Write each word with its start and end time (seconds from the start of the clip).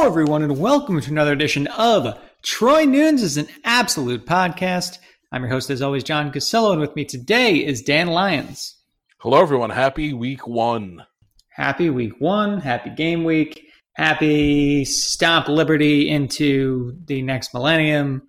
Hello, 0.00 0.08
everyone, 0.08 0.42
and 0.42 0.58
welcome 0.58 0.98
to 0.98 1.10
another 1.10 1.34
edition 1.34 1.66
of 1.66 2.18
Troy 2.42 2.86
Nunes 2.86 3.22
is 3.22 3.36
an 3.36 3.46
absolute 3.64 4.24
podcast. 4.24 4.96
I'm 5.30 5.42
your 5.42 5.50
host, 5.50 5.68
as 5.68 5.82
always, 5.82 6.04
John 6.04 6.32
Cassillo, 6.32 6.72
and 6.72 6.80
with 6.80 6.96
me 6.96 7.04
today 7.04 7.56
is 7.56 7.82
Dan 7.82 8.06
Lyons. 8.06 8.76
Hello, 9.18 9.42
everyone. 9.42 9.68
Happy 9.68 10.14
week 10.14 10.46
one. 10.46 11.04
Happy 11.50 11.90
week 11.90 12.14
one. 12.18 12.60
Happy 12.62 12.88
game 12.88 13.24
week. 13.24 13.62
Happy 13.92 14.86
stomp 14.86 15.48
liberty 15.48 16.08
into 16.08 16.96
the 17.04 17.20
next 17.20 17.52
millennium 17.52 18.22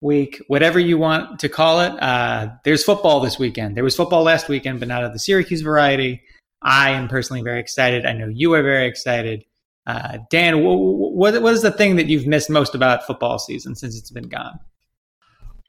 week, 0.00 0.40
whatever 0.46 0.78
you 0.78 0.98
want 0.98 1.40
to 1.40 1.48
call 1.48 1.80
it. 1.80 2.00
Uh, 2.00 2.50
there's 2.62 2.84
football 2.84 3.18
this 3.18 3.40
weekend. 3.40 3.76
There 3.76 3.82
was 3.82 3.96
football 3.96 4.22
last 4.22 4.48
weekend, 4.48 4.78
but 4.78 4.86
not 4.86 5.02
of 5.02 5.12
the 5.12 5.18
Syracuse 5.18 5.62
variety. 5.62 6.22
I 6.62 6.90
am 6.90 7.08
personally 7.08 7.42
very 7.42 7.58
excited. 7.58 8.06
I 8.06 8.12
know 8.12 8.28
you 8.32 8.54
are 8.54 8.62
very 8.62 8.86
excited. 8.86 9.44
Uh, 9.88 10.18
Dan, 10.28 10.62
what 10.64 11.40
what 11.40 11.54
is 11.54 11.62
the 11.62 11.70
thing 11.70 11.96
that 11.96 12.08
you've 12.08 12.26
missed 12.26 12.50
most 12.50 12.74
about 12.74 13.06
football 13.06 13.38
season 13.38 13.74
since 13.74 13.96
it's 13.98 14.10
been 14.10 14.28
gone? 14.28 14.60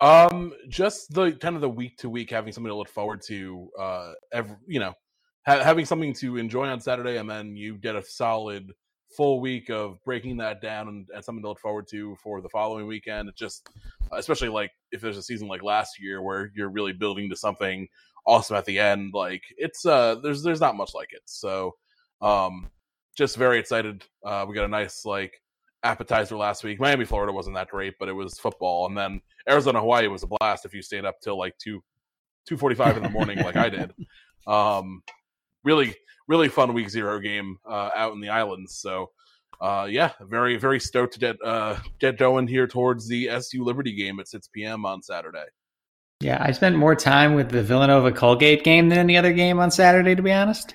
Um, 0.01 0.51
just 0.67 1.13
the 1.13 1.31
kind 1.31 1.55
of 1.55 1.61
the 1.61 1.69
week 1.69 1.97
to 1.99 2.09
week 2.09 2.29
having 2.29 2.51
something 2.51 2.69
to 2.69 2.75
look 2.75 2.89
forward 2.89 3.21
to. 3.27 3.69
Uh, 3.79 4.11
every 4.33 4.57
you 4.67 4.81
know, 4.81 4.93
ha- 5.45 5.63
having 5.63 5.85
something 5.85 6.13
to 6.15 6.35
enjoy 6.35 6.67
on 6.67 6.81
Saturday, 6.81 7.15
and 7.15 7.29
then 7.29 7.55
you 7.55 7.77
get 7.77 7.95
a 7.95 8.03
solid 8.03 8.73
full 9.15 9.39
week 9.39 9.69
of 9.69 10.03
breaking 10.03 10.35
that 10.37 10.61
down 10.61 10.89
and, 10.89 11.07
and 11.15 11.23
something 11.23 11.41
to 11.41 11.47
look 11.47 11.59
forward 11.61 11.87
to 11.91 12.17
for 12.21 12.41
the 12.41 12.49
following 12.49 12.87
weekend. 12.87 13.29
It 13.29 13.37
just, 13.37 13.69
especially 14.11 14.49
like 14.49 14.71
if 14.91 14.99
there's 14.99 15.17
a 15.17 15.23
season 15.23 15.47
like 15.47 15.63
last 15.63 15.97
year 15.97 16.21
where 16.21 16.51
you're 16.55 16.69
really 16.69 16.93
building 16.93 17.29
to 17.29 17.37
something 17.37 17.87
awesome 18.27 18.57
at 18.57 18.65
the 18.65 18.79
end, 18.79 19.13
like 19.13 19.43
it's 19.57 19.85
uh, 19.85 20.15
there's 20.15 20.43
there's 20.43 20.59
not 20.59 20.75
much 20.75 20.91
like 20.93 21.13
it. 21.13 21.21
So, 21.23 21.75
um, 22.21 22.69
just 23.19 23.35
very 23.35 23.59
excited. 23.59 24.03
Uh, 24.25 24.45
we 24.47 24.55
got 24.55 24.63
a 24.63 24.69
nice 24.69 25.05
like 25.05 25.39
appetizer 25.83 26.37
last 26.37 26.63
week. 26.63 26.79
Miami, 26.79 27.03
Florida 27.03 27.33
wasn't 27.33 27.55
that 27.55 27.67
great, 27.67 27.95
but 27.99 28.07
it 28.07 28.13
was 28.13 28.39
football. 28.39 28.87
And 28.87 28.97
then 28.97 29.21
Arizona, 29.47 29.81
Hawaii 29.81 30.07
was 30.07 30.23
a 30.23 30.27
blast 30.27 30.65
if 30.65 30.73
you 30.73 30.81
stayed 30.81 31.03
up 31.03 31.19
till 31.21 31.37
like 31.37 31.55
two 31.57 31.83
two 32.47 32.57
forty 32.57 32.75
five 32.75 32.95
in 32.95 33.03
the 33.03 33.09
morning, 33.09 33.37
like 33.39 33.57
I 33.57 33.69
did. 33.77 33.93
Um, 34.47 35.03
really, 35.65 35.93
really 36.29 36.47
fun 36.47 36.73
week 36.73 36.89
zero 36.89 37.19
game 37.19 37.57
uh, 37.69 37.89
out 37.95 38.13
in 38.13 38.21
the 38.21 38.29
islands. 38.29 38.79
So. 38.79 39.11
Uh, 39.61 39.85
yeah, 39.89 40.13
very, 40.21 40.55
very 40.55 40.79
stoked 40.79 41.11
to 41.11 41.19
get 41.19 41.35
uh, 41.43 41.75
get 41.99 42.17
going 42.17 42.47
here 42.47 42.65
towards 42.65 43.09
the 43.09 43.27
SU 43.27 43.61
Liberty 43.61 43.93
game 43.93 44.17
at 44.21 44.29
6 44.29 44.47
p.m. 44.53 44.85
on 44.85 45.01
Saturday. 45.01 45.43
Yeah, 46.21 46.37
I 46.39 46.53
spent 46.53 46.77
more 46.77 46.95
time 46.95 47.33
with 47.33 47.49
the 47.49 47.61
Villanova 47.61 48.13
Colgate 48.13 48.63
game 48.63 48.87
than 48.87 48.99
any 48.99 49.17
other 49.17 49.33
game 49.33 49.59
on 49.59 49.69
Saturday, 49.69 50.15
to 50.15 50.21
be 50.21 50.31
honest. 50.31 50.73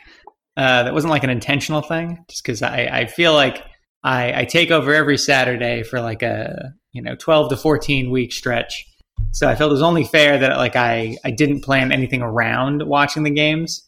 Uh, 0.57 0.85
that 0.85 0.95
wasn't 0.95 1.11
like 1.11 1.25
an 1.25 1.31
intentional 1.31 1.83
thing, 1.83 2.25
just 2.29 2.45
because 2.45 2.63
I, 2.63 2.89
I 2.93 3.07
feel 3.07 3.33
like 3.33 3.65
I, 4.05 4.43
I 4.43 4.45
take 4.45 4.71
over 4.71 4.95
every 4.95 5.19
Saturday 5.19 5.83
for 5.83 6.01
like 6.01 6.23
a 6.23 6.73
you 6.93 7.03
know 7.03 7.17
12 7.17 7.51
to 7.51 7.57
14 7.57 8.11
week 8.11 8.33
stretch. 8.33 8.87
So 9.33 9.49
I 9.49 9.57
felt 9.57 9.71
it 9.71 9.75
was 9.75 9.83
only 9.83 10.05
fair 10.05 10.39
that 10.39 10.57
like 10.57 10.77
I, 10.77 11.17
I 11.25 11.31
didn't 11.31 11.63
plan 11.63 11.91
anything 11.91 12.23
around 12.23 12.83
watching 12.87 13.25
the 13.25 13.31
games. 13.31 13.83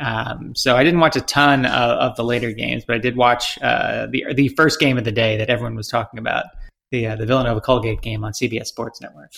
Um, 0.00 0.54
so 0.54 0.76
I 0.76 0.84
didn't 0.84 1.00
watch 1.00 1.16
a 1.16 1.20
ton 1.20 1.64
of, 1.64 1.90
of, 1.98 2.16
the 2.16 2.24
later 2.24 2.50
games, 2.50 2.84
but 2.86 2.96
I 2.96 2.98
did 2.98 3.16
watch 3.16 3.58
uh, 3.62 4.06
the 4.10 4.24
the 4.34 4.48
first 4.48 4.80
game 4.80 4.98
of 4.98 5.04
the 5.04 5.12
day 5.12 5.36
that 5.36 5.48
everyone 5.48 5.76
was 5.76 5.88
talking 5.88 6.18
about 6.18 6.46
the 6.90 7.06
uh, 7.06 7.16
the 7.16 7.26
Villanova 7.26 7.60
Colgate 7.60 8.02
game 8.02 8.24
on 8.24 8.32
CBS 8.32 8.66
Sports 8.66 9.00
Network. 9.00 9.32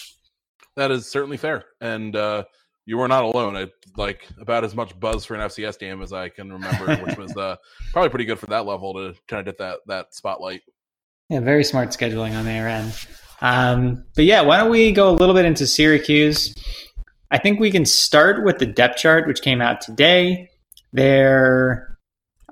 That 0.77 0.91
is 0.91 1.07
certainly 1.07 1.37
fair, 1.37 1.65
and 1.81 2.17
uh, 2.17 2.45
you 2.87 2.99
were 2.99 3.09
not 3.09 3.25
alone. 3.25 3.57
I 3.57 3.69
like 3.97 4.27
about 4.39 4.65
as 4.65 4.75
much 4.75 4.99
buzz 4.99 5.25
for 5.25 5.35
an 5.35 5.41
FCS 5.41 5.79
game 5.79 6.03
as 6.03 6.13
I 6.13 6.29
can 6.29 6.53
remember, 6.53 6.97
which 6.97 7.17
was 7.17 7.37
uh, 7.37 7.57
probably 7.93 8.11
pretty 8.11 8.25
good 8.25 8.39
for 8.39 8.47
that 8.47 8.67
level 8.67 8.95
to 8.95 9.15
kind 9.29 9.41
of 9.41 9.47
get 9.47 9.59
that 9.59 9.79
that 9.87 10.15
spotlight. 10.15 10.63
Yeah, 11.31 11.41
very 11.41 11.65
smart 11.65 11.91
scheduling 11.91 12.37
on 12.37 12.45
their 12.45 12.69
end. 12.69 12.95
Um, 13.41 14.05
but 14.15 14.25
yeah, 14.25 14.43
why 14.43 14.59
don't 14.59 14.71
we 14.71 14.93
go 14.93 15.11
a 15.11 15.12
little 15.12 15.35
bit 15.35 15.45
into 15.45 15.67
Syracuse? 15.67 16.55
I 17.31 17.39
think 17.39 17.59
we 17.59 17.71
can 17.71 17.84
start 17.84 18.44
with 18.44 18.59
the 18.59 18.67
depth 18.67 18.99
chart, 18.99 19.27
which 19.27 19.43
came 19.43 19.61
out 19.61 19.81
today. 19.81 20.50
There, 20.93 21.99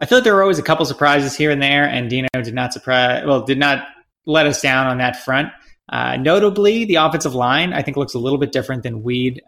I 0.00 0.06
feel 0.06 0.18
like 0.18 0.24
there 0.24 0.34
were 0.34 0.42
always 0.42 0.58
a 0.58 0.62
couple 0.62 0.84
surprises 0.86 1.36
here 1.36 1.50
and 1.50 1.62
there, 1.62 1.84
and 1.84 2.10
Dino 2.10 2.28
did 2.32 2.54
not 2.54 2.72
surprise. 2.72 3.24
Well, 3.26 3.44
did 3.44 3.58
not 3.58 3.86
let 4.26 4.46
us 4.46 4.60
down 4.60 4.86
on 4.86 4.98
that 4.98 5.16
front. 5.16 5.50
Uh, 5.88 6.16
notably, 6.16 6.84
the 6.84 6.96
offensive 6.96 7.34
line 7.34 7.72
I 7.72 7.82
think 7.82 7.96
looks 7.96 8.14
a 8.14 8.18
little 8.18 8.38
bit 8.38 8.50
different 8.50 8.82
than 8.82 9.02
we'd 9.02 9.40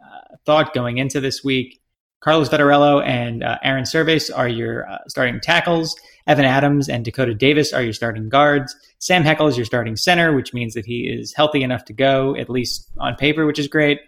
thought 0.47 0.75
going 0.75 0.99
into 0.99 1.21
this 1.21 1.43
week. 1.45 1.81
Carlos 2.21 2.49
Vettorello 2.49 3.05
and 3.05 3.45
uh, 3.45 3.59
Airon 3.63 3.85
Servais 3.85 4.31
are 4.35 4.49
your 4.49 4.89
uh, 4.89 4.99
starting 5.09 5.41
tackles. 5.41 5.95
Evan 6.27 6.47
Adams 6.47 6.89
and 6.89 7.05
Dakota 7.05 7.35
Davis 7.35 7.73
are 7.73 7.83
your 7.83 7.93
starting 7.93 8.31
guards. 8.31 8.75
Sam 8.99 9.23
Heckel 9.23 9.49
is 9.49 9.59
your 9.59 9.67
starting 9.67 9.97
center, 9.97 10.35
which 10.35 10.55
means 10.55 10.73
that 10.73 10.87
he 10.87 11.03
is 11.03 11.35
healthy 11.35 11.63
enough 11.63 11.85
to 11.85 11.93
go, 11.93 12.35
at 12.37 12.49
least 12.49 12.91
on 12.99 13.15
paper, 13.17 13.45
which 13.45 13.59
is 13.59 13.69
great. 13.69 14.01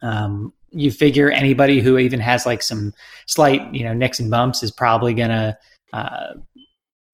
Um, 0.00 0.54
you 0.70 0.90
figure 0.90 1.30
anybody 1.30 1.80
who 1.80 1.98
even 1.98 2.18
has 2.20 2.46
like 2.46 2.62
some 2.62 2.94
slight, 3.26 3.74
you 3.74 3.84
know, 3.84 3.92
nicks 3.92 4.20
and 4.20 4.30
bumps 4.30 4.62
is 4.62 4.70
probably 4.70 5.12
going 5.12 5.28
to 5.28 5.58
uh, 5.92 6.34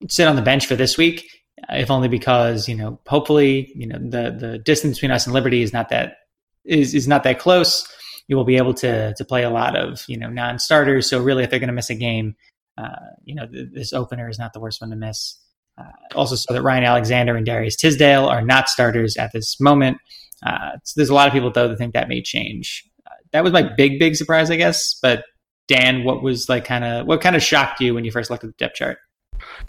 sit 0.08 0.28
on 0.28 0.36
the 0.36 0.42
bench 0.42 0.66
for 0.66 0.76
this 0.76 0.96
week 0.96 1.28
if 1.68 1.90
only 1.90 2.08
because 2.08 2.68
you 2.68 2.74
know 2.74 2.98
hopefully 3.06 3.72
you 3.74 3.86
know 3.86 3.98
the 3.98 4.30
the 4.38 4.58
distance 4.58 4.96
between 4.96 5.10
us 5.10 5.26
and 5.26 5.34
Liberty 5.34 5.62
is 5.62 5.72
not 5.72 5.88
that 5.90 6.18
is 6.64 6.94
is 6.94 7.06
not 7.06 7.22
that 7.24 7.38
close. 7.38 7.86
You 8.28 8.36
will 8.36 8.44
be 8.44 8.56
able 8.56 8.74
to 8.74 9.14
to 9.14 9.24
play 9.24 9.42
a 9.42 9.50
lot 9.50 9.76
of 9.76 10.04
you 10.08 10.16
know 10.16 10.28
non 10.28 10.58
starters. 10.58 11.08
So 11.08 11.22
really, 11.22 11.44
if 11.44 11.50
they're 11.50 11.58
going 11.58 11.68
to 11.68 11.74
miss 11.74 11.90
a 11.90 11.94
game, 11.94 12.36
uh, 12.78 12.88
you 13.24 13.34
know 13.34 13.46
th- 13.46 13.68
this 13.72 13.92
opener 13.92 14.28
is 14.28 14.38
not 14.38 14.52
the 14.52 14.60
worst 14.60 14.80
one 14.80 14.90
to 14.90 14.96
miss. 14.96 15.38
Uh, 15.78 15.90
also, 16.14 16.36
so 16.36 16.52
that 16.52 16.62
Ryan 16.62 16.84
Alexander 16.84 17.36
and 17.36 17.46
Darius 17.46 17.76
Tisdale 17.76 18.26
are 18.26 18.42
not 18.42 18.68
starters 18.68 19.16
at 19.16 19.32
this 19.32 19.60
moment. 19.60 19.98
Uh, 20.44 20.72
so 20.84 20.94
there's 20.96 21.10
a 21.10 21.14
lot 21.14 21.26
of 21.26 21.32
people 21.32 21.50
though 21.50 21.68
that 21.68 21.76
think 21.76 21.94
that 21.94 22.08
may 22.08 22.22
change. 22.22 22.84
Uh, 23.06 23.14
that 23.32 23.44
was 23.44 23.52
my 23.52 23.62
big 23.62 23.98
big 23.98 24.16
surprise, 24.16 24.50
I 24.50 24.56
guess. 24.56 24.98
But 25.00 25.24
Dan, 25.68 26.04
what 26.04 26.22
was 26.22 26.48
like 26.48 26.64
kind 26.64 26.84
of 26.84 27.06
what 27.06 27.20
kind 27.20 27.36
of 27.36 27.42
shocked 27.42 27.80
you 27.80 27.94
when 27.94 28.04
you 28.04 28.10
first 28.10 28.30
looked 28.30 28.44
at 28.44 28.48
the 28.50 28.56
depth 28.56 28.74
chart? 28.74 28.98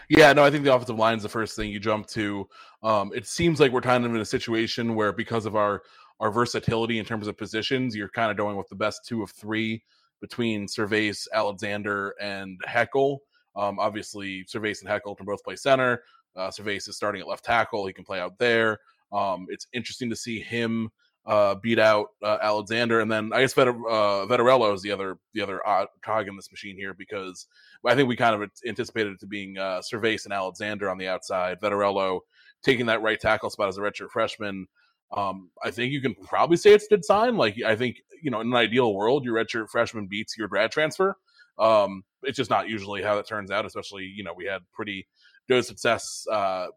Yeah, 0.09 0.33
no, 0.33 0.43
I 0.43 0.49
think 0.49 0.63
the 0.63 0.73
offensive 0.73 0.97
line 0.97 1.17
is 1.17 1.23
the 1.23 1.29
first 1.29 1.55
thing 1.55 1.69
you 1.69 1.79
jump 1.79 2.07
to. 2.07 2.47
Um, 2.83 3.11
it 3.13 3.27
seems 3.27 3.59
like 3.59 3.71
we're 3.71 3.81
kind 3.81 4.05
of 4.05 4.13
in 4.13 4.19
a 4.19 4.25
situation 4.25 4.95
where 4.95 5.13
because 5.13 5.45
of 5.45 5.55
our 5.55 5.83
our 6.21 6.31
versatility 6.31 6.99
in 6.99 7.05
terms 7.05 7.27
of 7.27 7.35
positions, 7.35 7.95
you're 7.95 8.07
kind 8.07 8.31
of 8.31 8.37
going 8.37 8.55
with 8.55 8.69
the 8.69 8.75
best 8.75 9.05
two 9.05 9.23
of 9.23 9.31
three 9.31 9.83
between 10.21 10.67
Servais, 10.67 11.27
Alexander, 11.33 12.13
and 12.21 12.61
Heckel. 12.65 13.17
Um, 13.55 13.79
obviously, 13.79 14.45
Servais 14.45 14.81
and 14.81 14.89
Heckel 14.89 15.17
can 15.17 15.25
both 15.25 15.43
play 15.43 15.55
center. 15.55 16.03
Uh, 16.35 16.49
Servais 16.49 16.87
is 16.87 16.95
starting 16.95 17.21
at 17.21 17.27
left 17.27 17.43
tackle; 17.43 17.87
he 17.87 17.91
can 17.91 18.05
play 18.05 18.19
out 18.19 18.37
there. 18.37 18.77
Um, 19.11 19.47
it's 19.49 19.67
interesting 19.73 20.09
to 20.11 20.15
see 20.15 20.39
him 20.39 20.89
uh, 21.25 21.55
beat 21.55 21.79
out 21.79 22.09
uh, 22.23 22.37
Alexander, 22.41 23.01
and 23.01 23.11
then 23.11 23.31
I 23.33 23.41
guess 23.41 23.55
Vetter, 23.55 23.75
uh, 23.89 24.25
Vettorello 24.27 24.73
is 24.73 24.83
the 24.83 24.91
other 24.91 25.17
the 25.33 25.41
other 25.41 25.59
cog 26.03 26.27
in 26.27 26.35
this 26.35 26.51
machine 26.51 26.77
here 26.77 26.93
because 26.93 27.47
I 27.85 27.95
think 27.95 28.07
we 28.07 28.15
kind 28.15 28.41
of 28.41 28.49
anticipated 28.65 29.13
it 29.13 29.19
to 29.21 29.27
being 29.27 29.57
uh, 29.57 29.81
Servais 29.81 30.23
and 30.25 30.33
Alexander 30.33 30.89
on 30.89 30.99
the 30.99 31.07
outside, 31.07 31.59
Vettorello 31.59 32.21
taking 32.63 32.85
that 32.85 33.01
right 33.01 33.19
tackle 33.19 33.49
spot 33.49 33.69
as 33.69 33.77
a 33.77 33.81
redshirt 33.81 34.11
freshman. 34.11 34.67
Um, 35.13 35.49
I 35.63 35.71
think 35.71 35.91
you 35.91 36.01
can 36.01 36.15
probably 36.15 36.57
say 36.57 36.73
it's 36.73 36.85
a 36.85 36.89
good 36.89 37.05
sign. 37.05 37.37
Like 37.37 37.55
I 37.65 37.75
think 37.75 37.97
you 38.21 38.31
know, 38.31 38.41
in 38.41 38.47
an 38.47 38.55
ideal 38.55 38.93
world, 38.93 39.25
your 39.25 39.35
redshirt 39.35 39.69
freshman 39.69 40.07
beats 40.07 40.37
your 40.37 40.47
grad 40.47 40.71
transfer. 40.71 41.15
Um, 41.57 42.03
it's 42.23 42.37
just 42.37 42.49
not 42.49 42.69
usually 42.69 43.01
how 43.01 43.15
that 43.15 43.27
turns 43.27 43.51
out. 43.51 43.65
Especially 43.65 44.03
you 44.03 44.23
know, 44.23 44.33
we 44.35 44.45
had 44.45 44.61
pretty 44.73 45.07
good 45.47 45.65
success 45.65 46.25
uh, 46.31 46.67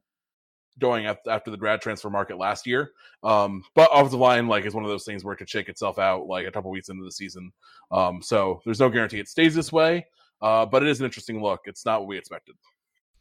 going 0.78 1.06
after 1.06 1.50
the 1.50 1.56
grad 1.56 1.80
transfer 1.80 2.10
market 2.10 2.38
last 2.38 2.66
year. 2.66 2.92
Um, 3.22 3.64
but 3.74 3.90
offensive 3.92 4.18
line, 4.18 4.48
like, 4.48 4.64
is 4.64 4.74
one 4.74 4.84
of 4.84 4.90
those 4.90 5.04
things 5.04 5.24
where 5.24 5.34
it 5.34 5.38
could 5.38 5.48
shake 5.48 5.68
itself 5.68 5.98
out 5.98 6.26
like 6.26 6.46
a 6.46 6.50
couple 6.50 6.70
weeks 6.70 6.88
into 6.88 7.04
the 7.04 7.12
season. 7.12 7.52
Um, 7.90 8.20
so 8.22 8.60
there's 8.64 8.80
no 8.80 8.88
guarantee 8.88 9.20
it 9.20 9.28
stays 9.28 9.54
this 9.54 9.72
way, 9.72 10.06
uh, 10.42 10.66
but 10.66 10.82
it 10.82 10.88
is 10.88 11.00
an 11.00 11.06
interesting 11.06 11.42
look. 11.42 11.60
It's 11.64 11.86
not 11.86 12.00
what 12.00 12.08
we 12.08 12.18
expected. 12.18 12.56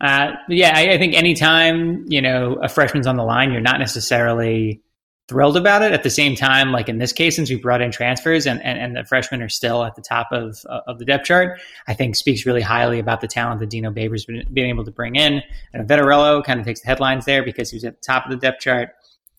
Uh, 0.02 0.32
yeah, 0.50 0.74
I, 0.76 0.94
I 0.94 0.98
think 0.98 1.14
anytime 1.14 2.06
you 2.08 2.22
know 2.22 2.58
a 2.62 2.68
freshman's 2.68 3.08
on 3.08 3.16
the 3.16 3.24
line, 3.24 3.52
you're 3.52 3.62
not 3.62 3.80
necessarily 3.80 4.82
thrilled 5.28 5.56
about 5.56 5.82
it. 5.82 5.94
At 5.94 6.04
the 6.04 6.10
same 6.10 6.36
time, 6.36 6.72
like 6.72 6.90
in 6.90 6.98
this 6.98 7.14
case, 7.14 7.36
since 7.36 7.50
we 7.50 7.56
brought 7.56 7.82
in 7.82 7.92
transfers 7.92 8.46
and, 8.46 8.62
and, 8.64 8.78
and 8.80 8.96
the 8.96 9.06
freshmen 9.06 9.42
are 9.42 9.50
still 9.50 9.84
at 9.84 9.96
the 9.96 10.02
top 10.02 10.28
of 10.32 10.60
uh, 10.70 10.82
of 10.88 11.00
the 11.00 11.06
depth 11.06 11.26
chart, 11.26 11.60
I 11.88 11.94
think 11.94 12.16
speaks 12.16 12.46
really 12.46 12.62
highly 12.62 13.00
about 13.00 13.22
the 13.22 13.28
talent 13.28 13.60
that 13.62 13.70
Dino 13.70 13.92
Babers 13.92 14.28
been, 14.28 14.44
been 14.54 14.66
able 14.66 14.86
to 14.86 14.92
bring 14.92 15.16
in. 15.16 15.42
And 15.74 15.88
Vettorello 15.88 16.44
kind 16.44 16.60
of 16.60 16.66
takes 16.66 16.82
the 16.82 16.88
headlines 16.88 17.26
there 17.26 17.44
because 17.44 17.70
he 17.70 17.78
was 17.78 17.86
at 17.86 17.96
the 17.96 18.06
top 18.06 18.26
of 18.26 18.32
the 18.32 18.38
depth 18.38 18.62
chart. 18.62 18.90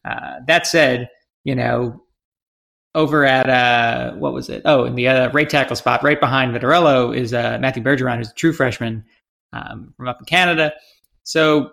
Uh, 0.04 0.40
that 0.46 0.66
said, 0.66 1.08
you 1.44 1.54
know, 1.54 2.02
over 2.94 3.24
at 3.24 3.48
uh, 3.48 4.14
what 4.14 4.32
was 4.32 4.48
it? 4.48 4.62
Oh, 4.64 4.84
in 4.84 4.94
the 4.94 5.08
uh, 5.08 5.30
right 5.32 5.48
tackle 5.48 5.76
spot, 5.76 6.02
right 6.02 6.20
behind 6.20 6.54
Vettorello 6.54 7.14
is 7.14 7.34
uh, 7.34 7.58
Matthew 7.60 7.82
Bergeron, 7.82 8.18
who's 8.18 8.30
a 8.30 8.34
true 8.34 8.52
freshman 8.52 9.04
um, 9.52 9.92
from 9.96 10.08
up 10.08 10.18
in 10.20 10.26
Canada. 10.26 10.72
So 11.24 11.70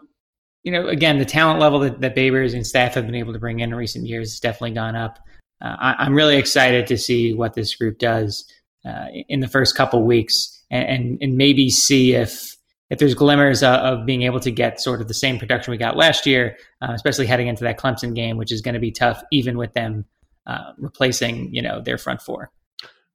you 0.63 0.71
know, 0.71 0.87
again, 0.87 1.17
the 1.17 1.25
talent 1.25 1.59
level 1.59 1.79
that, 1.79 2.01
that 2.01 2.15
Babers 2.15 2.53
and 2.53 2.65
staff 2.65 2.93
have 2.93 3.05
been 3.05 3.15
able 3.15 3.33
to 3.33 3.39
bring 3.39 3.59
in 3.59 3.71
in 3.71 3.75
recent 3.75 4.05
years 4.05 4.31
has 4.31 4.39
definitely 4.39 4.71
gone 4.71 4.95
up. 4.95 5.19
Uh, 5.61 5.75
I, 5.79 6.05
am 6.05 6.13
really 6.13 6.37
excited 6.37 6.87
to 6.87 6.97
see 6.97 7.33
what 7.33 7.53
this 7.53 7.75
group 7.75 7.99
does 7.99 8.45
uh, 8.85 9.05
in 9.29 9.39
the 9.39 9.47
first 9.47 9.75
couple 9.75 10.03
weeks, 10.03 10.63
and, 10.71 10.87
and, 10.87 11.17
and 11.21 11.37
maybe 11.37 11.69
see 11.69 12.13
if 12.13 12.55
if 12.89 12.99
there's 12.99 13.13
glimmers 13.13 13.63
uh, 13.63 13.77
of 13.77 14.05
being 14.05 14.23
able 14.23 14.41
to 14.41 14.51
get 14.51 14.81
sort 14.81 14.99
of 14.99 15.07
the 15.07 15.13
same 15.13 15.39
production 15.39 15.71
we 15.71 15.77
got 15.77 15.95
last 15.95 16.25
year, 16.25 16.57
uh, 16.81 16.91
especially 16.91 17.25
heading 17.25 17.47
into 17.47 17.63
that 17.63 17.79
Clemson 17.79 18.13
game, 18.13 18.35
which 18.35 18.51
is 18.51 18.59
going 18.59 18.73
to 18.73 18.81
be 18.81 18.91
tough, 18.91 19.23
even 19.31 19.57
with 19.57 19.71
them 19.73 20.03
uh, 20.45 20.73
replacing 20.77 21.53
you 21.53 21.61
know 21.61 21.81
their 21.81 21.97
front 21.97 22.21
four. 22.21 22.51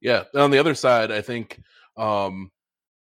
Yeah, 0.01 0.23
on 0.35 0.51
the 0.51 0.57
other 0.57 0.73
side, 0.73 1.11
I 1.11 1.21
think 1.21 1.61
um, 1.95 2.51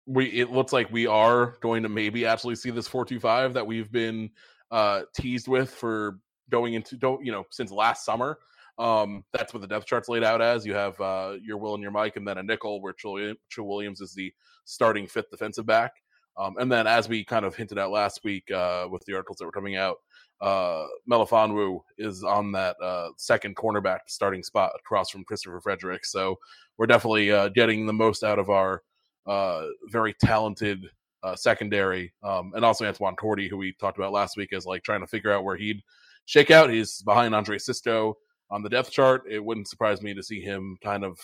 we 0.07 0.27
it 0.27 0.51
looks 0.51 0.73
like 0.73 0.91
we 0.93 1.07
are 1.07 1.57
going 1.61 1.83
to 1.83 1.89
maybe 1.89 2.27
actually 2.27 2.57
see 2.57 2.71
this 2.71 2.89
four 2.89 3.05
two 3.05 3.21
five 3.21 3.55
that 3.55 3.67
we've 3.67 3.91
been 3.91 4.31
uh, 4.71 5.03
teased 5.17 5.49
with 5.49 5.71
for 5.71 6.19
going 6.51 6.75
into 6.75 6.97
don't 6.97 7.25
you 7.25 7.33
know 7.33 7.45
since 7.51 7.71
last 7.71 8.05
summer. 8.05 8.39
Um, 8.77 9.25
that's 9.33 9.55
what 9.55 9.61
the 9.61 9.69
depth 9.69 9.87
chart's 9.87 10.09
laid 10.09 10.25
out 10.25 10.43
as. 10.43 10.67
You 10.67 10.75
have 10.75 11.01
uh, 11.01 11.37
your 11.41 11.59
Will 11.59 11.75
and 11.75 11.83
your 11.83 11.93
Mike, 11.93 12.17
and 12.17 12.27
then 12.27 12.39
a 12.39 12.43
nickel 12.43 12.81
where 12.81 12.93
Trill 12.93 13.37
Williams 13.59 14.01
is 14.01 14.15
the 14.15 14.33
starting 14.65 15.07
fifth 15.07 15.31
defensive 15.31 15.65
back. 15.65 15.93
Um, 16.37 16.57
and 16.59 16.71
then, 16.71 16.87
as 16.87 17.09
we 17.09 17.25
kind 17.25 17.45
of 17.45 17.55
hinted 17.55 17.79
at 17.79 17.91
last 17.91 18.21
week 18.25 18.51
uh, 18.51 18.89
with 18.91 19.05
the 19.05 19.15
articles 19.15 19.39
that 19.39 19.47
were 19.47 19.53
coming 19.53 19.77
out, 19.77 19.99
uh, 20.41 20.87
Melifonwu 21.09 21.81
is 21.97 22.25
on 22.25 22.51
that 22.53 22.77
uh, 22.83 23.11
second 23.17 23.55
cornerback 23.55 24.01
starting 24.09 24.43
spot 24.43 24.73
across 24.79 25.11
from 25.11 25.25
Christopher 25.25 25.61
Frederick. 25.61 26.05
So 26.05 26.37
we're 26.77 26.87
definitely 26.87 27.31
uh, 27.31 27.51
getting 27.51 27.87
the 27.87 27.93
most 27.93 28.25
out 28.25 28.41
of 28.41 28.51
our 28.51 28.83
uh, 29.27 29.67
very 29.91 30.15
talented 30.15 30.87
uh, 31.23 31.35
secondary, 31.35 32.13
um, 32.23 32.53
and 32.55 32.65
also 32.65 32.85
Antoine 32.85 33.17
Cordy, 33.17 33.49
who 33.49 33.57
we 33.57 33.73
talked 33.81 33.99
about 33.99 34.13
last 34.13 34.37
week, 34.37 34.53
as 34.53 34.67
like 34.67 34.83
trying 34.83 35.01
to 35.01 35.07
figure 35.07 35.33
out 35.33 35.45
where 35.45 35.57
he'd 35.57 35.83
shake 36.27 36.51
out. 36.51 36.71
He's 36.71 37.03
behind 37.03 37.35
Andre 37.35 37.59
Cisco 37.59 38.17
on 38.51 38.63
the 38.63 38.69
depth 38.69 38.91
chart. 38.91 39.23
It 39.29 39.43
wouldn't 39.43 39.69
surprise 39.69 40.03
me 40.03 40.15
to 40.15 40.23
see 40.23 40.41
him 40.41 40.77
kind 40.83 41.05
of 41.05 41.19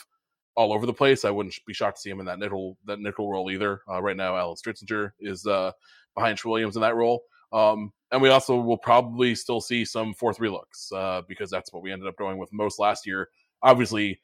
all 0.56 0.72
over 0.72 0.86
the 0.86 0.92
place. 0.92 1.24
I 1.24 1.30
wouldn't 1.30 1.54
be 1.66 1.74
shocked 1.74 1.96
to 1.96 2.00
see 2.02 2.10
him 2.10 2.20
in 2.20 2.26
that 2.26 2.38
nickel 2.38 2.76
that 2.86 3.00
nickel 3.00 3.30
role 3.30 3.50
either. 3.50 3.82
Uh, 3.90 4.02
right 4.02 4.16
now, 4.16 4.36
Alan 4.36 4.56
Stritzinger 4.56 5.12
is 5.20 5.46
uh, 5.46 5.72
behind 6.14 6.40
Williams 6.44 6.76
in 6.76 6.82
that 6.82 6.96
role. 6.96 7.22
Um, 7.52 7.92
and 8.12 8.22
we 8.22 8.28
also 8.28 8.56
will 8.56 8.78
probably 8.78 9.34
still 9.34 9.60
see 9.60 9.84
some 9.84 10.14
four 10.14 10.32
three 10.32 10.48
looks 10.48 10.90
uh, 10.92 11.22
because 11.28 11.50
that's 11.50 11.72
what 11.72 11.82
we 11.82 11.92
ended 11.92 12.08
up 12.08 12.16
going 12.16 12.38
with 12.38 12.52
most 12.52 12.78
last 12.78 13.06
year. 13.06 13.28
Obviously, 13.62 14.20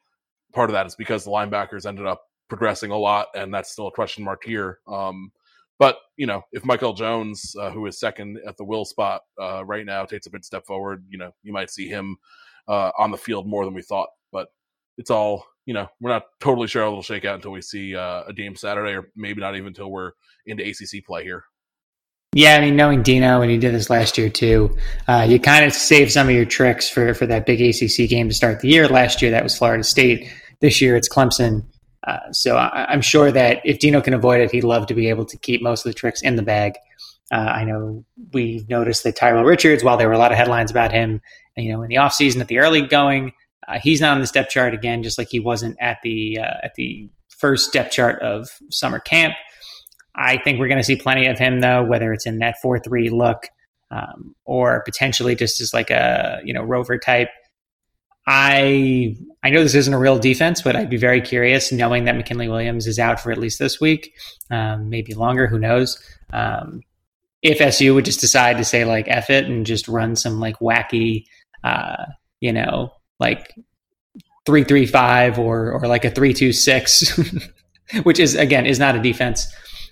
part 0.52 0.70
of 0.70 0.74
that 0.74 0.86
is 0.86 0.96
because 0.96 1.24
the 1.24 1.30
linebackers 1.30 1.86
ended 1.86 2.06
up 2.06 2.22
progressing 2.48 2.90
a 2.90 2.98
lot, 2.98 3.28
and 3.34 3.52
that's 3.52 3.72
still 3.72 3.88
a 3.88 3.92
question 3.92 4.24
mark 4.24 4.42
here. 4.44 4.78
Um, 4.86 5.32
but 5.78 5.98
you 6.16 6.26
know, 6.26 6.42
if 6.52 6.64
Michael 6.64 6.94
Jones, 6.94 7.54
uh, 7.58 7.70
who 7.70 7.86
is 7.86 8.00
second 8.00 8.38
at 8.46 8.56
the 8.56 8.64
will 8.64 8.84
spot 8.84 9.22
uh, 9.40 9.64
right 9.64 9.84
now, 9.84 10.04
takes 10.04 10.26
a 10.26 10.30
big 10.30 10.44
step 10.44 10.66
forward, 10.66 11.04
you 11.08 11.18
know, 11.18 11.32
you 11.42 11.52
might 11.52 11.70
see 11.70 11.88
him 11.88 12.16
uh, 12.68 12.90
on 12.98 13.10
the 13.10 13.18
field 13.18 13.46
more 13.46 13.64
than 13.64 13.74
we 13.74 13.82
thought. 13.82 14.08
But 14.32 14.48
it's 14.96 15.10
all 15.10 15.46
you 15.66 15.74
know, 15.74 15.88
we're 16.00 16.10
not 16.10 16.26
totally 16.40 16.68
sure 16.68 16.82
how 16.82 16.88
it'll 16.88 17.02
shake 17.02 17.24
out 17.24 17.34
until 17.34 17.50
we 17.50 17.60
see 17.60 17.94
uh, 17.94 18.22
a 18.26 18.32
game 18.32 18.54
Saturday, 18.54 18.92
or 18.92 19.10
maybe 19.16 19.40
not 19.40 19.56
even 19.56 19.68
until 19.68 19.90
we're 19.90 20.12
into 20.46 20.64
ACC 20.64 21.04
play 21.04 21.24
here. 21.24 21.44
Yeah, 22.32 22.56
I 22.56 22.60
mean, 22.60 22.76
knowing 22.76 23.02
Dino 23.02 23.40
and 23.40 23.50
he 23.50 23.58
did 23.58 23.74
this 23.74 23.90
last 23.90 24.16
year 24.16 24.30
too, 24.30 24.76
uh, 25.08 25.26
you 25.28 25.40
kind 25.40 25.64
of 25.64 25.72
save 25.72 26.12
some 26.12 26.28
of 26.28 26.34
your 26.34 26.44
tricks 26.44 26.88
for 26.88 27.14
for 27.14 27.26
that 27.26 27.46
big 27.46 27.60
ACC 27.60 28.08
game 28.08 28.28
to 28.28 28.34
start 28.34 28.60
the 28.60 28.68
year. 28.68 28.88
Last 28.88 29.22
year 29.22 29.30
that 29.32 29.42
was 29.42 29.56
Florida 29.58 29.82
State. 29.82 30.30
This 30.60 30.80
year 30.80 30.96
it's 30.96 31.08
Clemson. 31.08 31.64
Uh, 32.06 32.32
so 32.32 32.56
I, 32.56 32.92
am 32.92 33.00
sure 33.00 33.32
that 33.32 33.60
if 33.64 33.78
Dino 33.78 34.00
can 34.00 34.14
avoid 34.14 34.40
it, 34.40 34.52
he'd 34.52 34.64
love 34.64 34.86
to 34.86 34.94
be 34.94 35.08
able 35.08 35.24
to 35.26 35.36
keep 35.36 35.60
most 35.60 35.84
of 35.84 35.90
the 35.90 35.98
tricks 35.98 36.22
in 36.22 36.36
the 36.36 36.42
bag. 36.42 36.74
Uh, 37.32 37.36
I 37.36 37.64
know 37.64 38.04
we've 38.32 38.68
noticed 38.68 39.02
that 39.04 39.16
Tyrell 39.16 39.44
Richards, 39.44 39.82
while 39.82 39.96
there 39.96 40.06
were 40.06 40.14
a 40.14 40.18
lot 40.18 40.30
of 40.30 40.38
headlines 40.38 40.70
about 40.70 40.92
him, 40.92 41.20
you 41.56 41.72
know, 41.72 41.82
in 41.82 41.88
the 41.88 41.96
offseason 41.96 42.40
at 42.40 42.48
the 42.48 42.58
early 42.58 42.82
going, 42.82 43.32
uh, 43.66 43.78
he's 43.80 44.00
not 44.00 44.14
on 44.14 44.20
the 44.20 44.26
step 44.26 44.48
chart 44.48 44.74
again, 44.74 45.02
just 45.02 45.18
like 45.18 45.28
he 45.28 45.40
wasn't 45.40 45.76
at 45.80 45.98
the 46.04 46.38
uh, 46.38 46.58
at 46.62 46.74
the 46.76 47.10
first 47.28 47.68
step 47.68 47.90
chart 47.90 48.22
of 48.22 48.48
summer 48.70 49.00
camp. 49.00 49.34
I 50.14 50.38
think 50.38 50.58
we're 50.58 50.68
going 50.68 50.78
to 50.78 50.84
see 50.84 50.96
plenty 50.96 51.26
of 51.26 51.38
him 51.38 51.60
though, 51.60 51.82
whether 51.84 52.12
it's 52.12 52.26
in 52.26 52.38
that 52.38 52.56
four 52.62 52.78
three 52.78 53.10
look 53.10 53.48
um, 53.90 54.34
or 54.44 54.82
potentially 54.84 55.34
just 55.34 55.60
as 55.60 55.74
like 55.74 55.90
a 55.90 56.40
you 56.44 56.54
know 56.54 56.62
rover 56.62 56.98
type. 56.98 57.28
I 58.26 59.16
I 59.42 59.50
know 59.50 59.62
this 59.62 59.74
isn't 59.74 59.94
a 59.94 59.98
real 59.98 60.18
defense, 60.18 60.62
but 60.62 60.74
I'd 60.74 60.90
be 60.90 60.96
very 60.96 61.20
curious 61.20 61.70
knowing 61.70 62.04
that 62.04 62.16
McKinley 62.16 62.48
Williams 62.48 62.86
is 62.86 62.98
out 62.98 63.20
for 63.20 63.30
at 63.30 63.38
least 63.38 63.58
this 63.58 63.80
week, 63.80 64.14
um, 64.50 64.88
maybe 64.88 65.14
longer. 65.14 65.46
Who 65.46 65.58
knows? 65.58 66.02
Um, 66.32 66.80
if 67.42 67.60
SU 67.60 67.94
would 67.94 68.04
just 68.04 68.20
decide 68.20 68.56
to 68.56 68.64
say 68.64 68.84
like 68.84 69.06
F 69.08 69.30
it 69.30 69.44
and 69.44 69.64
just 69.64 69.86
run 69.86 70.16
some 70.16 70.40
like 70.40 70.58
wacky, 70.58 71.26
uh, 71.62 72.06
you 72.40 72.52
know, 72.52 72.92
like 73.20 73.54
three 74.44 74.64
three 74.64 74.86
five 74.86 75.38
or 75.38 75.70
or 75.72 75.86
like 75.86 76.04
a 76.04 76.10
three 76.10 76.34
two 76.34 76.52
six, 76.52 77.16
which 78.02 78.18
is 78.18 78.34
again 78.34 78.66
is 78.66 78.80
not 78.80 78.96
a 78.96 79.00
defense. 79.00 79.46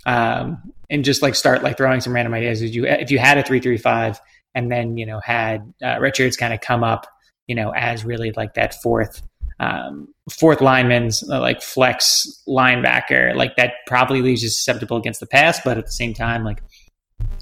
Um, 0.07 0.73
and 0.91 1.05
just 1.05 1.23
like 1.23 1.35
start 1.35 1.63
like 1.63 1.77
throwing 1.77 2.01
some 2.01 2.13
random 2.13 2.35
ideas. 2.35 2.63
If 2.63 2.75
you 2.75 2.87
if 2.87 3.13
you 3.13 3.21
had 3.21 3.39
a 3.39 3.43
three 3.45 3.61
three 3.61 3.79
five 3.79 4.21
and 4.55 4.71
then 4.71 4.97
you 4.97 5.07
know 5.07 5.21
had 5.21 5.73
uh, 5.83 5.99
Richards 6.01 6.37
kind 6.37 6.53
of 6.53 6.61
come 6.61 6.83
up, 6.83 7.07
you 7.47 7.55
know, 7.55 7.71
as 7.71 8.05
really 8.05 8.33
like 8.33 8.55
that 8.55 8.75
fourth 8.83 9.23
um, 9.61 10.09
fourth 10.31 10.61
lineman's 10.61 11.29
uh, 11.31 11.41
like 11.41 11.63
flex 11.63 12.27
linebacker, 12.49 13.35
like 13.35 13.57
that 13.57 13.75
probably 13.87 14.21
leaves 14.21 14.43
you 14.43 14.49
susceptible 14.49 14.97
against 14.97 15.21
the 15.21 15.27
pass, 15.27 15.61
but 15.65 15.79
at 15.79 15.87
the 15.87 15.93
same 15.93 16.15
time, 16.15 16.45
like 16.45 16.63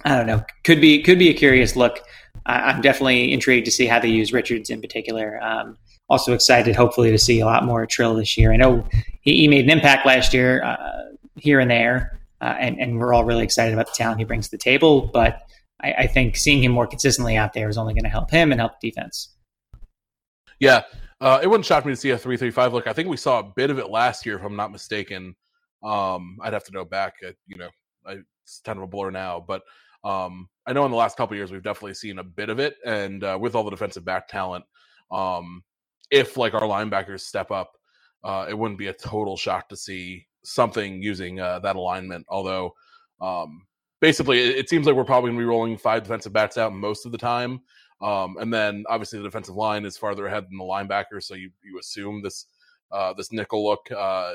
I 0.05 0.17
don't 0.17 0.27
know, 0.27 0.45
could 0.65 0.81
be 0.81 1.03
could 1.03 1.19
be 1.19 1.31
a 1.31 1.35
curious 1.35 1.77
look 1.77 2.01
I'm 2.47 2.81
definitely 2.81 3.33
intrigued 3.33 3.67
to 3.67 3.71
see 3.71 3.87
how 3.87 4.01
they 4.01 4.09
use 4.09 4.33
Richards 4.33 4.71
in 4.71 4.81
particular. 4.81 5.41
Um, 5.43 5.79
also 6.09 6.33
excited, 6.33 6.75
hopefully, 6.75 7.11
to 7.11 7.19
see 7.19 7.41
a 7.41 7.47
lot 7.47 7.65
more 7.65 7.87
Trill 7.87 8.15
this 8.15 8.37
year. 8.37 8.53
I 8.53 8.57
know 8.57 8.87
he, 9.21 9.37
he 9.37 9.49
made 9.49 9.65
an 9.65 9.71
impact 9.71 10.07
last 10.07 10.35
year, 10.35 10.63
uh, 10.65 11.05
here 11.37 11.61
and 11.61 11.71
there, 11.71 12.21
uh, 12.41 12.55
and, 12.59 12.81
and 12.81 12.99
we're 12.99 13.15
all 13.15 13.25
really 13.25 13.45
excited 13.45 13.73
about 13.73 13.87
the 13.87 13.93
talent 13.95 14.19
he 14.19 14.25
brings 14.25 14.49
to 14.49 14.57
the 14.57 14.63
table. 14.63 15.11
But 15.13 15.41
I, 15.81 15.93
I 15.93 16.07
think 16.07 16.37
seeing 16.37 16.63
him 16.63 16.73
more 16.73 16.87
consistently 16.87 17.37
out 17.37 17.53
there 17.53 17.69
is 17.69 17.79
only 17.79 17.95
going 17.95 18.05
to 18.05 18.11
help 18.11 18.31
him 18.31 18.51
and 18.51 18.61
help 18.61 18.81
defense. 18.81 19.33
Yeah, 20.63 20.83
uh, 21.21 21.41
it 21.43 21.49
wouldn't 21.49 21.67
shock 21.67 21.85
me 21.85 21.91
to 21.91 21.97
see 21.97 22.11
a 22.11 22.19
three-three-five 22.19 22.73
look. 22.73 22.87
I 22.87 22.93
think 22.93 23.09
we 23.09 23.17
saw 23.17 23.41
a 23.41 23.53
bit 23.57 23.71
of 23.71 23.81
it 23.81 23.91
last 23.91 24.25
year, 24.25 24.37
if 24.37 24.45
I'm 24.45 24.55
not 24.55 24.71
mistaken. 24.71 25.35
Um, 25.83 26.39
I'd 26.41 26.53
have 26.53 26.63
to 26.67 26.71
go 26.71 26.85
back. 26.85 27.15
At, 27.27 27.35
you 27.49 27.57
know, 27.57 27.69
I, 28.07 28.19
it's 28.45 28.61
kind 28.65 28.79
of 28.79 28.85
a 28.85 28.87
blur 28.87 29.11
now, 29.11 29.45
but 29.45 29.63
um, 30.05 30.49
I 30.65 30.73
know 30.73 30.85
in 30.85 30.93
the 30.93 30.97
last 30.97 31.17
couple 31.17 31.37
years 31.37 31.51
we've 31.51 31.65
definitely 31.65 31.95
seen 31.95 32.21
a 32.21 32.23
bit 32.23 32.49
of 32.49 32.61
it, 32.61 32.77
and 32.87 33.25
uh, 33.25 33.37
with 33.41 33.57
all 33.57 33.65
the 33.65 33.71
defensive 33.71 34.05
back 34.05 34.29
talent, 34.29 34.65
um, 35.11 35.65
if 36.13 36.37
like 36.37 36.55
our 36.55 36.61
linebackers 36.61 37.23
step 37.23 37.51
up, 37.51 37.73
uh, 38.23 38.47
it 38.49 38.57
wouldn't 38.57 38.79
be 38.79 38.87
a 38.87 38.93
total 38.93 39.37
shock 39.37 39.69
to 39.71 39.77
see 39.77 40.25
something 40.45 41.03
using 41.03 41.41
uh, 41.41 41.59
that 41.59 41.75
alignment. 41.75 42.25
Although, 42.29 42.73
um, 43.21 43.67
basically, 44.01 44.39
it, 44.39 44.59
it, 44.59 44.69
seems 44.69 44.87
like 44.87 44.95
we're 44.95 45.03
probably 45.03 45.31
going 45.31 45.39
to 45.39 45.43
be 45.43 45.49
rolling 45.49 45.77
five 45.77 46.05
defensive 46.05 46.33
backs 46.33 46.57
out 46.57 46.73
most 46.73 47.05
of 47.05 47.11
the 47.11 47.19
time, 47.19 47.63
um, 48.03 48.37
and 48.41 48.53
then 48.53 48.85
obviously 48.89 49.19
the 49.19 49.25
defensive 49.25 49.55
line 49.55 49.85
is 49.85 49.97
farther 49.97 50.27
ahead 50.27 50.45
than 50.45 50.59
the 50.59 50.65
linebacker, 50.65 51.23
so 51.23 51.35
you 51.35 51.51
you 51.63 51.79
assume 51.79 52.23
this 52.23 52.47
uh, 52.91 53.13
this 53.13 53.33
nickel 53.33 53.65
look, 53.65 53.91
uh, 53.91 54.35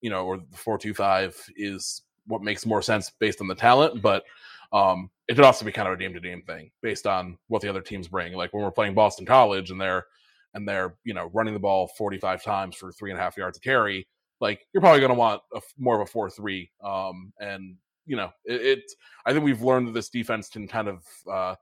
you 0.00 0.10
know, 0.10 0.24
or 0.24 0.38
the 0.38 0.56
four 0.56 0.78
two 0.78 0.94
five 0.94 1.36
is 1.56 2.02
what 2.26 2.42
makes 2.42 2.64
more 2.64 2.82
sense 2.82 3.10
based 3.10 3.40
on 3.40 3.48
the 3.48 3.54
talent, 3.54 4.00
but 4.02 4.24
um, 4.72 5.10
it 5.28 5.34
could 5.34 5.44
also 5.44 5.64
be 5.64 5.72
kind 5.72 5.88
of 5.88 5.94
a 5.94 5.96
game 5.96 6.14
to 6.14 6.20
game 6.20 6.42
thing 6.42 6.70
based 6.82 7.06
on 7.06 7.38
what 7.48 7.62
the 7.62 7.68
other 7.68 7.80
teams 7.80 8.08
bring. 8.08 8.34
Like 8.34 8.52
when 8.52 8.62
we're 8.62 8.70
playing 8.70 8.94
Boston 8.94 9.26
College 9.26 9.70
and 9.70 9.80
they're 9.80 10.06
and 10.54 10.68
they're 10.68 10.94
you 11.04 11.14
know 11.14 11.30
running 11.32 11.54
the 11.54 11.60
ball 11.60 11.88
45 11.98 12.42
times 12.42 12.76
for 12.76 12.92
three 12.92 13.10
and 13.10 13.18
a 13.18 13.22
half 13.22 13.36
yards 13.36 13.58
of 13.58 13.62
carry, 13.62 14.06
like 14.40 14.66
you're 14.72 14.80
probably 14.80 15.00
going 15.00 15.12
to 15.12 15.18
want 15.18 15.42
a, 15.54 15.60
more 15.78 15.96
of 15.96 16.02
a 16.02 16.06
four 16.06 16.30
three. 16.30 16.70
Um, 16.82 17.32
and 17.40 17.76
you 18.06 18.16
know 18.16 18.30
it, 18.44 18.78
it, 18.78 18.92
I 19.26 19.32
think 19.32 19.44
we've 19.44 19.62
learned 19.62 19.88
that 19.88 19.92
this 19.92 20.08
defense 20.08 20.48
can 20.48 20.68
kind 20.68 20.88
of 20.88 21.04
uh, 21.30 21.54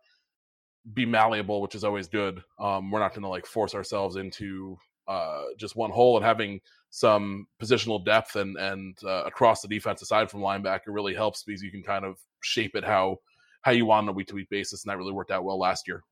be 0.95 1.07
malleable, 1.07 1.61
which 1.61 1.75
is 1.75 1.85
always 1.85 2.09
good. 2.09 2.43
Um, 2.59 2.91
we're 2.91 3.01
not 3.01 3.13
going 3.13 3.23
to 3.23 3.29
like 3.29 3.47
force 3.47 3.75
ourselves 3.75 4.17
into 4.17 4.79
uh, 5.09 5.43
just 5.57 5.77
one 5.77 5.91
hole 5.91 6.17
and 6.17 6.25
having 6.25 6.61
some 6.91 7.47
positional 7.61 8.05
depth 8.05 8.37
and 8.37 8.57
and 8.57 8.97
uh, 9.05 9.25
across 9.25 9.61
the 9.61 9.69
defense 9.69 10.03
aside 10.03 10.31
from 10.31 10.41
linebacker 10.41 10.89
really 10.89 11.15
helps 11.15 11.43
because 11.43 11.63
you 11.63 11.71
can 11.71 11.83
kind 11.83 12.05
of 12.05 12.17
shape 12.43 12.75
it 12.75 12.85
how 12.85 13.19
how 13.63 13.73
you 13.73 13.85
want 13.85 14.05
on 14.05 14.09
a 14.09 14.13
week 14.13 14.29
to 14.29 14.35
week 14.35 14.49
basis, 14.49 14.85
and 14.85 14.91
that 14.91 14.97
really 14.97 15.13
worked 15.13 15.31
out 15.31 15.45
well 15.45 15.59
last 15.59 15.89
year. 15.89 16.03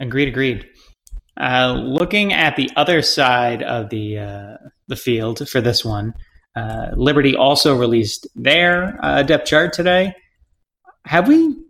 Agreed. 0.00 0.28
Agreed. 0.28 0.66
Uh, 1.38 1.74
looking 1.74 2.32
at 2.32 2.56
the 2.56 2.70
other 2.76 3.02
side 3.02 3.62
of 3.62 3.90
the 3.90 4.18
uh, 4.18 4.56
the 4.88 4.96
field 4.96 5.48
for 5.48 5.60
this 5.60 5.84
one, 5.84 6.14
uh, 6.56 6.88
Liberty 6.96 7.36
also 7.36 7.76
released 7.76 8.26
their 8.34 8.98
uh, 9.02 9.22
depth 9.22 9.46
chart 9.46 9.72
today. 9.72 10.14
Have 11.04 11.28
we 11.28 11.63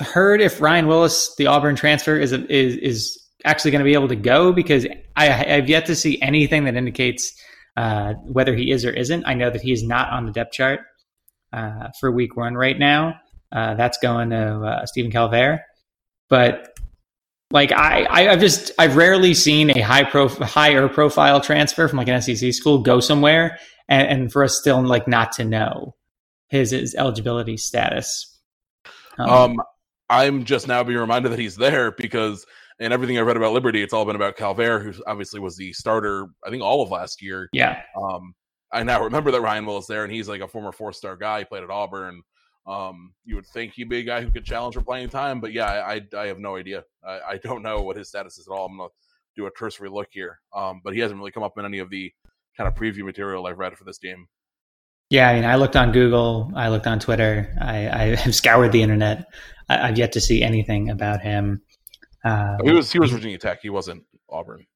heard 0.00 0.40
if 0.40 0.60
Ryan 0.60 0.86
Willis, 0.86 1.34
the 1.36 1.46
Auburn 1.46 1.76
transfer, 1.76 2.16
is 2.18 2.32
is 2.32 2.76
is 2.76 3.24
actually 3.44 3.70
going 3.70 3.80
to 3.80 3.84
be 3.84 3.94
able 3.94 4.08
to 4.08 4.16
go? 4.16 4.52
Because 4.52 4.86
I, 5.16 5.26
have 5.26 5.68
yet 5.68 5.86
to 5.86 5.96
see 5.96 6.20
anything 6.20 6.64
that 6.64 6.76
indicates 6.76 7.32
uh, 7.76 8.14
whether 8.24 8.54
he 8.54 8.70
is 8.70 8.84
or 8.84 8.90
isn't. 8.90 9.24
I 9.26 9.34
know 9.34 9.50
that 9.50 9.60
he 9.60 9.72
is 9.72 9.82
not 9.82 10.10
on 10.10 10.26
the 10.26 10.32
depth 10.32 10.52
chart 10.52 10.80
uh, 11.52 11.88
for 12.00 12.10
week 12.10 12.36
one 12.36 12.54
right 12.54 12.78
now. 12.78 13.14
Uh, 13.52 13.74
that's 13.74 13.98
going 13.98 14.30
to 14.30 14.60
uh, 14.60 14.86
Stephen 14.86 15.10
Calvert. 15.10 15.60
But 16.28 16.76
like 17.50 17.70
I, 17.70 18.06
I, 18.10 18.22
have 18.22 18.40
just 18.40 18.72
I've 18.78 18.96
rarely 18.96 19.34
seen 19.34 19.70
a 19.70 19.80
high 19.80 20.02
prof, 20.02 20.36
higher 20.38 20.88
profile 20.88 21.40
transfer 21.40 21.86
from 21.86 21.98
like 21.98 22.08
an 22.08 22.20
SEC 22.20 22.52
school 22.52 22.78
go 22.78 22.98
somewhere 22.98 23.58
and, 23.88 24.08
and 24.08 24.32
for 24.32 24.42
us 24.42 24.58
still 24.58 24.82
like 24.82 25.06
not 25.06 25.32
to 25.32 25.44
know 25.44 25.94
his, 26.48 26.72
his 26.72 26.94
eligibility 26.94 27.56
status. 27.56 28.30
Um, 29.18 29.30
um, 29.30 29.56
I'm 30.10 30.44
just 30.44 30.68
now 30.68 30.82
being 30.82 30.98
reminded 30.98 31.32
that 31.32 31.38
he's 31.38 31.56
there 31.56 31.92
because 31.92 32.44
and 32.80 32.92
everything 32.92 33.18
I've 33.18 33.26
read 33.26 33.36
about 33.36 33.52
Liberty, 33.52 33.82
it's 33.82 33.92
all 33.92 34.04
been 34.04 34.16
about 34.16 34.36
Calvert, 34.36 34.82
who 34.82 35.02
obviously 35.06 35.40
was 35.40 35.56
the 35.56 35.72
starter, 35.72 36.26
I 36.44 36.50
think, 36.50 36.62
all 36.62 36.82
of 36.82 36.90
last 36.90 37.22
year. 37.22 37.48
Yeah. 37.52 37.80
Um, 37.96 38.34
I 38.72 38.82
now 38.82 39.02
remember 39.02 39.30
that 39.30 39.40
Ryan 39.40 39.64
Will 39.64 39.78
is 39.78 39.86
there, 39.86 40.02
and 40.02 40.12
he's 40.12 40.28
like 40.28 40.40
a 40.40 40.48
former 40.48 40.72
four 40.72 40.92
star 40.92 41.16
guy. 41.16 41.40
He 41.40 41.44
played 41.44 41.62
at 41.62 41.70
Auburn. 41.70 42.20
Um, 42.66 43.12
you 43.24 43.36
would 43.36 43.46
think 43.46 43.74
he'd 43.74 43.88
be 43.88 43.98
a 43.98 44.02
guy 44.02 44.22
who 44.22 44.30
could 44.30 44.44
challenge 44.44 44.74
for 44.74 44.80
playing 44.80 45.10
time, 45.10 45.40
but 45.40 45.52
yeah, 45.52 45.66
I 45.66 46.02
I 46.16 46.26
have 46.26 46.38
no 46.38 46.56
idea. 46.56 46.82
I, 47.06 47.20
I 47.30 47.36
don't 47.36 47.62
know 47.62 47.82
what 47.82 47.96
his 47.96 48.08
status 48.08 48.38
is 48.38 48.48
at 48.48 48.52
all. 48.52 48.66
I'm 48.66 48.78
gonna 48.78 48.88
do 49.36 49.46
a 49.46 49.50
cursory 49.50 49.88
look 49.88 50.08
here. 50.10 50.40
Um, 50.54 50.80
but 50.82 50.94
he 50.94 51.00
hasn't 51.00 51.18
really 51.18 51.32
come 51.32 51.42
up 51.42 51.58
in 51.58 51.64
any 51.64 51.78
of 51.78 51.90
the 51.90 52.12
kind 52.56 52.68
of 52.68 52.74
preview 52.74 53.04
material 53.04 53.46
I've 53.46 53.58
read 53.58 53.76
for 53.76 53.84
this 53.84 53.98
game. 53.98 54.26
Yeah, 55.10 55.28
I 55.28 55.34
mean, 55.34 55.44
I 55.44 55.56
looked 55.56 55.76
on 55.76 55.92
Google, 55.92 56.50
I 56.56 56.68
looked 56.68 56.86
on 56.86 56.98
Twitter, 56.98 57.54
I, 57.60 57.88
I 57.88 58.14
have 58.16 58.34
scoured 58.34 58.72
the 58.72 58.82
internet. 58.82 59.26
I, 59.68 59.88
have 59.88 59.98
yet 59.98 60.12
to 60.12 60.20
see 60.20 60.42
anything 60.42 60.90
about 60.90 61.20
him. 61.20 61.62
Um, 62.24 62.58
he 62.64 62.72
was 62.72 62.92
he 62.92 62.98
was 62.98 63.10
Virginia 63.10 63.38
Tech. 63.38 63.60
He 63.62 63.70
wasn't 63.70 64.04
Auburn. 64.30 64.66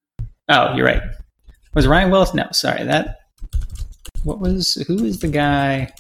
Oh, 0.49 0.75
you're 0.75 0.87
right. 0.87 1.03
Was 1.75 1.87
Ryan 1.87 2.11
Willis? 2.11 2.35
No, 2.35 2.47
sorry. 2.53 2.85
That 2.85 3.19
what 4.25 4.41
was 4.41 4.75
who 4.87 5.05
is 5.05 5.21
the 5.21 5.29
guy? 5.29 5.93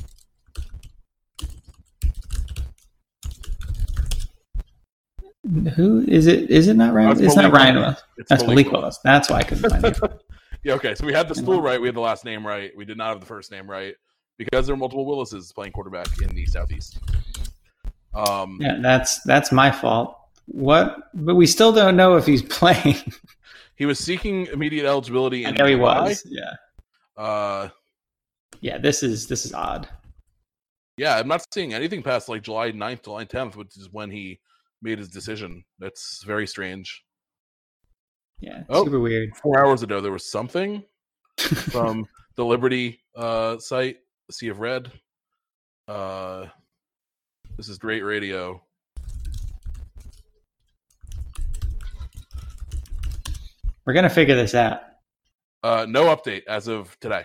Who 5.74 6.04
is 6.06 6.26
it? 6.26 6.50
Is 6.50 6.68
it 6.68 6.74
not 6.74 6.92
Ryan? 6.92 7.12
it's, 7.12 7.20
it's 7.20 7.36
not 7.36 7.52
Ryan 7.52 7.76
Willis. 7.76 8.02
It's 8.18 8.28
That's 8.28 8.46
Malik 8.46 8.70
Willis. 8.70 8.98
That's 9.02 9.30
why 9.30 9.38
I 9.38 9.42
couldn't 9.42 9.70
find 9.70 9.84
it. 9.84 9.98
yeah. 10.62 10.74
Okay. 10.74 10.94
So 10.94 11.06
we 11.06 11.12
had 11.12 11.28
the 11.28 11.34
school 11.34 11.62
right. 11.62 11.80
We 11.80 11.88
had 11.88 11.94
the 11.94 12.00
last 12.00 12.24
name 12.24 12.46
right. 12.46 12.70
We 12.76 12.84
did 12.84 12.98
not 12.98 13.08
have 13.08 13.20
the 13.20 13.26
first 13.26 13.50
name 13.50 13.68
right 13.68 13.94
because 14.36 14.66
there 14.66 14.74
are 14.74 14.78
multiple 14.78 15.06
Willises 15.06 15.52
playing 15.52 15.72
quarterback 15.72 16.06
in 16.20 16.34
the 16.34 16.44
southeast. 16.46 16.98
Um, 18.18 18.58
yeah, 18.60 18.78
that's 18.80 19.20
that's 19.22 19.52
my 19.52 19.70
fault. 19.70 20.18
What? 20.46 21.10
But 21.14 21.36
we 21.36 21.46
still 21.46 21.72
don't 21.72 21.96
know 21.96 22.16
if 22.16 22.26
he's 22.26 22.42
playing. 22.58 22.96
he 23.76 23.86
was 23.86 23.98
seeking 23.98 24.46
immediate 24.46 24.86
eligibility. 24.86 25.46
I 25.46 25.52
know 25.52 25.66
he 25.66 25.76
was. 25.76 26.26
Yeah. 26.26 26.54
Uh, 27.16 27.68
yeah. 28.60 28.78
This 28.78 29.02
is 29.02 29.26
this 29.28 29.44
is 29.44 29.54
odd. 29.54 29.88
Yeah, 30.96 31.16
I'm 31.16 31.28
not 31.28 31.46
seeing 31.54 31.74
anything 31.74 32.02
past 32.02 32.28
like 32.28 32.42
July 32.42 32.72
9th, 32.72 33.04
July 33.04 33.24
10th, 33.24 33.54
which 33.54 33.76
is 33.76 33.88
when 33.92 34.10
he 34.10 34.40
made 34.82 34.98
his 34.98 35.08
decision. 35.08 35.64
That's 35.78 36.24
very 36.24 36.44
strange. 36.44 37.04
Yeah, 38.40 38.64
oh, 38.68 38.84
super 38.84 38.98
weird. 38.98 39.36
Four 39.36 39.64
hours 39.64 39.84
ago, 39.84 40.00
there 40.00 40.10
was 40.10 40.28
something 40.28 40.82
from 41.36 42.04
the 42.34 42.44
Liberty 42.44 43.00
uh, 43.14 43.58
site, 43.58 43.98
Sea 44.30 44.48
of 44.48 44.58
Red. 44.58 44.90
Uh, 45.86 46.46
this 47.58 47.68
is 47.68 47.76
great 47.76 48.04
radio. 48.04 48.62
We're 53.84 53.94
gonna 53.94 54.08
figure 54.08 54.36
this 54.36 54.54
out. 54.54 54.80
Uh, 55.64 55.84
no 55.88 56.14
update 56.14 56.44
as 56.46 56.68
of 56.68 56.96
today. 57.00 57.24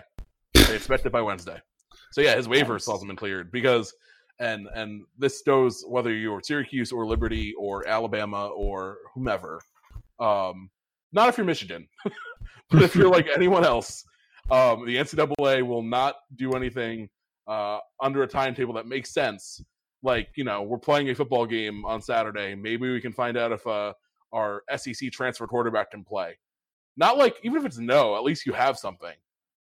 They 0.54 0.74
expect 0.74 1.06
it 1.06 1.12
by 1.12 1.22
Wednesday. 1.22 1.60
So 2.10 2.20
yeah, 2.20 2.34
his 2.34 2.48
waiver 2.48 2.80
still 2.80 2.94
hasn't 2.94 3.08
been 3.08 3.16
cleared 3.16 3.52
because, 3.52 3.94
and 4.40 4.66
and 4.74 5.04
this 5.16 5.42
goes 5.42 5.84
whether 5.86 6.12
you're 6.12 6.40
Syracuse 6.42 6.90
or 6.90 7.06
Liberty 7.06 7.54
or 7.56 7.86
Alabama 7.86 8.48
or 8.48 8.98
whomever. 9.14 9.60
Um, 10.18 10.68
not 11.12 11.28
if 11.28 11.38
you're 11.38 11.46
Michigan, 11.46 11.86
but 12.70 12.82
if 12.82 12.96
you're 12.96 13.08
like 13.08 13.28
anyone 13.36 13.64
else, 13.64 14.04
um, 14.50 14.84
the 14.84 14.96
NCAA 14.96 15.64
will 15.64 15.82
not 15.82 16.16
do 16.34 16.54
anything 16.54 17.08
uh, 17.46 17.78
under 18.02 18.24
a 18.24 18.26
timetable 18.26 18.74
that 18.74 18.88
makes 18.88 19.14
sense. 19.14 19.60
Like 20.04 20.28
you 20.36 20.44
know, 20.44 20.62
we're 20.62 20.78
playing 20.78 21.08
a 21.08 21.14
football 21.14 21.46
game 21.46 21.84
on 21.86 22.00
Saturday. 22.02 22.54
Maybe 22.54 22.92
we 22.92 23.00
can 23.00 23.12
find 23.12 23.36
out 23.36 23.50
if 23.50 23.66
uh, 23.66 23.94
our 24.32 24.62
SEC 24.76 25.10
transfer 25.10 25.46
quarterback 25.46 25.90
can 25.90 26.04
play. 26.04 26.38
Not 26.96 27.16
like 27.16 27.36
even 27.42 27.58
if 27.58 27.64
it's 27.64 27.78
no, 27.78 28.14
at 28.14 28.22
least 28.22 28.44
you 28.44 28.52
have 28.52 28.78
something. 28.78 29.14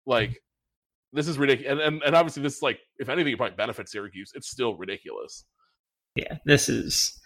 Like 0.06 0.40
this 1.12 1.28
is 1.28 1.40
ridiculous, 1.40 1.72
and, 1.72 1.82
and 1.82 2.04
and 2.04 2.16
obviously 2.16 2.44
this 2.44 2.62
like 2.62 2.80
if 3.00 3.10
anything, 3.10 3.34
it 3.34 3.38
probably 3.38 3.56
benefits 3.56 3.92
Syracuse. 3.92 4.32
It's 4.36 4.50
still 4.50 4.76
ridiculous. 4.76 5.44
Yeah, 6.16 6.38
this 6.46 6.70
is 6.70 7.20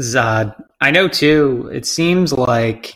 Zod. 0.00 0.54
I 0.80 0.90
know 0.90 1.06
too. 1.06 1.70
It 1.72 1.86
seems 1.86 2.32
like 2.32 2.94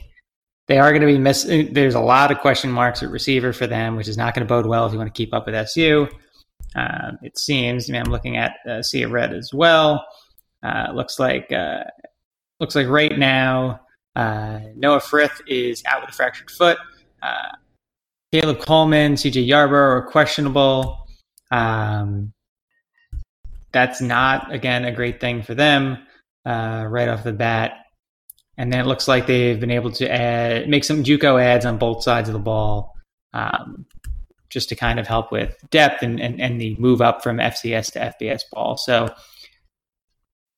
they 0.66 0.78
are 0.78 0.90
going 0.90 1.00
to 1.00 1.06
be 1.06 1.18
missing. 1.18 1.72
There's 1.72 1.94
a 1.94 2.00
lot 2.00 2.32
of 2.32 2.40
question 2.40 2.70
marks 2.70 3.02
at 3.04 3.10
receiver 3.10 3.52
for 3.52 3.68
them, 3.68 3.94
which 3.94 4.08
is 4.08 4.18
not 4.18 4.34
going 4.34 4.46
to 4.46 4.52
bode 4.52 4.66
well 4.66 4.84
if 4.84 4.92
you 4.92 4.98
want 4.98 5.14
to 5.14 5.16
keep 5.16 5.32
up 5.32 5.46
with 5.46 5.54
SU. 5.54 6.08
Uh, 6.78 7.12
it 7.22 7.36
seems. 7.38 7.88
I 7.88 7.92
mean, 7.92 8.02
I'm 8.02 8.12
looking 8.12 8.36
at 8.36 8.56
uh, 8.68 8.82
Sea 8.82 9.02
of 9.02 9.10
Red 9.10 9.32
as 9.32 9.50
well. 9.52 10.06
Uh, 10.62 10.92
looks 10.94 11.18
like 11.18 11.50
uh, 11.52 11.84
looks 12.60 12.74
like 12.74 12.86
right 12.86 13.16
now 13.16 13.80
uh, 14.14 14.60
Noah 14.76 15.00
Frith 15.00 15.40
is 15.46 15.82
out 15.86 16.02
with 16.02 16.10
a 16.10 16.12
fractured 16.12 16.50
foot. 16.50 16.78
Uh, 17.22 17.50
Caleb 18.32 18.60
Coleman, 18.60 19.14
CJ 19.14 19.46
Yarborough 19.46 19.96
are 19.96 20.06
questionable. 20.06 21.06
Um, 21.50 22.32
that's 23.72 24.00
not, 24.00 24.52
again, 24.52 24.84
a 24.84 24.92
great 24.92 25.20
thing 25.20 25.42
for 25.42 25.54
them 25.54 25.98
right 26.44 27.08
off 27.08 27.24
the 27.24 27.32
bat. 27.32 27.72
And 28.56 28.72
then 28.72 28.80
it 28.80 28.86
looks 28.86 29.08
like 29.08 29.26
they've 29.26 29.58
been 29.58 29.70
able 29.70 29.92
to 29.92 30.10
add, 30.10 30.68
make 30.68 30.84
some 30.84 31.04
JUCO 31.04 31.40
ads 31.40 31.64
on 31.64 31.78
both 31.78 32.02
sides 32.02 32.28
of 32.28 32.32
the 32.32 32.38
ball 32.38 32.94
um, 33.32 33.86
just 34.50 34.68
to 34.70 34.76
kind 34.76 34.98
of 34.98 35.06
help 35.06 35.30
with 35.30 35.56
depth 35.70 36.02
and, 36.02 36.20
and, 36.20 36.40
and 36.40 36.60
the 36.60 36.74
move 36.78 37.00
up 37.00 37.22
from 37.22 37.38
FCS 37.38 37.92
to 37.92 38.14
FBS 38.20 38.42
ball. 38.50 38.76
So 38.76 39.14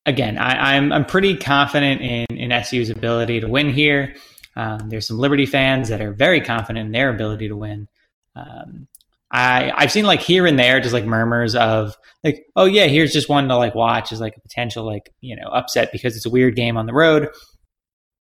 again, 0.05 0.37
I, 0.37 0.75
am 0.75 0.85
I'm, 0.85 0.93
I'm 0.93 1.05
pretty 1.05 1.35
confident 1.37 2.01
in 2.01 2.25
in 2.37 2.63
SU's 2.63 2.89
ability 2.89 3.41
to 3.41 3.47
win 3.47 3.69
here. 3.69 4.15
Um, 4.55 4.89
there's 4.89 5.07
some 5.07 5.17
Liberty 5.17 5.45
fans 5.45 5.89
that 5.89 6.01
are 6.01 6.13
very 6.13 6.41
confident 6.41 6.85
in 6.85 6.91
their 6.91 7.09
ability 7.09 7.47
to 7.47 7.55
win. 7.55 7.87
Um, 8.35 8.87
I 9.31 9.71
I've 9.75 9.91
seen 9.91 10.05
like 10.05 10.21
here 10.21 10.45
and 10.45 10.59
there 10.59 10.79
just 10.81 10.93
like 10.93 11.05
murmurs 11.05 11.55
of 11.55 11.95
like 12.23 12.45
oh 12.55 12.65
yeah 12.65 12.87
here's 12.87 13.13
just 13.13 13.29
one 13.29 13.47
to 13.47 13.55
like 13.55 13.75
watch 13.75 14.11
as 14.11 14.19
like 14.19 14.35
a 14.35 14.41
potential 14.41 14.85
like 14.85 15.09
you 15.21 15.37
know 15.37 15.47
upset 15.47 15.91
because 15.91 16.17
it's 16.17 16.25
a 16.25 16.29
weird 16.29 16.55
game 16.55 16.77
on 16.77 16.85
the 16.85 16.93
road, 16.93 17.29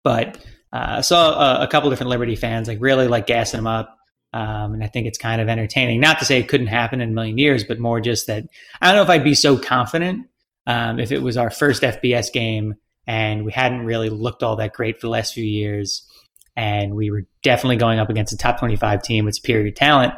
but 0.03 0.37
uh, 0.73 0.97
I 0.97 1.01
saw 1.01 1.61
a, 1.61 1.63
a 1.63 1.67
couple 1.67 1.89
different 1.89 2.11
Liberty 2.11 2.35
fans 2.35 2.67
like 2.67 2.77
really 2.81 3.07
like 3.07 3.25
gassing 3.27 3.57
them 3.57 3.67
up. 3.67 3.97
Um, 4.33 4.73
and 4.73 4.83
I 4.83 4.87
think 4.87 5.07
it's 5.07 5.17
kind 5.17 5.41
of 5.41 5.49
entertaining. 5.49 5.99
Not 5.99 6.19
to 6.19 6.25
say 6.25 6.39
it 6.39 6.47
couldn't 6.47 6.67
happen 6.67 7.01
in 7.01 7.09
a 7.09 7.13
million 7.13 7.37
years, 7.37 7.63
but 7.63 7.79
more 7.79 7.99
just 7.99 8.27
that 8.27 8.45
I 8.81 8.87
don't 8.87 8.95
know 8.95 9.01
if 9.03 9.09
I'd 9.09 9.23
be 9.23 9.35
so 9.35 9.57
confident 9.57 10.27
um, 10.67 10.99
if 10.99 11.11
it 11.11 11.21
was 11.21 11.37
our 11.37 11.49
first 11.49 11.81
FBS 11.81 12.31
game 12.31 12.75
and 13.07 13.43
we 13.43 13.51
hadn't 13.51 13.85
really 13.85 14.09
looked 14.09 14.43
all 14.43 14.55
that 14.57 14.73
great 14.73 14.99
for 14.99 15.07
the 15.07 15.11
last 15.11 15.33
few 15.33 15.43
years, 15.43 16.07
and 16.55 16.95
we 16.95 17.11
were 17.11 17.25
definitely 17.43 17.77
going 17.77 17.99
up 17.99 18.09
against 18.09 18.33
a 18.33 18.37
top 18.37 18.59
25 18.59 19.01
team 19.01 19.25
with 19.25 19.35
superior 19.35 19.71
talent. 19.71 20.13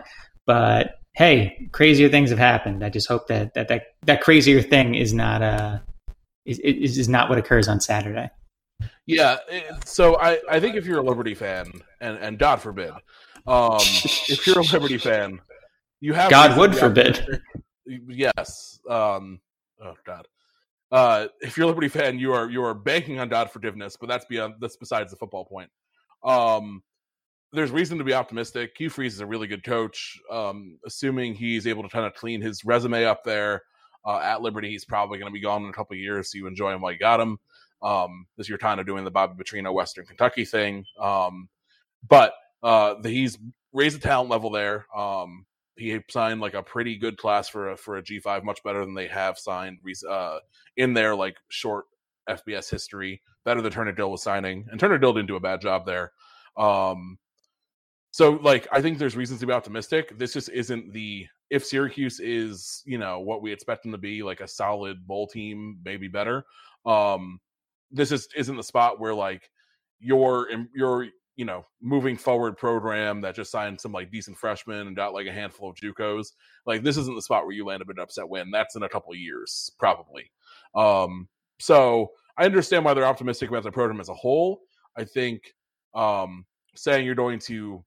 But 0.46 1.00
hey, 1.13 1.70
crazier 1.72 2.10
things 2.10 2.29
have 2.29 2.39
happened. 2.39 2.84
I 2.84 2.89
just 2.89 3.08
hope 3.08 3.27
that 3.27 3.53
that 3.53 3.67
that, 3.70 3.84
that 4.03 4.22
crazier 4.22 4.62
thing 4.62 4.96
is 4.96 5.13
not 5.13 5.41
uh 5.41 5.79
is, 6.46 6.60
is 6.60 6.98
is 6.98 7.10
not 7.10 7.29
what 7.29 7.38
occurs 7.38 7.67
on 7.67 7.79
Saturday. 7.79 8.29
Yeah, 9.05 9.38
so 9.86 10.20
I 10.20 10.39
I 10.50 10.60
think 10.60 10.75
if 10.75 10.86
you're 10.86 11.00
a 11.00 11.03
Liberty 11.03 11.36
fan, 11.36 11.72
and 12.01 12.17
and 12.17 12.38
God 12.38 12.62
forbid, 12.62 12.91
um, 13.48 13.78
if 14.30 14.46
you're 14.48 14.60
a 14.60 14.64
Liberty 14.64 14.98
fan, 14.98 15.40
you 16.00 16.14
have 16.14 16.30
God 16.30 16.58
would 16.58 16.76
forbid. 16.76 17.42
Yes. 17.86 18.80
Um, 18.90 19.40
oh 19.84 19.96
God. 20.06 20.28
Uh, 20.92 21.28
if 21.42 21.58
you're 21.58 21.66
a 21.66 21.68
Liberty 21.68 21.88
fan, 21.88 22.20
you 22.20 22.34
are 22.34 22.50
you 22.50 22.64
are 22.64 22.74
banking 22.74 23.20
on 23.20 23.30
God 23.30 23.50
forgiveness, 23.50 23.98
but 24.00 24.08
that's 24.08 24.26
beyond 24.26 24.56
that's 24.60 24.78
besides 24.78 25.12
the 25.12 25.18
football 25.18 25.46
point. 25.46 25.70
Um, 26.24 26.84
there's 27.52 27.72
reason 27.72 27.98
to 28.00 28.04
be 28.04 28.14
optimistic. 28.14 28.74
Hugh 28.78 28.90
Freeze 28.90 29.14
is 29.14 29.20
a 29.20 29.26
really 29.26 29.48
good 29.48 29.64
coach. 29.64 30.20
Um, 30.32 30.78
assuming 30.86 31.36
he's 31.36 31.68
able 31.68 31.84
to 31.84 31.90
kind 31.90 32.06
of 32.06 32.14
clean 32.16 32.42
his 32.42 32.66
resume 32.66 33.06
up 33.06 33.24
there 33.24 33.62
uh, 34.06 34.20
at 34.20 34.42
Liberty, 34.42 34.70
he's 34.70 34.86
probably 34.86 35.20
going 35.20 35.32
to 35.32 35.34
be 35.34 35.42
gone 35.42 35.64
in 35.64 35.70
a 35.70 35.74
couple 35.74 35.96
years. 35.96 36.32
So 36.32 36.38
you 36.38 36.48
enjoy 36.48 36.74
him 36.74 36.82
while 36.82 36.92
you 36.92 37.00
got 37.00 37.20
him. 37.20 37.38
Um, 37.84 38.26
this 38.38 38.50
you're 38.50 38.58
kind 38.58 38.80
of 38.80 38.86
doing 38.88 39.04
the 39.04 39.12
Bobby 39.12 39.42
Petrino 39.42 39.74
Western 39.74 40.06
Kentucky 40.06 40.46
thing. 40.46 40.86
Um, 41.00 41.50
but 42.08 42.34
uh, 42.63 42.96
he's 43.03 43.38
raised 43.74 43.98
the 43.98 44.01
talent 44.01 44.29
level 44.29 44.50
there. 44.50 44.86
Um, 44.96 45.46
he 45.75 46.00
signed 46.10 46.39
like 46.39 46.53
a 46.53 46.63
pretty 46.63 46.96
good 46.98 47.17
class 47.17 47.50
for 47.50 47.72
a 47.72 47.77
for 47.77 47.98
a 47.98 48.03
G 48.03 48.20
five, 48.20 48.43
much 48.43 48.63
better 48.63 48.86
than 48.86 48.93
they 48.93 49.08
have 49.08 49.38
signed 49.38 49.79
uh, 50.10 50.39
in 50.77 50.93
their 50.93 51.15
like 51.15 51.38
short 51.50 51.86
FBS 52.29 52.70
history. 52.70 53.22
Better 53.43 53.62
than 53.62 53.72
Turner 53.72 53.91
Gill 53.91 54.12
was 54.12 54.24
signing, 54.24 54.67
and 54.72 54.79
Turner 54.79 54.98
Gill 54.98 55.13
didn't 55.13 55.27
do 55.27 55.36
a 55.36 55.41
bad 55.41 55.62
job 55.62 55.86
there. 55.86 56.12
Um, 56.55 57.17
so 58.12 58.34
like 58.43 58.67
I 58.72 58.82
think 58.82 58.98
there's 58.98 59.17
reasons 59.17 59.39
to 59.41 59.48
be 59.48 59.53
optimistic. 59.53 60.17
This 60.17 60.34
just 60.34 60.50
isn't 60.50 60.93
the 60.93 61.27
if 61.50 61.65
Syracuse 61.65 62.20
is 62.20 62.84
you 62.86 62.98
know 62.98 63.20
what 63.20 63.41
we 63.41 63.51
expect 63.51 63.84
them 63.84 63.91
to 63.91 63.98
be, 63.98 64.24
like 64.24 64.39
a 64.39 64.48
solid 64.48 65.05
bowl 65.05 65.27
team, 65.27 65.79
maybe 65.84 66.08
better. 66.08 66.46
Um, 66.86 67.39
this 67.91 68.12
is 68.12 68.27
isn't 68.36 68.55
the 68.55 68.63
spot 68.63 69.00
where 69.00 69.13
like 69.15 69.50
you're 70.00 70.48
you're 70.74 71.08
you 71.36 71.46
know, 71.46 71.66
moving 71.82 72.16
forward 72.16 72.58
program 72.58 73.22
that 73.22 73.36
just 73.36 73.52
signed 73.52 73.80
some 73.80 73.92
like 73.92 74.12
decent 74.12 74.38
freshmen 74.38 74.88
and 74.88 74.96
got 74.96 75.13
like 75.13 75.28
a 75.28 75.32
handful 75.32 75.70
of 75.70 75.75
JUCOs. 75.75 76.34
Like 76.66 76.84
this 76.84 76.98
isn't 76.98 77.16
the 77.16 77.22
spot 77.22 77.46
where 77.46 77.56
you 77.56 77.66
land 77.66 77.82
a 77.82 77.86
bit 77.86 78.00
upset 78.00 78.30
win. 78.30 78.52
That's 78.52 78.75
in 78.75 78.84
a 78.84 78.90
couple 78.90 79.13
years, 79.16 79.72
probably. 79.80 80.32
Um, 80.75 81.28
so 81.60 82.12
I 82.38 82.46
understand 82.46 82.86
why 82.86 82.94
they're 82.94 83.06
optimistic 83.06 83.50
about 83.50 83.63
the 83.63 83.72
program 83.72 84.00
as 84.00 84.10
a 84.10 84.13
whole. 84.13 84.62
I 84.98 85.06
think 85.06 85.54
um, 85.96 86.46
saying 86.75 87.06
you're 87.06 87.16
going 87.16 87.40
to 87.40 87.84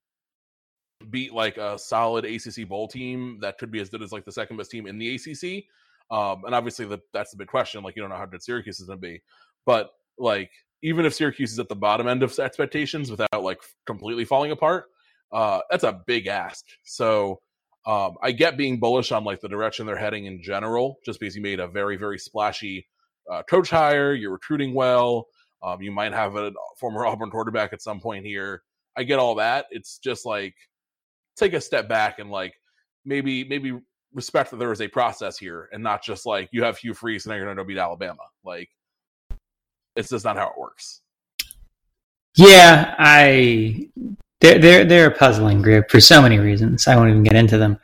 beat 1.10 1.32
like 1.32 1.56
a 1.56 1.78
solid 1.78 2.24
ACC 2.24 2.68
bowl 2.68 2.88
team 2.88 3.38
that 3.40 3.58
could 3.58 3.70
be 3.70 3.80
as 3.80 3.90
good 3.90 4.02
as 4.02 4.12
like 4.12 4.24
the 4.24 4.32
second 4.32 4.56
best 4.56 4.70
team 4.70 4.86
in 4.86 4.98
the 4.98 5.14
ACC. 5.14 5.64
Um, 6.10 6.44
and 6.44 6.54
obviously 6.54 6.86
the, 6.86 6.98
that's 7.12 7.30
the 7.30 7.36
big 7.36 7.48
question. 7.48 7.82
Like 7.82 7.96
you 7.96 8.02
don't 8.02 8.10
know 8.10 8.16
how 8.16 8.26
good 8.26 8.42
Syracuse 8.42 8.80
is 8.80 8.86
going 8.86 8.98
to 8.98 9.06
be, 9.06 9.22
but 9.64 9.90
like 10.18 10.50
even 10.82 11.06
if 11.06 11.14
Syracuse 11.14 11.52
is 11.52 11.58
at 11.58 11.68
the 11.68 11.76
bottom 11.76 12.06
end 12.06 12.22
of 12.22 12.38
expectations 12.38 13.10
without 13.10 13.42
like 13.42 13.58
completely 13.86 14.24
falling 14.24 14.50
apart, 14.50 14.86
uh, 15.32 15.60
that's 15.70 15.84
a 15.84 16.00
big 16.06 16.26
ask. 16.26 16.64
So 16.84 17.40
um, 17.86 18.16
I 18.22 18.32
get 18.32 18.56
being 18.56 18.78
bullish 18.78 19.12
on 19.12 19.24
like 19.24 19.40
the 19.40 19.48
direction 19.48 19.86
they're 19.86 19.96
heading 19.96 20.26
in 20.26 20.42
general, 20.42 20.98
just 21.04 21.20
because 21.20 21.36
you 21.36 21.42
made 21.42 21.60
a 21.60 21.68
very 21.68 21.96
very 21.96 22.18
splashy 22.18 22.86
uh, 23.30 23.42
coach 23.44 23.70
hire, 23.70 24.12
you're 24.12 24.32
recruiting 24.32 24.74
well. 24.74 25.26
Um, 25.62 25.82
you 25.82 25.90
might 25.90 26.12
have 26.12 26.36
a 26.36 26.52
former 26.78 27.06
Auburn 27.06 27.30
quarterback 27.30 27.72
at 27.72 27.82
some 27.82 28.00
point 28.00 28.24
here. 28.24 28.62
I 28.96 29.02
get 29.02 29.18
all 29.18 29.34
that. 29.36 29.66
It's 29.70 29.98
just 29.98 30.24
like 30.26 30.54
take 31.36 31.52
a 31.52 31.60
step 31.60 31.88
back 31.88 32.18
and 32.18 32.30
like 32.30 32.54
maybe 33.04 33.44
maybe 33.44 33.78
respect 34.14 34.50
that 34.50 34.56
there 34.56 34.72
is 34.72 34.80
a 34.80 34.88
process 34.88 35.36
here 35.36 35.68
and 35.72 35.82
not 35.82 36.02
just 36.02 36.24
like 36.24 36.48
you 36.50 36.62
have 36.64 36.78
Hugh 36.78 36.94
Freeze 36.94 37.26
and 37.26 37.30
now 37.30 37.36
you're 37.36 37.44
going 37.44 37.56
to 37.56 37.64
beat 37.64 37.78
Alabama. 37.78 38.22
Like 38.44 38.70
it's 39.96 40.10
just 40.10 40.24
not 40.24 40.36
how 40.36 40.48
it 40.48 40.58
works. 40.58 41.00
Yeah, 42.36 42.94
I 42.98 43.88
they're 44.40 44.58
they're 44.58 44.84
they're 44.84 45.08
a 45.08 45.14
puzzling 45.16 45.62
group 45.62 45.90
for 45.90 46.00
so 46.00 46.20
many 46.20 46.38
reasons. 46.38 46.86
I 46.86 46.96
won't 46.96 47.10
even 47.10 47.22
get 47.22 47.36
into 47.36 47.58
them. 47.58 47.78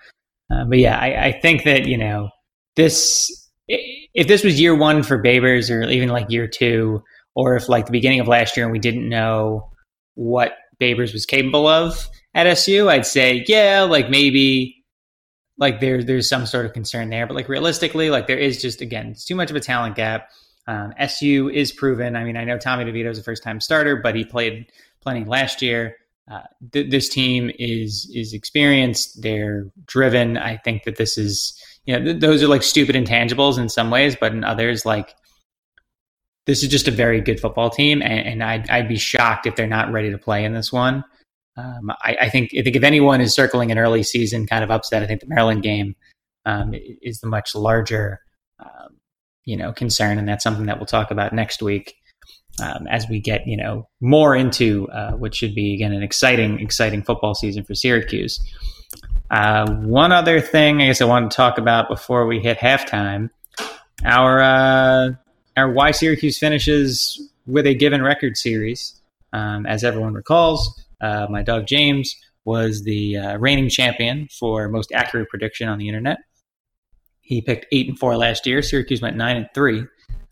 Uh, 0.52 0.64
but 0.64 0.78
yeah, 0.78 0.98
I, 0.98 1.26
I 1.26 1.40
think 1.40 1.64
that 1.64 1.86
you 1.86 1.96
know 1.96 2.28
this 2.76 3.50
if 3.68 4.28
this 4.28 4.44
was 4.44 4.60
year 4.60 4.74
one 4.74 5.02
for 5.02 5.22
Babers 5.22 5.70
or 5.70 5.88
even 5.88 6.10
like 6.10 6.30
year 6.30 6.46
two, 6.46 7.02
or 7.34 7.56
if 7.56 7.68
like 7.68 7.86
the 7.86 7.92
beginning 7.92 8.20
of 8.20 8.28
last 8.28 8.56
year 8.56 8.66
and 8.66 8.72
we 8.72 8.78
didn't 8.78 9.08
know 9.08 9.70
what 10.14 10.52
Babers 10.80 11.12
was 11.12 11.24
capable 11.24 11.66
of 11.66 12.08
at 12.34 12.46
SU, 12.46 12.88
I'd 12.90 13.06
say 13.06 13.44
yeah, 13.46 13.82
like 13.82 14.10
maybe 14.10 14.84
like 15.58 15.80
there 15.80 16.02
there's 16.02 16.28
some 16.28 16.44
sort 16.44 16.66
of 16.66 16.74
concern 16.74 17.08
there. 17.08 17.26
But 17.26 17.36
like 17.36 17.48
realistically, 17.48 18.10
like 18.10 18.26
there 18.26 18.38
is 18.38 18.60
just 18.60 18.82
again 18.82 19.08
it's 19.08 19.24
too 19.24 19.36
much 19.36 19.50
of 19.50 19.56
a 19.56 19.60
talent 19.60 19.96
gap. 19.96 20.28
Um, 20.66 20.92
SU 20.98 21.50
is 21.50 21.72
proven. 21.72 22.16
I 22.16 22.24
mean, 22.24 22.36
I 22.36 22.44
know 22.44 22.58
Tommy 22.58 22.84
DeVito 22.84 23.10
is 23.10 23.18
a 23.18 23.22
first 23.22 23.42
time 23.42 23.60
starter, 23.60 23.96
but 23.96 24.14
he 24.14 24.24
played 24.24 24.66
plenty 25.00 25.24
last 25.24 25.60
year. 25.62 25.96
Uh, 26.30 26.42
th- 26.72 26.90
this 26.90 27.08
team 27.08 27.50
is 27.58 28.10
is 28.14 28.32
experienced. 28.32 29.22
They're 29.22 29.66
driven. 29.86 30.36
I 30.36 30.56
think 30.58 30.84
that 30.84 30.96
this 30.96 31.18
is 31.18 31.60
you 31.84 31.98
know 31.98 32.04
th- 32.04 32.20
those 32.20 32.42
are 32.42 32.48
like 32.48 32.62
stupid 32.62 32.94
intangibles 32.94 33.58
in 33.58 33.68
some 33.68 33.90
ways, 33.90 34.16
but 34.18 34.32
in 34.32 34.44
others, 34.44 34.86
like 34.86 35.14
this 36.46 36.62
is 36.62 36.68
just 36.68 36.88
a 36.88 36.92
very 36.92 37.20
good 37.20 37.40
football 37.40 37.70
team, 37.70 38.02
and, 38.02 38.26
and 38.26 38.42
I'd, 38.42 38.68
I'd 38.68 38.88
be 38.88 38.98
shocked 38.98 39.46
if 39.46 39.56
they're 39.56 39.66
not 39.66 39.92
ready 39.92 40.10
to 40.10 40.18
play 40.18 40.44
in 40.44 40.54
this 40.54 40.72
one. 40.72 41.04
Um, 41.56 41.90
I, 42.02 42.16
I, 42.22 42.28
think 42.30 42.50
I 42.58 42.62
think 42.62 42.76
if 42.76 42.82
anyone 42.82 43.20
is 43.20 43.34
circling 43.34 43.70
an 43.70 43.78
early 43.78 44.02
season 44.02 44.46
kind 44.46 44.64
of 44.64 44.70
upset, 44.70 45.02
I 45.02 45.06
think 45.06 45.20
the 45.20 45.28
Maryland 45.28 45.62
game 45.62 45.94
um, 46.46 46.74
is 47.02 47.20
the 47.20 47.28
much 47.28 47.54
larger 47.54 48.20
um, 48.58 48.96
you 49.44 49.56
know 49.56 49.72
concern, 49.72 50.18
and 50.18 50.28
that's 50.28 50.44
something 50.44 50.66
that 50.66 50.78
we'll 50.78 50.86
talk 50.86 51.10
about 51.10 51.32
next 51.32 51.62
week 51.62 51.94
um, 52.60 52.86
as 52.88 53.08
we 53.08 53.20
get 53.20 53.46
you 53.46 53.56
know 53.56 53.88
more 54.00 54.36
into 54.36 54.88
uh, 54.90 55.12
what 55.12 55.34
should 55.34 55.54
be 55.54 55.74
again 55.74 55.92
an 55.92 56.02
exciting 56.02 56.60
exciting 56.60 57.02
football 57.02 57.34
season 57.34 57.64
for 57.64 57.74
Syracuse. 57.74 58.40
Uh, 59.30 59.70
one 59.76 60.12
other 60.12 60.40
thing 60.40 60.82
I 60.82 60.86
guess 60.86 61.00
I 61.00 61.06
want 61.06 61.30
to 61.30 61.36
talk 61.36 61.58
about 61.58 61.88
before 61.88 62.26
we 62.26 62.40
hit 62.40 62.58
halftime, 62.58 63.30
our 64.04 64.40
uh, 64.40 65.10
our 65.56 65.72
why 65.72 65.90
Syracuse 65.90 66.38
finishes 66.38 67.30
with 67.46 67.66
a 67.66 67.74
given 67.74 68.02
record 68.02 68.36
series. 68.36 68.98
Um, 69.34 69.64
as 69.64 69.82
everyone 69.82 70.12
recalls, 70.12 70.84
uh, 71.00 71.26
my 71.30 71.42
dog 71.42 71.66
James 71.66 72.14
was 72.44 72.82
the 72.82 73.16
uh, 73.16 73.38
reigning 73.38 73.70
champion 73.70 74.28
for 74.28 74.68
most 74.68 74.92
accurate 74.92 75.28
prediction 75.30 75.68
on 75.68 75.78
the 75.78 75.88
internet. 75.88 76.18
He 77.22 77.40
picked 77.40 77.66
eight 77.72 77.88
and 77.88 77.98
four 77.98 78.16
last 78.16 78.46
year. 78.46 78.62
Syracuse 78.62 79.00
went 79.00 79.16
nine 79.16 79.36
and 79.36 79.48
three. 79.54 79.84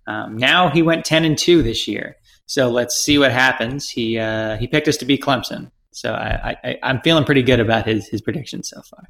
Um, 0.06 0.36
now 0.36 0.68
he 0.68 0.82
went 0.82 1.04
ten 1.04 1.24
and 1.24 1.38
two 1.38 1.62
this 1.62 1.88
year. 1.88 2.16
So 2.46 2.68
let's 2.68 2.96
see 2.96 3.16
what 3.16 3.32
happens. 3.32 3.88
He 3.88 4.18
uh, 4.18 4.56
he 4.56 4.66
picked 4.66 4.88
us 4.88 4.96
to 4.98 5.04
beat 5.04 5.22
Clemson. 5.22 5.70
So 5.92 6.12
I, 6.12 6.56
I 6.64 6.78
I'm 6.82 7.00
feeling 7.00 7.24
pretty 7.24 7.42
good 7.42 7.60
about 7.60 7.86
his 7.86 8.08
his 8.08 8.20
predictions 8.20 8.68
so 8.68 8.82
far. 8.82 9.04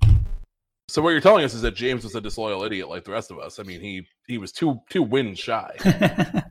So 0.89 1.01
what 1.01 1.11
you're 1.11 1.21
telling 1.21 1.45
us 1.45 1.55
is 1.55 1.63
that 1.63 1.77
James 1.77 2.03
was 2.03 2.17
a 2.17 2.21
disloyal 2.21 2.65
idiot 2.65 2.89
like 2.89 3.05
the 3.05 3.13
rest 3.13 3.31
of 3.31 3.39
us. 3.39 3.61
I 3.61 3.63
mean, 3.63 3.81
he 3.81 4.07
he 4.27 4.39
was 4.39 4.51
two 4.51 4.81
two 4.91 5.03
wins 5.03 5.39
shy. 5.39 5.75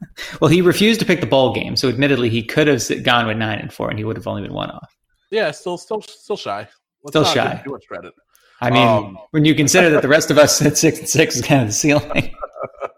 well, 0.41 0.49
he 0.49 0.61
refused 0.61 1.01
to 1.01 1.05
pick 1.05 1.19
the 1.19 1.27
bowl 1.27 1.53
game, 1.53 1.75
so 1.75 1.89
admittedly, 1.89 2.29
he 2.29 2.41
could 2.41 2.67
have 2.67 3.03
gone 3.03 3.27
with 3.27 3.37
nine 3.37 3.59
and 3.59 3.71
four, 3.71 3.89
and 3.89 3.99
he 3.99 4.05
would 4.05 4.15
have 4.15 4.27
only 4.27 4.41
been 4.41 4.53
one 4.53 4.71
off. 4.71 4.95
Yeah, 5.29 5.51
still 5.51 5.77
still 5.77 6.01
still 6.01 6.37
shy. 6.37 6.67
Let's 7.03 7.11
still 7.11 7.25
shy. 7.25 7.61
Too 7.65 7.71
much 7.71 7.85
credit. 7.87 8.13
I 8.61 8.69
mean, 8.69 8.87
um, 8.87 9.17
when 9.31 9.45
you 9.45 9.55
consider 9.55 9.89
that 9.91 10.01
the 10.01 10.07
rest 10.07 10.31
of 10.31 10.37
us 10.37 10.61
at 10.61 10.77
six 10.77 10.99
and 10.99 11.07
six 11.07 11.35
is 11.35 11.41
kind 11.41 11.61
of 11.61 11.67
the 11.67 11.73
ceiling. 11.73 12.35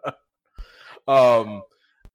um, 1.07 1.61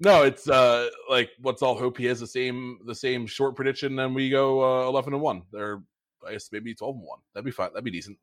no, 0.00 0.22
it's 0.24 0.48
uh 0.48 0.88
like 1.08 1.30
what's 1.40 1.62
all 1.62 1.78
hope 1.78 1.96
he 1.96 2.04
has 2.06 2.20
the 2.20 2.26
same 2.26 2.78
the 2.86 2.94
same 2.94 3.26
short 3.26 3.56
prediction, 3.56 3.98
and 3.98 4.14
we 4.14 4.30
go 4.30 4.62
uh, 4.62 4.88
eleven 4.88 5.14
and 5.14 5.22
one. 5.22 5.42
They're 5.52 5.80
I 6.26 6.32
guess 6.32 6.48
maybe 6.52 6.74
twelve 6.74 6.96
and 6.96 7.04
one. 7.04 7.20
That'd 7.34 7.44
be 7.44 7.50
fine. 7.50 7.70
That'd 7.72 7.84
be 7.84 7.90
decent. 7.90 8.18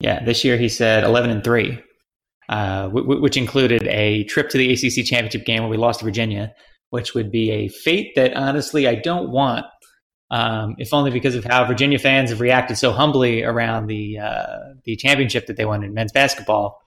Yeah, 0.00 0.24
this 0.24 0.44
year 0.44 0.56
he 0.56 0.68
said 0.68 1.04
eleven 1.04 1.30
and 1.30 1.44
three, 1.44 1.80
uh, 2.48 2.84
w- 2.88 3.20
which 3.20 3.36
included 3.36 3.86
a 3.86 4.24
trip 4.24 4.48
to 4.50 4.58
the 4.58 4.72
ACC 4.72 5.04
championship 5.04 5.44
game 5.44 5.62
where 5.62 5.70
we 5.70 5.76
lost 5.76 6.00
to 6.00 6.04
Virginia, 6.04 6.52
which 6.90 7.14
would 7.14 7.30
be 7.30 7.50
a 7.50 7.68
fate 7.68 8.12
that 8.16 8.34
honestly 8.34 8.88
I 8.88 8.96
don't 8.96 9.30
want 9.30 9.66
um, 10.30 10.74
if 10.78 10.92
only 10.92 11.10
because 11.10 11.34
of 11.34 11.44
how 11.44 11.64
Virginia 11.64 11.98
fans 11.98 12.30
have 12.30 12.40
reacted 12.40 12.78
so 12.78 12.92
humbly 12.92 13.42
around 13.42 13.86
the 13.86 14.18
uh, 14.18 14.58
the 14.84 14.96
championship 14.96 15.46
that 15.46 15.56
they 15.56 15.64
won 15.64 15.84
in 15.84 15.94
men's 15.94 16.12
basketball. 16.12 16.80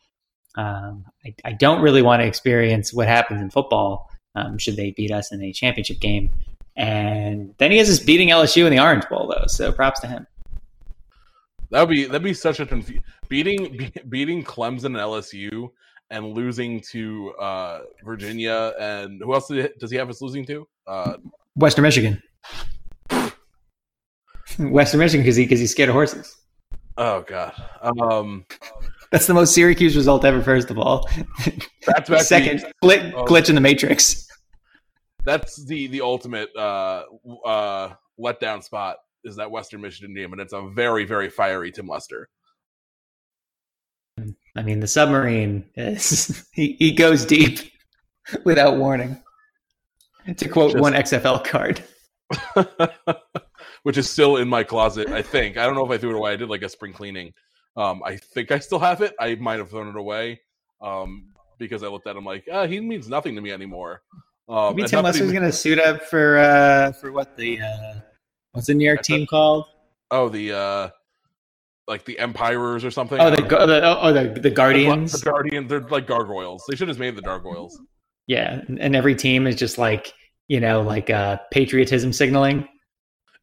Um, 0.56 1.06
I, 1.24 1.36
I, 1.46 1.52
don't 1.52 1.82
really 1.82 2.02
want 2.02 2.24
to 2.24 2.28
experience 2.28 2.92
what 2.92 3.08
happens 3.08 3.42
in 3.44 3.52
football 3.52 4.10
um, 4.34 4.58
should 4.58 4.76
they 4.76 4.90
beat 4.90 5.12
us 5.12 5.32
in 5.32 5.40
a 5.44 5.54
championship 5.54 6.00
game. 6.00 6.32
And 6.76 7.54
then 7.60 7.70
he 7.70 7.78
has 7.78 7.90
us 7.92 8.00
beating 8.00 8.30
LSU 8.30 8.66
in 8.66 8.72
the 8.72 8.80
Orange 8.80 9.08
Bowl, 9.08 9.28
though. 9.28 9.46
So 9.46 9.72
props 9.72 10.00
to 10.00 10.08
him. 10.08 10.26
That 11.70 11.82
would 11.82 11.90
be 11.90 12.06
that'd 12.06 12.24
be 12.24 12.34
such 12.34 12.60
a 12.60 12.66
confu- 12.66 13.02
beating 13.30 13.78
be, 13.78 13.94
beating 14.10 14.44
Clemson 14.44 14.86
and 14.86 14.96
LSU 14.96 15.70
and 16.10 16.34
losing 16.34 16.80
to 16.80 17.34
uh, 17.40 17.82
Virginia 18.04 18.74
and 18.80 19.22
who 19.22 19.34
else 19.34 19.52
does 19.80 19.92
he 19.92 19.98
have 19.98 20.10
us 20.10 20.22
losing 20.22 20.46
to? 20.46 20.68
Uh, 20.88 21.14
Western 21.56 21.84
Michigan. 21.84 22.22
Western 24.60 25.00
Michigan 25.00 25.24
because 25.24 25.36
he 25.36 25.44
because 25.44 25.60
he's 25.60 25.72
scared 25.72 25.90
of 25.90 25.94
horses. 25.94 26.36
Oh 26.98 27.22
God. 27.22 27.54
Um, 27.82 28.46
that's 29.12 29.28
the 29.28 29.34
most 29.34 29.54
Syracuse 29.54 29.96
result 29.96 30.26
ever. 30.26 30.42
First 30.42 30.72
of 30.72 30.78
all, 30.78 31.10
that's 31.86 32.28
second 32.28 32.60
the, 32.82 33.14
oh, 33.16 33.26
glitch 33.26 33.50
in 33.50 33.56
the 33.56 33.62
matrix. 33.62 34.28
That's 35.26 35.66
the 35.66 35.88
the 35.88 36.02
ultimate 36.02 36.50
uh, 36.56 37.04
uh, 37.46 37.94
letdown 38.20 38.64
spot 38.64 38.98
is 39.24 39.36
that 39.36 39.52
Western 39.52 39.82
Michigan 39.82 40.14
game, 40.14 40.32
and 40.32 40.42
it's 40.42 40.54
a 40.54 40.70
very 40.70 41.06
very 41.06 41.30
fiery 41.30 41.72
Tim 41.72 41.88
Lester. 41.88 42.30
I 44.56 44.64
mean, 44.64 44.80
the 44.80 44.88
submarine 44.88 45.66
is 45.76 46.48
he, 46.54 46.76
he 46.80 46.92
goes 46.92 47.26
deep 47.26 47.60
without 48.44 48.78
warning. 48.78 49.22
To 50.36 50.50
quote 50.50 50.74
Just, 50.74 50.82
one 50.82 50.94
XFL 50.94 51.46
card. 51.46 51.82
which 53.88 53.98
is 53.98 54.10
still 54.10 54.36
in 54.36 54.50
my 54.50 54.66
closet. 54.66 55.08
I 55.12 55.22
think 55.34 55.56
I 55.56 55.66
don't 55.66 55.74
know 55.74 55.86
if 55.86 55.92
I 55.92 55.98
threw 55.98 56.10
it 56.10 56.18
away. 56.18 56.34
I 56.34 56.36
did 56.36 56.50
like 56.50 56.62
a 56.62 56.68
spring 56.68 56.92
cleaning. 56.92 57.34
Um, 57.78 58.04
I 58.04 58.18
think 58.18 58.52
I 58.52 58.60
still 58.60 58.80
have 58.80 59.02
it. 59.02 59.16
I 59.18 59.36
might 59.36 59.60
have 59.60 59.70
thrown 59.70 59.88
it 59.88 59.96
away 59.96 60.42
um, 60.82 61.30
because 61.58 61.84
I 61.84 61.88
looked 61.88 62.06
at 62.06 62.18
him 62.18 62.26
like 62.26 62.50
ah, 62.52 62.68
he 62.68 62.82
means 62.82 63.08
nothing 63.08 63.34
to 63.36 63.42
me 63.42 63.54
anymore. 63.54 64.02
Um, 64.50 64.76
Maybe 64.76 64.90
Tim 64.90 65.06
Lester's 65.06 65.32
going 65.32 65.44
to 65.44 65.54
suit 65.54 65.80
up 65.80 66.04
for 66.04 66.38
uh, 66.38 66.92
for 66.92 67.14
what 67.14 67.38
the 67.38 67.62
uh, 67.62 67.94
what's 68.52 68.68
the 68.68 68.74
New 68.74 68.84
York 68.84 69.04
team 69.04 69.26
called? 69.26 69.64
Oh, 70.12 70.28
the 70.28 70.52
uh, 70.52 70.90
like 71.88 72.04
the 72.04 72.20
Empires 72.20 72.84
or 72.84 72.92
something. 72.92 73.22
Oh, 73.22 73.30
the, 73.30 73.42
the 73.42 74.00
oh 74.02 74.12
the 74.12 74.38
the 74.38 74.52
Guardians. 74.52 75.14
The, 75.14 75.20
the 75.20 75.32
Guardians. 75.32 75.70
They're 75.70 75.80
like 75.80 76.08
gargoyles. 76.08 76.66
They 76.68 76.76
should 76.76 76.90
have 76.90 77.00
made 77.00 77.16
the 77.16 77.22
gargoyles. 77.22 77.80
Yeah, 78.26 78.60
and 78.68 78.98
every 78.98 79.16
team 79.16 79.48
is 79.48 79.56
just 79.56 79.78
like 79.78 80.12
you 80.50 80.60
know 80.60 80.82
like 80.82 81.10
uh, 81.10 81.38
patriotism 81.52 82.12
signaling. 82.12 82.68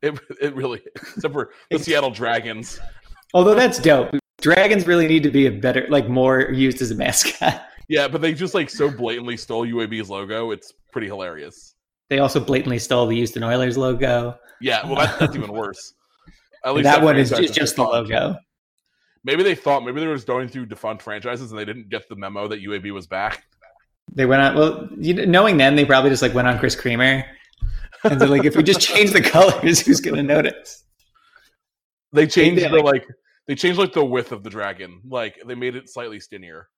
It 0.05 0.21
it 0.41 0.55
really 0.55 0.83
except 0.97 1.33
for 1.33 1.51
the 1.71 1.79
Seattle 1.79 2.11
Dragons. 2.11 2.79
Although 3.33 3.55
that's 3.55 3.79
dope. 3.79 4.15
Dragons 4.41 4.87
really 4.87 5.07
need 5.07 5.23
to 5.23 5.31
be 5.31 5.47
a 5.47 5.51
better 5.51 5.87
like 5.89 6.09
more 6.09 6.51
used 6.53 6.83
as 6.83 6.91
a 6.91 6.95
mascot. 6.95 7.63
Yeah, 7.89 8.09
but 8.09 8.21
they 8.21 8.33
just 8.35 8.55
like 8.55 8.71
so 8.71 8.91
blatantly 8.91 9.37
stole 9.37 9.67
UAB's 9.67 10.09
logo. 10.11 10.51
It's 10.51 10.73
pretty 10.93 11.07
hilarious. 11.07 11.75
They 12.09 12.19
also 12.19 12.41
blatantly 12.41 12.79
stole 12.79 13.07
the 13.07 13.17
Houston 13.17 13.43
Oilers 13.43 13.77
logo. 13.77 14.39
Yeah, 14.61 14.87
well, 14.87 14.97
that's, 14.97 15.19
that's 15.19 15.37
even 15.37 15.53
worse. 15.53 15.95
At 16.65 16.75
least 16.75 16.85
that, 16.85 17.01
that 17.01 17.05
one 17.05 17.17
is 17.17 17.31
just, 17.31 17.55
just 17.55 17.77
the 17.77 17.83
logo. 17.83 18.37
Maybe 19.25 19.43
they 19.43 19.55
thought 19.55 19.85
maybe 19.85 20.01
they 20.01 20.07
were 20.07 20.15
just 20.15 20.27
going 20.27 20.49
through 20.49 20.67
defunct 20.67 21.03
franchises 21.03 21.51
and 21.51 21.59
they 21.59 21.65
didn't 21.65 21.89
get 21.89 22.09
the 22.09 22.17
memo 22.17 22.47
that 22.49 22.63
UAB 22.63 22.93
was 22.93 23.07
back. 23.07 23.45
They 24.13 24.27
went 24.27 24.43
on. 24.43 24.55
Well, 24.55 24.89
you, 24.99 25.27
knowing 25.27 25.57
them, 25.57 25.77
they 25.77 25.85
probably 25.85 26.11
just 26.11 26.23
like 26.23 26.35
went 26.35 26.47
on 26.47 26.59
Chris 26.59 26.77
Creamer 26.77 27.25
and 28.05 28.21
so 28.21 28.27
like, 28.27 28.45
if 28.45 28.57
we 28.57 28.63
just 28.63 28.81
change 28.89 29.13
the 29.13 29.23
colors, 29.23 29.81
who's 29.81 30.01
going 30.01 30.17
to 30.17 30.23
notice? 30.23 30.85
They 32.13 32.27
changed 32.27 32.63
they 32.63 32.69
the 32.69 32.77
like, 32.77 32.85
like 32.85 33.07
they 33.47 33.55
changed 33.55 33.79
like 33.79 33.93
the 33.93 34.05
width 34.05 34.33
of 34.33 34.43
the 34.43 34.51
dragon. 34.51 35.01
Like 35.09 35.41
they 35.45 35.55
made 35.55 35.75
it 35.75 35.91
slightly 35.91 36.21
skinnier. 36.21 36.69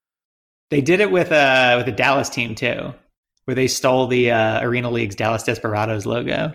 They 0.71 0.81
did 0.81 1.01
it 1.01 1.11
with 1.11 1.31
uh 1.31 1.75
with 1.77 1.87
the 1.87 1.93
Dallas 1.93 2.29
team 2.29 2.55
too, 2.55 2.95
where 3.45 3.55
they 3.55 3.69
stole 3.69 4.07
the 4.07 4.31
uh, 4.31 4.63
Arena 4.63 4.91
League's 4.91 5.15
Dallas 5.15 5.43
Desperados 5.43 6.07
logo. 6.07 6.53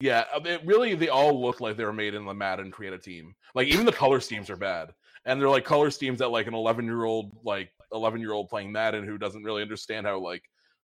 Yeah, 0.00 0.24
it 0.44 0.64
really 0.64 0.94
they 0.94 1.08
all 1.08 1.40
look 1.42 1.60
like 1.60 1.76
they 1.76 1.84
were 1.84 1.92
made 1.92 2.14
in 2.14 2.24
the 2.24 2.32
Madden 2.32 2.70
create 2.70 3.02
team. 3.02 3.34
Like 3.54 3.66
even 3.66 3.84
the 3.84 3.92
color 3.92 4.20
schemes 4.20 4.48
are 4.50 4.56
bad, 4.56 4.92
and 5.24 5.40
they're 5.40 5.48
like 5.48 5.64
color 5.64 5.90
schemes 5.90 6.20
that 6.20 6.28
like 6.28 6.46
an 6.46 6.54
eleven 6.54 6.84
year 6.84 7.04
old 7.04 7.36
like 7.44 7.70
eleven 7.92 8.20
year 8.20 8.32
old 8.32 8.48
playing 8.48 8.70
Madden 8.70 9.04
who 9.04 9.18
doesn't 9.18 9.42
really 9.42 9.62
understand 9.62 10.06
how 10.06 10.20
like 10.20 10.44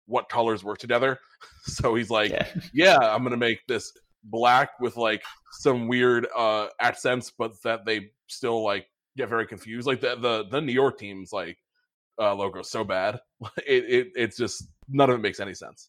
what 0.06 0.28
colors 0.28 0.64
work 0.64 0.78
together. 0.78 1.18
So 1.64 1.94
he's 1.94 2.10
like, 2.10 2.32
yeah, 2.32 2.46
yeah 2.74 2.98
I'm 2.98 3.22
gonna 3.22 3.36
make 3.36 3.64
this 3.68 3.92
black 4.24 4.70
with 4.80 4.96
like 4.96 5.22
some 5.52 5.86
weird 5.86 6.26
uh 6.36 6.68
accents, 6.80 7.32
but 7.36 7.52
that 7.62 7.84
they 7.84 8.10
still 8.26 8.64
like 8.64 8.86
get 9.16 9.28
very 9.28 9.46
confused. 9.46 9.86
Like 9.86 10.00
the 10.00 10.16
the, 10.16 10.44
the 10.50 10.60
New 10.60 10.72
York 10.72 10.98
team's 10.98 11.32
like 11.32 11.58
uh 12.20 12.34
logo 12.34 12.62
so 12.62 12.84
bad. 12.84 13.20
It, 13.66 13.84
it 13.84 14.08
it's 14.16 14.36
just 14.36 14.64
none 14.88 15.08
of 15.10 15.16
it 15.16 15.22
makes 15.22 15.38
any 15.38 15.54
sense. 15.54 15.88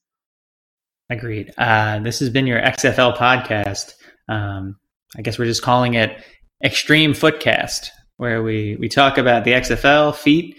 Agreed. 1.09 1.51
Uh 1.57 1.99
this 1.99 2.19
has 2.19 2.29
been 2.29 2.47
your 2.47 2.61
XFL 2.61 3.17
podcast. 3.17 3.93
Um 4.29 4.77
I 5.17 5.23
guess 5.23 5.39
we're 5.39 5.45
just 5.45 5.63
calling 5.63 5.95
it 5.95 6.23
Extreme 6.63 7.13
Footcast, 7.13 7.89
where 8.17 8.43
we 8.43 8.75
we 8.79 8.89
talk 8.89 9.17
about 9.17 9.43
the 9.43 9.51
XFL, 9.51 10.15
feet, 10.15 10.55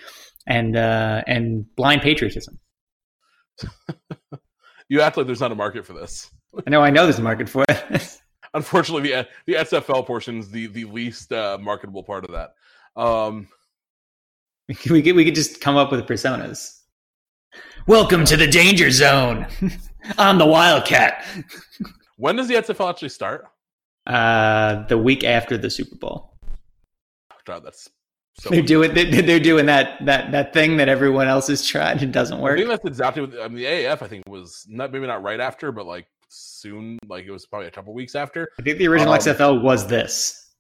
and 0.47 0.77
uh 0.77 1.23
and 1.29 1.67
blind 1.77 2.03
patriotism. 2.03 2.59
you 4.89 5.01
act 5.01 5.17
like 5.17 5.27
there's 5.27 5.41
not 5.41 5.53
a 5.53 5.57
market 5.57 5.87
for 5.87 5.93
this. 5.93 6.31
I 6.67 6.71
know. 6.71 6.83
I 6.83 6.91
know 6.91 7.05
there's 7.05 7.19
a 7.19 7.23
market 7.23 7.49
for 7.49 7.65
it. 7.69 8.19
Unfortunately, 8.55 9.11
the 9.11 9.29
the 9.47 9.55
XFL 9.55 10.07
portion 10.07 10.39
is 10.39 10.51
the 10.51 10.67
the 10.69 10.85
least 10.85 11.33
uh, 11.33 11.59
marketable 11.61 12.03
part 12.03 12.25
of 12.25 12.33
that. 12.33 12.55
Um, 13.01 13.49
we 14.69 14.75
could 14.75 15.15
we 15.17 15.25
could 15.25 15.35
just 15.35 15.61
come 15.61 15.77
up 15.77 15.91
with 15.91 16.07
personas. 16.07 16.81
Welcome 17.87 18.25
to 18.27 18.37
the 18.37 18.47
danger 18.47 18.91
zone. 18.91 19.47
I'm 20.19 20.39
the 20.39 20.47
Wildcat. 20.47 21.25
when 22.17 22.37
does 22.37 22.49
the 22.49 22.55
XFL 22.55 22.91
actually 22.91 23.11
start? 23.11 23.47
Uh, 24.07 24.87
the 24.87 24.99
week 24.99 25.25
after 25.25 25.57
the 25.57 25.71
Super 25.71 25.97
Bowl. 25.97 26.35
God, 27.45 27.65
that's 27.65 27.89
so 28.37 28.51
they're 28.51 28.63
doing 28.63 28.93
they're 28.95 29.41
doing 29.41 29.67
that 29.67 30.05
that 30.05 30.33
that 30.33 30.53
thing 30.53 30.77
that 30.79 30.89
everyone 30.89 31.29
else 31.29 31.49
is 31.49 31.67
trying 31.67 32.03
and 32.03 32.13
doesn't 32.13 32.41
work. 32.41 32.55
I 32.55 32.57
think 32.59 32.69
that's 32.69 32.85
exactly 32.85 33.23
what 33.25 33.41
I 33.41 33.49
mean. 33.49 33.59
The 33.59 33.65
AAF 33.65 34.03
I 34.03 34.09
think 34.09 34.25
was 34.29 34.67
not 34.69 34.93
maybe 34.93 35.07
not 35.07 35.23
right 35.23 35.41
after, 35.41 35.71
but 35.71 35.87
like 35.87 36.07
soon, 36.29 36.99
like 37.09 37.27
it 37.27 37.31
was 37.31 37.47
probably 37.47 37.69
a 37.69 37.71
couple 37.71 37.95
weeks 37.95 38.15
after. 38.15 38.49
I 38.59 38.63
think 38.63 38.79
the 38.79 38.89
original 38.89 39.13
um, 39.13 39.19
XFL 39.19 39.63
was 39.63 39.87
this. 39.87 40.53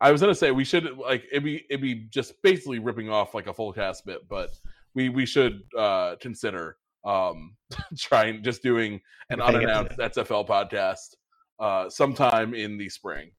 I 0.00 0.12
was 0.12 0.20
gonna 0.20 0.34
say 0.34 0.50
we 0.50 0.64
should 0.64 0.96
like 0.98 1.24
it'd 1.30 1.44
be 1.44 1.64
it'd 1.70 1.80
be 1.80 2.06
just 2.10 2.40
basically 2.42 2.78
ripping 2.78 3.08
off 3.08 3.34
like 3.34 3.46
a 3.46 3.54
full 3.54 3.72
cast 3.72 4.04
bit, 4.04 4.28
but 4.28 4.50
we 4.94 5.08
we 5.08 5.26
should 5.26 5.62
uh 5.76 6.16
consider 6.20 6.76
um 7.04 7.56
trying 7.98 8.42
just 8.42 8.62
doing 8.62 9.00
an 9.30 9.40
unannounced 9.40 9.98
XFL 9.98 10.46
podcast 10.46 11.14
uh 11.58 11.88
sometime 11.88 12.54
in 12.54 12.76
the 12.76 12.88
spring. 12.88 13.30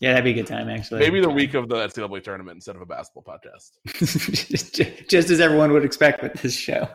Yeah, 0.00 0.10
that'd 0.10 0.24
be 0.24 0.32
a 0.32 0.34
good 0.34 0.46
time, 0.46 0.68
actually. 0.68 1.00
Maybe 1.00 1.20
the 1.20 1.30
week 1.30 1.54
of 1.54 1.68
the 1.68 1.76
NCAA 1.76 2.22
tournament 2.22 2.56
instead 2.56 2.76
of 2.76 2.82
a 2.82 2.86
basketball 2.86 3.24
podcast. 3.24 3.70
just, 4.48 4.74
just, 5.08 5.30
as 5.30 5.40
everyone 5.40 5.72
would 5.72 5.84
expect 5.84 6.22
with 6.22 6.34
this 6.34 6.54
show. 6.54 6.88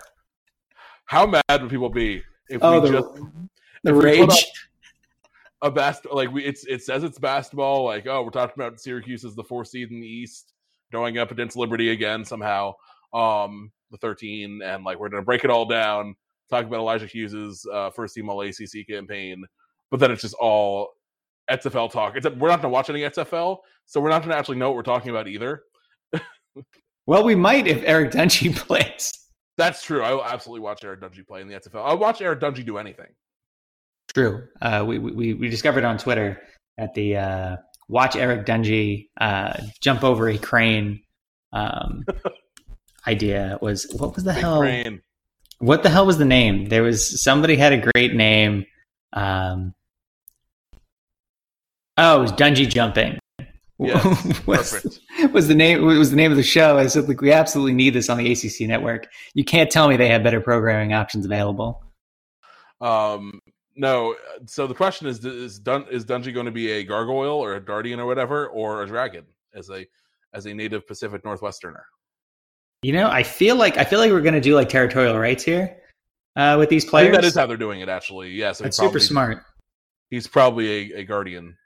How 1.06 1.26
mad 1.26 1.42
would 1.50 1.70
people 1.70 1.90
be 1.90 2.22
if 2.50 2.64
oh, 2.64 2.80
we 2.80 2.90
the, 2.90 3.02
just 3.02 3.10
the 3.84 3.94
rage? 3.94 4.46
A 5.64 5.70
bast 5.70 6.08
like 6.12 6.32
we 6.32 6.44
it's 6.44 6.66
it 6.66 6.82
says 6.82 7.04
it's 7.04 7.20
basketball. 7.20 7.86
Like 7.86 8.08
oh, 8.08 8.24
we're 8.24 8.32
talking 8.32 8.56
about 8.56 8.80
Syracuse 8.80 9.24
as 9.24 9.36
the 9.36 9.44
fourth 9.44 9.68
seed 9.68 9.92
in 9.92 10.00
the 10.00 10.08
East, 10.08 10.54
going 10.92 11.20
up 11.20 11.30
against 11.30 11.56
Liberty 11.56 11.92
again 11.92 12.26
somehow. 12.26 12.74
Um, 13.14 13.72
the 13.92 13.98
thirteen, 13.98 14.62
and 14.64 14.84
like 14.84 15.00
we're 15.00 15.10
gonna 15.10 15.22
break 15.22 15.44
it 15.44 15.52
all 15.52 15.66
down. 15.66 16.16
Talk 16.50 16.66
about 16.66 16.80
Elijah 16.80 17.06
Hughes's 17.06 17.68
uh, 17.72 17.92
first 17.92 18.16
team 18.16 18.28
All 18.28 18.42
ACC 18.42 18.88
campaign, 18.90 19.44
but 19.92 20.00
then 20.00 20.10
it's 20.10 20.24
just 20.24 20.34
all 20.36 20.94
XFL 21.50 21.92
talk. 21.92 22.16
It's, 22.16 22.26
we're 22.26 22.50
not 22.50 22.62
going 22.62 22.64
to 22.64 22.70
watch 22.70 22.90
any 22.90 23.02
XFL, 23.02 23.58
so 23.86 24.00
we're 24.00 24.10
not 24.10 24.20
going 24.20 24.32
to 24.32 24.38
actually 24.38 24.58
know 24.58 24.70
what 24.70 24.76
we're 24.76 24.84
talking 24.84 25.10
about 25.10 25.28
either. 25.28 25.64
well, 27.06 27.24
we 27.24 27.36
might 27.36 27.68
if 27.68 27.82
Eric 27.86 28.12
Dungey 28.12 28.56
plays. 28.56 29.12
That's 29.58 29.84
true. 29.84 30.02
I 30.02 30.14
will 30.14 30.24
absolutely 30.24 30.62
watch 30.62 30.84
Eric 30.84 31.02
Dungey 31.02 31.26
play 31.26 31.42
in 31.42 31.48
the 31.48 31.56
XFL. 31.56 31.86
I'll 31.86 31.98
watch 31.98 32.22
Eric 32.22 32.40
Dungey 32.40 32.66
do 32.66 32.78
anything. 32.78 33.08
True. 34.14 34.48
Uh, 34.62 34.84
we, 34.86 35.00
we 35.00 35.34
we 35.34 35.50
discovered 35.50 35.86
on 35.86 35.98
Twitter 35.98 36.42
at 36.78 36.94
the 36.94 37.16
uh, 37.16 37.56
watch 37.88 38.16
Eric 38.16 38.46
Dungey 38.46 39.10
uh, 39.20 39.58
jump 39.82 40.04
over 40.04 40.30
a 40.30 40.38
crane 40.38 41.02
um, 41.54 42.04
idea 43.08 43.58
was 43.62 43.88
what 43.98 44.16
was 44.16 44.24
the 44.24 44.34
Big 44.34 44.42
hell? 44.42 44.60
Crane. 44.60 45.02
What 45.60 45.84
the 45.84 45.90
hell 45.90 46.06
was 46.06 46.18
the 46.18 46.26
name? 46.26 46.66
There 46.66 46.84
was 46.84 47.22
somebody 47.22 47.56
had 47.56 47.74
a 47.74 47.92
great 47.94 48.16
name. 48.16 48.66
Um, 49.14 49.74
Oh, 51.98 52.20
it 52.20 52.22
was 52.22 52.32
Dungey 52.32 52.70
Jumping. 52.70 53.20
Yes, 53.80 54.04
was, 54.46 54.72
perfect. 54.72 55.34
was 55.34 55.48
the 55.48 55.56
name 55.56 55.84
was 55.84 56.12
the 56.12 56.16
name 56.16 56.32
of 56.32 56.38
the 56.38 56.44
show. 56.44 56.78
I 56.78 56.86
said, 56.88 57.08
like, 57.08 57.20
we 57.20 57.32
absolutely 57.32 57.74
need 57.74 57.92
this 57.92 58.10
on 58.10 58.18
the 58.18 58.32
ACC 58.32 58.68
network. 58.68 59.08
You 59.34 59.44
can't 59.44 59.72
tell 59.72 59.90
me 59.90 59.98
they 59.98 60.10
have 60.10 60.24
better 60.24 60.40
programming 60.40 60.94
options 60.94 61.26
available. 61.26 61.84
Um, 62.80 63.42
no. 63.76 64.16
So 64.46 64.68
the 64.68 64.76
question 64.76 65.08
is: 65.08 65.26
Is 65.26 65.58
Dun- 65.58 65.88
is 65.90 66.06
Dungey 66.06 66.34
going 66.34 66.46
to 66.46 66.52
be 66.52 66.72
a 66.72 66.84
gargoyle 66.84 67.40
or 67.44 67.56
a 67.56 67.60
guardian 67.60 68.00
or 68.00 68.06
whatever, 68.06 68.48
or 68.48 68.84
a 68.84 68.88
dragon 68.88 69.26
as 69.56 69.70
a 69.72 69.88
as 70.34 70.46
a 70.46 70.54
native 70.54 70.88
Pacific 70.88 71.24
Northwesterner? 71.24 71.84
You 72.84 72.94
know, 72.94 73.10
I 73.10 73.24
feel 73.24 73.56
like 73.56 73.78
I 73.78 73.84
feel 73.84 74.00
like 74.00 74.12
we're 74.12 74.22
going 74.22 74.36
to 74.36 74.42
do 74.42 74.54
like 74.54 74.70
territorial 74.70 75.18
rights 75.18 75.44
here 75.44 75.78
uh, 76.36 76.56
with 76.60 76.70
these 76.70 76.86
players. 76.86 77.16
that 77.16 77.24
is 77.24 77.36
how 77.36 77.48
they're 77.48 77.58
doing 77.58 77.82
it. 77.82 77.90
Actually, 77.90 78.30
yes, 78.30 78.62
yeah, 78.62 78.70
so 78.70 78.86
super 78.88 79.00
smart. 79.00 79.44
He's 80.12 80.28
probably 80.28 80.94
a, 80.94 81.00
a 81.00 81.04
guardian 81.04 81.58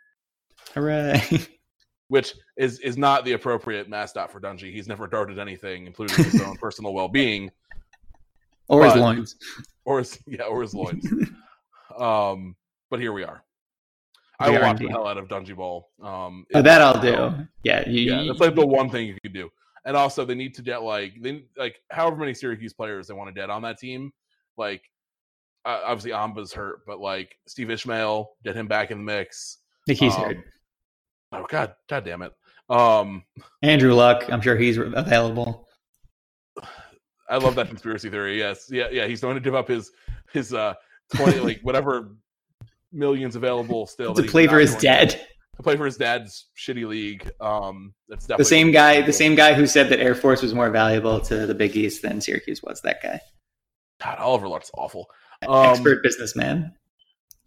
Hooray. 0.75 1.21
Which 2.09 2.35
is 2.55 2.79
is 2.81 2.97
not 2.97 3.25
the 3.25 3.31
appropriate 3.31 3.89
mascot 3.89 4.31
for 4.31 4.39
Dungey. 4.39 4.71
He's 4.71 4.87
never 4.87 5.07
darted 5.07 5.39
anything, 5.39 5.87
including 5.87 6.23
his 6.23 6.39
own 6.39 6.55
personal 6.61 6.93
well 6.93 7.07
being. 7.07 7.49
Or 8.67 8.81
but, 8.81 8.93
his 8.93 9.01
loins. 9.01 9.35
Or 9.85 9.99
his 9.99 10.19
yeah, 10.27 10.43
or 10.43 10.61
his 10.61 10.73
loins. 10.75 11.07
um, 11.97 12.55
but 12.91 12.99
here 12.99 13.11
we 13.11 13.23
are. 13.23 13.43
I 14.39 14.49
will 14.49 14.61
watch 14.61 14.79
the 14.79 14.89
hell 14.89 15.07
out 15.07 15.17
of 15.17 15.27
Dungey 15.27 15.55
Ball. 15.55 15.89
Um, 16.01 16.45
oh, 16.53 16.61
that 16.61 16.81
I'll 16.81 17.01
do. 17.01 17.47
Yeah, 17.63 17.87
you, 17.89 18.11
yeah, 18.11 18.25
that's 18.27 18.39
like 18.39 18.53
the 18.53 18.65
one 18.65 18.89
thing 18.89 19.07
you 19.07 19.17
could 19.23 19.33
do. 19.33 19.49
And 19.85 19.95
also, 19.95 20.25
they 20.25 20.35
need 20.35 20.53
to 20.55 20.61
get 20.61 20.83
like 20.83 21.13
they 21.21 21.45
like 21.57 21.81
however 21.89 22.17
many 22.17 22.33
Syracuse 22.33 22.73
players 22.73 23.07
they 23.07 23.13
want 23.13 23.33
to 23.33 23.39
get 23.39 23.49
on 23.49 23.61
that 23.61 23.79
team. 23.79 24.11
Like, 24.57 24.81
uh, 25.63 25.81
obviously 25.85 26.11
Amba's 26.11 26.53
hurt, 26.53 26.85
but 26.85 26.99
like 26.99 27.37
Steve 27.47 27.71
Ishmael, 27.71 28.31
get 28.43 28.55
him 28.55 28.67
back 28.67 28.91
in 28.91 28.99
the 28.99 29.03
mix. 29.03 29.59
I 29.83 29.93
think 29.93 29.99
he's 29.99 30.15
um, 30.15 30.23
hurt. 30.23 30.37
Oh 31.37 31.45
God, 31.49 31.75
God 31.87 32.05
damn 32.05 32.21
it. 32.21 32.33
Um, 32.69 33.23
Andrew 33.61 33.93
Luck, 33.93 34.25
I'm 34.31 34.41
sure 34.41 34.55
he's 34.55 34.77
available. 34.77 35.67
I 37.29 37.37
love 37.37 37.55
that 37.55 37.67
conspiracy 37.67 38.09
theory. 38.09 38.37
Yes, 38.37 38.67
yeah, 38.69 38.87
yeah. 38.91 39.07
He's 39.07 39.21
going 39.21 39.35
to 39.35 39.41
give 39.41 39.55
up 39.55 39.67
his 39.67 39.91
his 40.31 40.53
uh 40.53 40.75
twenty 41.15 41.39
like 41.39 41.59
whatever 41.63 42.15
millions 42.91 43.35
available 43.35 43.87
still 43.87 44.13
to 44.13 44.23
play 44.23 44.47
for 44.47 44.59
his 44.59 44.75
dad. 44.75 45.19
To 45.57 45.63
play 45.63 45.77
for 45.77 45.85
his 45.85 45.95
dad's 45.95 46.47
shitty 46.57 46.85
league. 46.85 47.31
Um, 47.39 47.93
that's 48.09 48.27
the 48.27 48.43
same 48.43 48.71
guy. 48.71 49.01
The 49.01 49.13
same 49.13 49.35
guy 49.35 49.53
who 49.53 49.65
said 49.65 49.87
that 49.89 50.01
Air 50.01 50.13
Force 50.13 50.41
was 50.41 50.53
more 50.53 50.69
valuable 50.69 51.19
to 51.21 51.47
the 51.47 51.55
Big 51.55 51.77
East 51.77 52.01
than 52.01 52.19
Syracuse 52.19 52.61
was. 52.61 52.81
That 52.81 53.01
guy. 53.01 53.21
God, 54.01 54.17
Oliver 54.19 54.49
Luck's 54.49 54.69
awful. 54.77 55.07
Um, 55.47 55.67
Expert 55.67 56.03
businessman. 56.03 56.73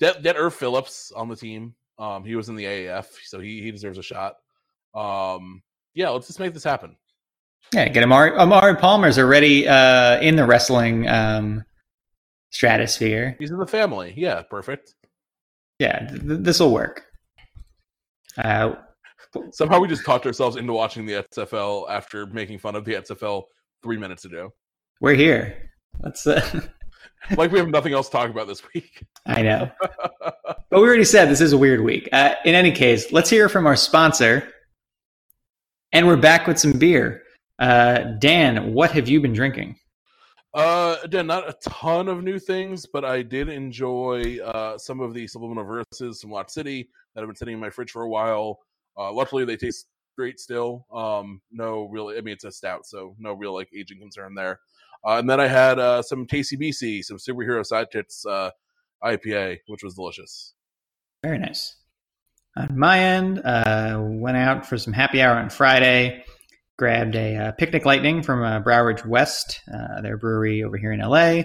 Get 0.01 0.22
get 0.22 0.37
Irv 0.37 0.55
Phillips 0.55 1.12
on 1.12 1.29
the 1.29 1.37
team. 1.37 1.74
Um, 1.99 2.25
he 2.25 2.37
was 2.37 2.49
in 2.49 2.55
the 2.55 2.65
AAF, 2.65 3.07
so 3.25 3.41
he 3.41 3.61
he 3.63 3.71
deserves 3.71 3.99
a 3.99 4.03
shot. 4.03 4.37
Um, 4.95 5.63
yeah, 5.95 6.11
let's 6.11 6.27
just 6.27 6.41
make 6.41 6.55
this 6.55 6.65
happen. 6.65 6.97
Yeah, 7.75 7.89
get 7.89 8.03
Omari. 8.03 8.33
Omari 8.33 8.77
Palmer's 8.77 9.19
already 9.19 9.69
uh, 9.69 10.21
in 10.21 10.37
the 10.37 10.47
wrestling 10.47 11.09
um, 11.09 11.65
stratosphere. 12.51 13.37
He's 13.39 13.51
in 13.51 13.59
the 13.59 13.67
family. 13.67 14.15
Yeah, 14.17 14.43
perfect. 14.43 14.95
Yeah, 15.79 16.09
th- 16.09 16.21
this 16.23 16.61
will 16.61 16.73
work. 16.73 17.05
Uh, 18.37 18.77
Somehow 19.51 19.81
we 19.81 19.89
just 19.89 20.05
talked 20.07 20.25
ourselves 20.27 20.57
into 20.57 20.73
watching 20.73 21.05
the 21.05 21.25
XFL 21.35 21.91
after 21.91 22.27
making 22.27 22.59
fun 22.59 22.75
of 22.75 22.85
the 22.85 22.95
XFL 22.95 23.43
three 23.83 23.99
minutes 23.99 24.25
ago. 24.25 24.55
We're 25.01 25.15
here. 25.15 25.71
Let's. 26.01 26.27
Uh, 26.27 26.63
like 27.37 27.53
we 27.53 27.59
have 27.59 27.69
nothing 27.69 27.93
else 27.93 28.09
to 28.09 28.13
talk 28.13 28.31
about 28.31 28.47
this 28.47 28.63
week. 28.75 29.05
I 29.27 29.43
know. 29.43 29.71
but 30.21 30.59
we 30.71 30.79
already 30.79 31.05
said 31.05 31.29
this 31.29 31.41
is 31.41 31.53
a 31.53 31.59
weird 31.59 31.83
week. 31.83 32.09
Uh, 32.13 32.35
in 32.45 32.55
any 32.55 32.73
case, 32.73 33.13
let's 33.13 33.31
hear 33.31 33.49
from 33.49 33.67
our 33.67 33.77
sponsor. 33.77 34.53
And 35.93 36.07
we're 36.07 36.17
back 36.17 36.47
with 36.47 36.59
some 36.59 36.73
beer. 36.73 37.23
Uh, 37.59 37.99
Dan, 38.19 38.73
what 38.75 38.91
have 38.93 39.09
you 39.09 39.21
been 39.21 39.33
drinking? 39.33 39.77
Uh, 40.55 40.97
again, 41.03 41.27
not 41.27 41.49
a 41.49 41.55
ton 41.69 42.09
of 42.09 42.23
new 42.23 42.39
things, 42.39 42.87
but 42.87 43.05
I 43.05 43.23
did 43.23 43.49
enjoy 43.49 44.39
uh, 44.45 44.79
some 44.79 45.01
of 45.01 45.15
the 45.15 45.27
subliminal 45.27 45.65
verses 45.65 46.21
from 46.21 46.31
Lot 46.31 46.51
City 46.51 46.89
that 47.15 47.21
have 47.21 47.29
been 47.29 47.37
sitting 47.37 47.55
in 47.55 47.61
my 47.61 47.71
fridge 47.71 47.91
for 47.91 48.03
a 48.03 48.09
while. 48.09 48.61
Uh, 48.97 49.13
luckily, 49.13 49.45
they 49.45 49.57
taste 49.57 49.87
great 50.17 50.41
still. 50.41 50.87
Um, 50.93 51.41
no 51.53 51.85
real, 51.85 52.09
I 52.09 52.21
mean, 52.21 52.35
it's 52.35 52.45
a 52.45 52.51
stout, 52.51 52.87
so 52.87 53.15
no 53.19 53.35
real 53.35 53.55
like 53.55 53.69
aging 53.75 54.01
concern 54.01 54.35
there. 54.35 54.59
Uh, 55.07 55.19
and 55.19 55.29
then 55.29 55.41
I 55.41 55.47
had 55.47 55.79
uh, 55.79 56.03
some 56.03 56.27
Tasty 56.27 56.57
BC, 56.57 57.05
some 57.05 57.19
superhero 57.19 57.65
sidekicks 57.65 58.27
uh, 58.29 58.51
IPA, 59.03 59.59
which 59.67 59.83
was 59.83 59.95
delicious. 59.95 60.55
Very 61.23 61.39
nice. 61.39 61.77
On 62.57 62.79
my 62.79 62.99
end, 62.99 63.41
went 63.45 64.37
out 64.37 64.67
for 64.67 64.77
some 64.79 64.93
happy 64.93 65.23
hour 65.23 65.37
on 65.37 65.51
Friday. 65.51 66.25
Grabbed 66.77 67.17
a 67.17 67.37
uh, 67.37 67.53
Picnic 67.53 67.85
Lightning 67.85 68.23
from 68.23 68.43
uh, 68.43 68.61
Brouwerij 68.61 69.05
West, 69.05 69.61
uh, 69.73 70.01
their 70.01 70.17
brewery 70.17 70.63
over 70.63 70.77
here 70.77 70.93
in 70.93 71.01
LA. 71.01 71.43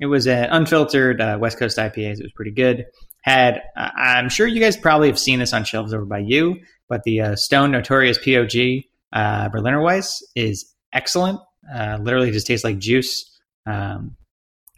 It 0.00 0.06
was 0.06 0.26
an 0.26 0.48
unfiltered 0.50 1.20
West 1.40 1.58
Coast 1.58 1.78
IPA. 1.78 2.18
It 2.18 2.22
was 2.22 2.32
pretty 2.34 2.50
good. 2.50 2.86
Had 3.22 3.62
I'm 3.76 4.28
sure 4.28 4.46
you 4.46 4.60
guys 4.60 4.76
probably 4.76 5.08
have 5.08 5.18
seen 5.18 5.38
this 5.38 5.54
on 5.54 5.64
shelves 5.64 5.94
over 5.94 6.04
by 6.04 6.18
you, 6.18 6.60
but 6.88 7.04
the 7.04 7.36
Stone 7.36 7.70
Notorious 7.70 8.18
POG 8.18 8.82
Berliner 9.12 9.80
Weiss 9.80 10.22
is 10.34 10.74
excellent. 10.92 11.40
Literally 11.72 12.30
just 12.30 12.46
tastes 12.46 12.64
like 12.64 12.78
juice, 12.78 13.30
um, 13.66 14.16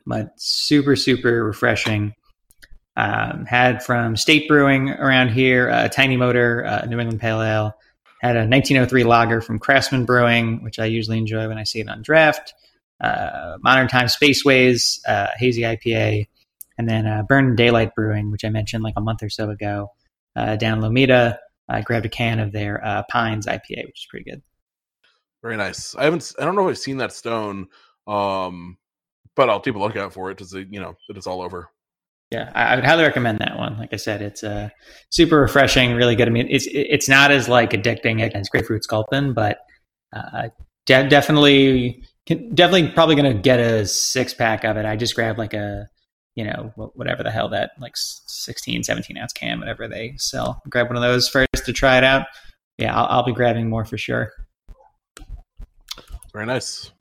but 0.06 0.30
super 0.36 0.96
super 0.96 1.44
refreshing. 1.44 2.14
Um, 2.96 3.44
had 3.44 3.82
from 3.82 4.16
State 4.16 4.48
Brewing 4.48 4.88
around 4.90 5.28
here, 5.28 5.68
a 5.68 5.88
Tiny 5.88 6.16
Motor, 6.16 6.64
uh, 6.64 6.86
New 6.86 6.98
England 6.98 7.20
Pale 7.20 7.42
Ale. 7.42 7.74
Had 8.22 8.36
a 8.36 8.48
1903 8.48 9.04
lager 9.04 9.42
from 9.42 9.58
Craftsman 9.58 10.06
Brewing, 10.06 10.62
which 10.62 10.78
I 10.78 10.86
usually 10.86 11.18
enjoy 11.18 11.46
when 11.48 11.58
I 11.58 11.64
see 11.64 11.80
it 11.80 11.88
on 11.88 12.00
draft. 12.00 12.54
Uh, 12.98 13.58
Modern 13.60 13.88
Time 13.88 14.06
Spaceways, 14.06 15.00
uh, 15.06 15.28
Hazy 15.36 15.62
IPA, 15.62 16.26
and 16.78 16.88
then 16.88 17.06
uh, 17.06 17.22
Burn 17.28 17.54
Daylight 17.54 17.94
Brewing, 17.94 18.30
which 18.30 18.44
I 18.44 18.48
mentioned 18.48 18.82
like 18.82 18.94
a 18.96 19.02
month 19.02 19.22
or 19.22 19.28
so 19.28 19.50
ago, 19.50 19.92
uh, 20.34 20.56
down 20.56 20.80
Lomita. 20.80 21.36
I 21.68 21.82
grabbed 21.82 22.06
a 22.06 22.08
can 22.08 22.40
of 22.40 22.52
their 22.52 22.82
uh, 22.82 23.02
Pines 23.10 23.46
IPA, 23.46 23.86
which 23.86 24.00
is 24.00 24.06
pretty 24.08 24.30
good. 24.30 24.42
Very 25.46 25.56
nice. 25.56 25.94
I 25.94 26.02
haven't. 26.02 26.32
I 26.40 26.44
don't 26.44 26.56
know 26.56 26.66
if 26.66 26.72
I've 26.72 26.78
seen 26.78 26.96
that 26.96 27.12
stone, 27.12 27.68
um, 28.08 28.78
but 29.36 29.48
I'll 29.48 29.60
keep 29.60 29.76
a 29.76 29.78
lookout 29.78 30.12
for 30.12 30.28
it 30.28 30.38
because 30.38 30.52
you 30.52 30.80
know 30.80 30.96
it's 31.08 31.28
all 31.28 31.40
over. 31.40 31.70
Yeah, 32.32 32.50
I, 32.52 32.74
would 32.74 32.84
highly 32.84 33.04
recommend 33.04 33.38
that 33.38 33.56
one. 33.56 33.78
Like 33.78 33.92
I 33.92 33.96
said, 33.96 34.22
it's 34.22 34.42
uh, 34.42 34.70
super 35.10 35.38
refreshing, 35.38 35.92
really 35.92 36.16
good. 36.16 36.26
I 36.26 36.32
mean, 36.32 36.48
it's 36.50 36.66
it's 36.68 37.08
not 37.08 37.30
as 37.30 37.48
like 37.48 37.70
addicting 37.70 38.28
as 38.34 38.48
grapefruit 38.48 38.82
sculpin, 38.82 39.34
but 39.34 39.58
uh, 40.12 40.48
de- 40.84 41.08
definitely, 41.08 42.02
definitely, 42.26 42.88
probably 42.88 43.14
going 43.14 43.32
to 43.32 43.40
get 43.40 43.60
a 43.60 43.86
six 43.86 44.34
pack 44.34 44.64
of 44.64 44.76
it. 44.76 44.84
I 44.84 44.96
just 44.96 45.14
grabbed 45.14 45.38
like 45.38 45.54
a, 45.54 45.86
you 46.34 46.42
know, 46.42 46.72
whatever 46.96 47.22
the 47.22 47.30
hell 47.30 47.48
that 47.50 47.70
like 47.78 47.92
16, 47.94 48.82
17 48.82 49.16
ounce 49.16 49.32
can, 49.32 49.60
whatever 49.60 49.86
they 49.86 50.14
sell. 50.16 50.60
Grab 50.68 50.88
one 50.88 50.96
of 50.96 51.02
those 51.02 51.28
first 51.28 51.64
to 51.66 51.72
try 51.72 51.98
it 51.98 52.02
out. 52.02 52.26
Yeah, 52.78 52.96
I'll, 52.96 53.06
I'll 53.18 53.24
be 53.24 53.32
grabbing 53.32 53.70
more 53.70 53.84
for 53.84 53.96
sure. 53.96 54.32
Very 56.36 56.44
nice. 56.44 56.92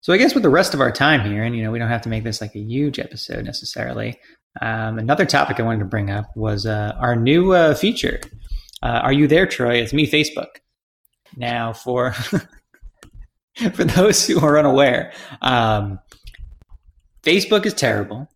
So 0.00 0.14
I 0.14 0.16
guess 0.16 0.32
with 0.32 0.42
the 0.42 0.48
rest 0.48 0.72
of 0.72 0.80
our 0.80 0.90
time 0.90 1.30
here, 1.30 1.44
and 1.44 1.54
you 1.54 1.62
know, 1.62 1.70
we 1.70 1.78
don't 1.78 1.90
have 1.90 2.00
to 2.02 2.08
make 2.08 2.24
this 2.24 2.40
like 2.40 2.54
a 2.54 2.58
huge 2.58 2.98
episode 2.98 3.44
necessarily. 3.44 4.18
Um, 4.62 4.98
another 4.98 5.26
topic 5.26 5.60
I 5.60 5.62
wanted 5.62 5.80
to 5.80 5.84
bring 5.84 6.10
up 6.10 6.34
was 6.34 6.64
uh, 6.64 6.96
our 6.98 7.16
new 7.16 7.52
uh, 7.52 7.74
feature. 7.74 8.18
Uh, 8.82 9.00
Are 9.02 9.12
you 9.12 9.26
there, 9.26 9.44
Troy? 9.44 9.74
It's 9.74 9.92
me, 9.92 10.10
Facebook. 10.10 10.46
Now, 11.36 11.74
for 11.74 12.12
for 13.74 13.84
those 13.84 14.26
who 14.26 14.40
are 14.40 14.58
unaware, 14.58 15.12
um, 15.42 15.98
Facebook 17.24 17.66
is 17.66 17.74
terrible, 17.74 18.26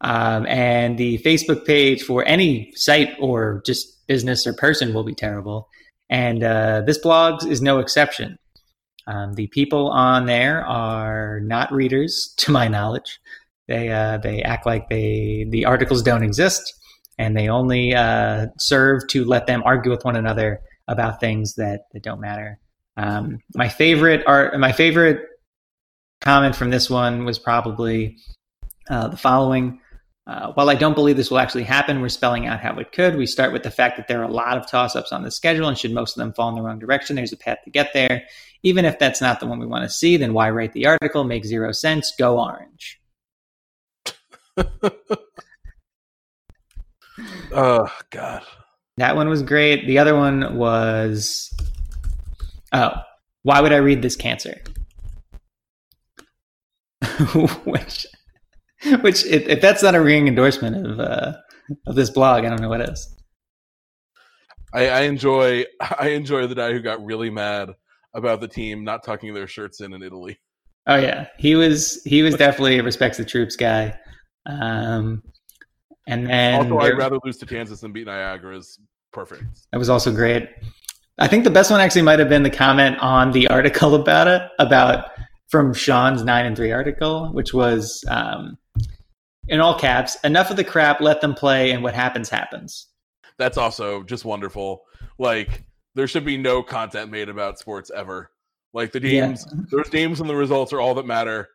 um, 0.00 0.44
and 0.46 0.98
the 0.98 1.18
Facebook 1.18 1.64
page 1.64 2.02
for 2.02 2.26
any 2.26 2.72
site 2.74 3.14
or 3.20 3.62
just 3.64 4.04
business 4.08 4.44
or 4.44 4.54
person 4.54 4.92
will 4.92 5.04
be 5.04 5.14
terrible. 5.14 5.68
And 6.10 6.42
uh, 6.42 6.82
this 6.86 6.98
blog 6.98 7.46
is 7.46 7.62
no 7.62 7.78
exception. 7.78 8.36
Um, 9.06 9.34
the 9.34 9.46
people 9.46 9.88
on 9.90 10.26
there 10.26 10.64
are 10.66 11.40
not 11.40 11.72
readers, 11.72 12.34
to 12.38 12.52
my 12.52 12.68
knowledge. 12.68 13.20
They 13.68 13.88
uh, 13.88 14.18
they 14.18 14.42
act 14.42 14.66
like 14.66 14.88
they 14.88 15.46
the 15.48 15.64
articles 15.64 16.02
don't 16.02 16.24
exist, 16.24 16.74
and 17.18 17.36
they 17.36 17.48
only 17.48 17.94
uh, 17.94 18.48
serve 18.58 19.06
to 19.10 19.24
let 19.24 19.46
them 19.46 19.62
argue 19.64 19.90
with 19.90 20.04
one 20.04 20.16
another 20.16 20.60
about 20.88 21.20
things 21.20 21.54
that, 21.54 21.82
that 21.92 22.02
don't 22.02 22.20
matter. 22.20 22.58
Um, 22.96 23.38
my 23.54 23.68
favorite 23.68 24.24
art, 24.26 24.58
my 24.58 24.72
favorite 24.72 25.20
comment 26.20 26.56
from 26.56 26.70
this 26.70 26.90
one 26.90 27.24
was 27.24 27.38
probably 27.38 28.16
uh, 28.90 29.08
the 29.08 29.16
following. 29.16 29.80
Uh, 30.30 30.52
while 30.52 30.70
I 30.70 30.76
don't 30.76 30.94
believe 30.94 31.16
this 31.16 31.28
will 31.28 31.40
actually 31.40 31.64
happen, 31.64 32.00
we're 32.00 32.08
spelling 32.08 32.46
out 32.46 32.60
how 32.60 32.78
it 32.78 32.92
could. 32.92 33.16
We 33.16 33.26
start 33.26 33.52
with 33.52 33.64
the 33.64 33.70
fact 33.70 33.96
that 33.96 34.06
there 34.06 34.20
are 34.20 34.28
a 34.28 34.32
lot 34.32 34.56
of 34.56 34.64
toss 34.64 34.94
ups 34.94 35.10
on 35.10 35.24
the 35.24 35.30
schedule, 35.30 35.66
and 35.66 35.76
should 35.76 35.92
most 35.92 36.16
of 36.16 36.20
them 36.20 36.32
fall 36.32 36.48
in 36.50 36.54
the 36.54 36.62
wrong 36.62 36.78
direction, 36.78 37.16
there's 37.16 37.32
a 37.32 37.36
path 37.36 37.58
to 37.64 37.70
get 37.70 37.92
there. 37.94 38.22
Even 38.62 38.84
if 38.84 38.96
that's 39.00 39.20
not 39.20 39.40
the 39.40 39.46
one 39.46 39.58
we 39.58 39.66
want 39.66 39.82
to 39.82 39.90
see, 39.90 40.16
then 40.16 40.32
why 40.32 40.48
write 40.50 40.72
the 40.72 40.86
article? 40.86 41.24
Makes 41.24 41.48
zero 41.48 41.72
sense. 41.72 42.12
Go 42.16 42.38
orange. 42.38 43.00
oh 47.52 47.92
God. 48.10 48.42
That 48.98 49.16
one 49.16 49.28
was 49.28 49.42
great. 49.42 49.88
The 49.88 49.98
other 49.98 50.14
one 50.14 50.56
was 50.56 51.52
oh, 52.72 52.92
why 53.42 53.60
would 53.60 53.72
I 53.72 53.78
read 53.78 54.00
this 54.00 54.14
cancer? 54.14 54.62
which 57.64 58.06
which 59.00 59.26
if, 59.26 59.46
if, 59.46 59.60
that's 59.60 59.82
not 59.82 59.94
a 59.94 60.00
ringing 60.00 60.28
endorsement 60.28 60.86
of 60.86 61.00
uh, 61.00 61.32
of 61.86 61.94
this 61.94 62.10
blog, 62.10 62.44
I 62.44 62.48
don't 62.48 62.60
know 62.60 62.68
what 62.68 62.80
is. 62.80 63.16
I, 64.72 64.88
I 64.88 65.00
enjoy 65.02 65.64
I 65.98 66.08
enjoy 66.10 66.46
the 66.46 66.54
guy 66.54 66.72
who 66.72 66.80
got 66.80 67.04
really 67.04 67.30
mad 67.30 67.70
about 68.14 68.40
the 68.40 68.48
team 68.48 68.84
not 68.84 69.04
tucking 69.04 69.34
their 69.34 69.46
shirts 69.46 69.80
in 69.80 69.92
in 69.92 70.02
Italy. 70.02 70.38
Oh 70.86 70.96
yeah, 70.96 71.28
he 71.38 71.54
was 71.54 72.02
he 72.04 72.22
was 72.22 72.34
definitely 72.36 72.78
a 72.78 72.82
respects 72.82 73.18
the 73.18 73.24
troops 73.24 73.56
guy. 73.56 73.98
Um, 74.46 75.22
and 76.06 76.26
then 76.26 76.72
also, 76.72 76.78
I'd 76.78 76.96
rather 76.96 77.18
lose 77.24 77.36
to 77.38 77.46
Kansas 77.46 77.80
than 77.80 77.92
beat 77.92 78.06
Niagara 78.06 78.56
is 78.56 78.80
perfect. 79.12 79.44
That 79.72 79.78
was 79.78 79.90
also 79.90 80.12
great. 80.12 80.48
I 81.18 81.28
think 81.28 81.44
the 81.44 81.50
best 81.50 81.70
one 81.70 81.80
actually 81.80 82.02
might 82.02 82.18
have 82.18 82.30
been 82.30 82.42
the 82.42 82.50
comment 82.50 82.98
on 83.00 83.32
the 83.32 83.46
article 83.48 83.94
about 84.00 84.26
it, 84.26 84.42
about 84.58 85.10
from 85.48 85.74
Sean's 85.74 86.24
nine 86.24 86.46
and 86.46 86.56
three 86.56 86.72
article, 86.72 87.30
which 87.32 87.52
was 87.52 88.02
um, 88.08 88.56
in 89.50 89.60
all 89.60 89.78
caps, 89.78 90.16
enough 90.24 90.50
of 90.50 90.56
the 90.56 90.64
crap, 90.64 91.00
let 91.00 91.20
them 91.20 91.34
play, 91.34 91.72
and 91.72 91.82
what 91.82 91.92
happens 91.92 92.30
happens. 92.30 92.86
That's 93.36 93.58
also 93.58 94.02
just 94.04 94.24
wonderful. 94.24 94.82
Like 95.18 95.64
there 95.94 96.06
should 96.06 96.24
be 96.24 96.38
no 96.38 96.62
content 96.62 97.10
made 97.10 97.28
about 97.28 97.58
sports 97.58 97.90
ever. 97.94 98.30
Like 98.72 98.92
the 98.92 99.00
games, 99.00 99.44
yeah. 99.50 99.62
those 99.70 99.90
games 99.90 100.20
and 100.20 100.30
the 100.30 100.36
results 100.36 100.72
are 100.72 100.80
all 100.80 100.94
that 100.94 101.06
matter. 101.06 101.48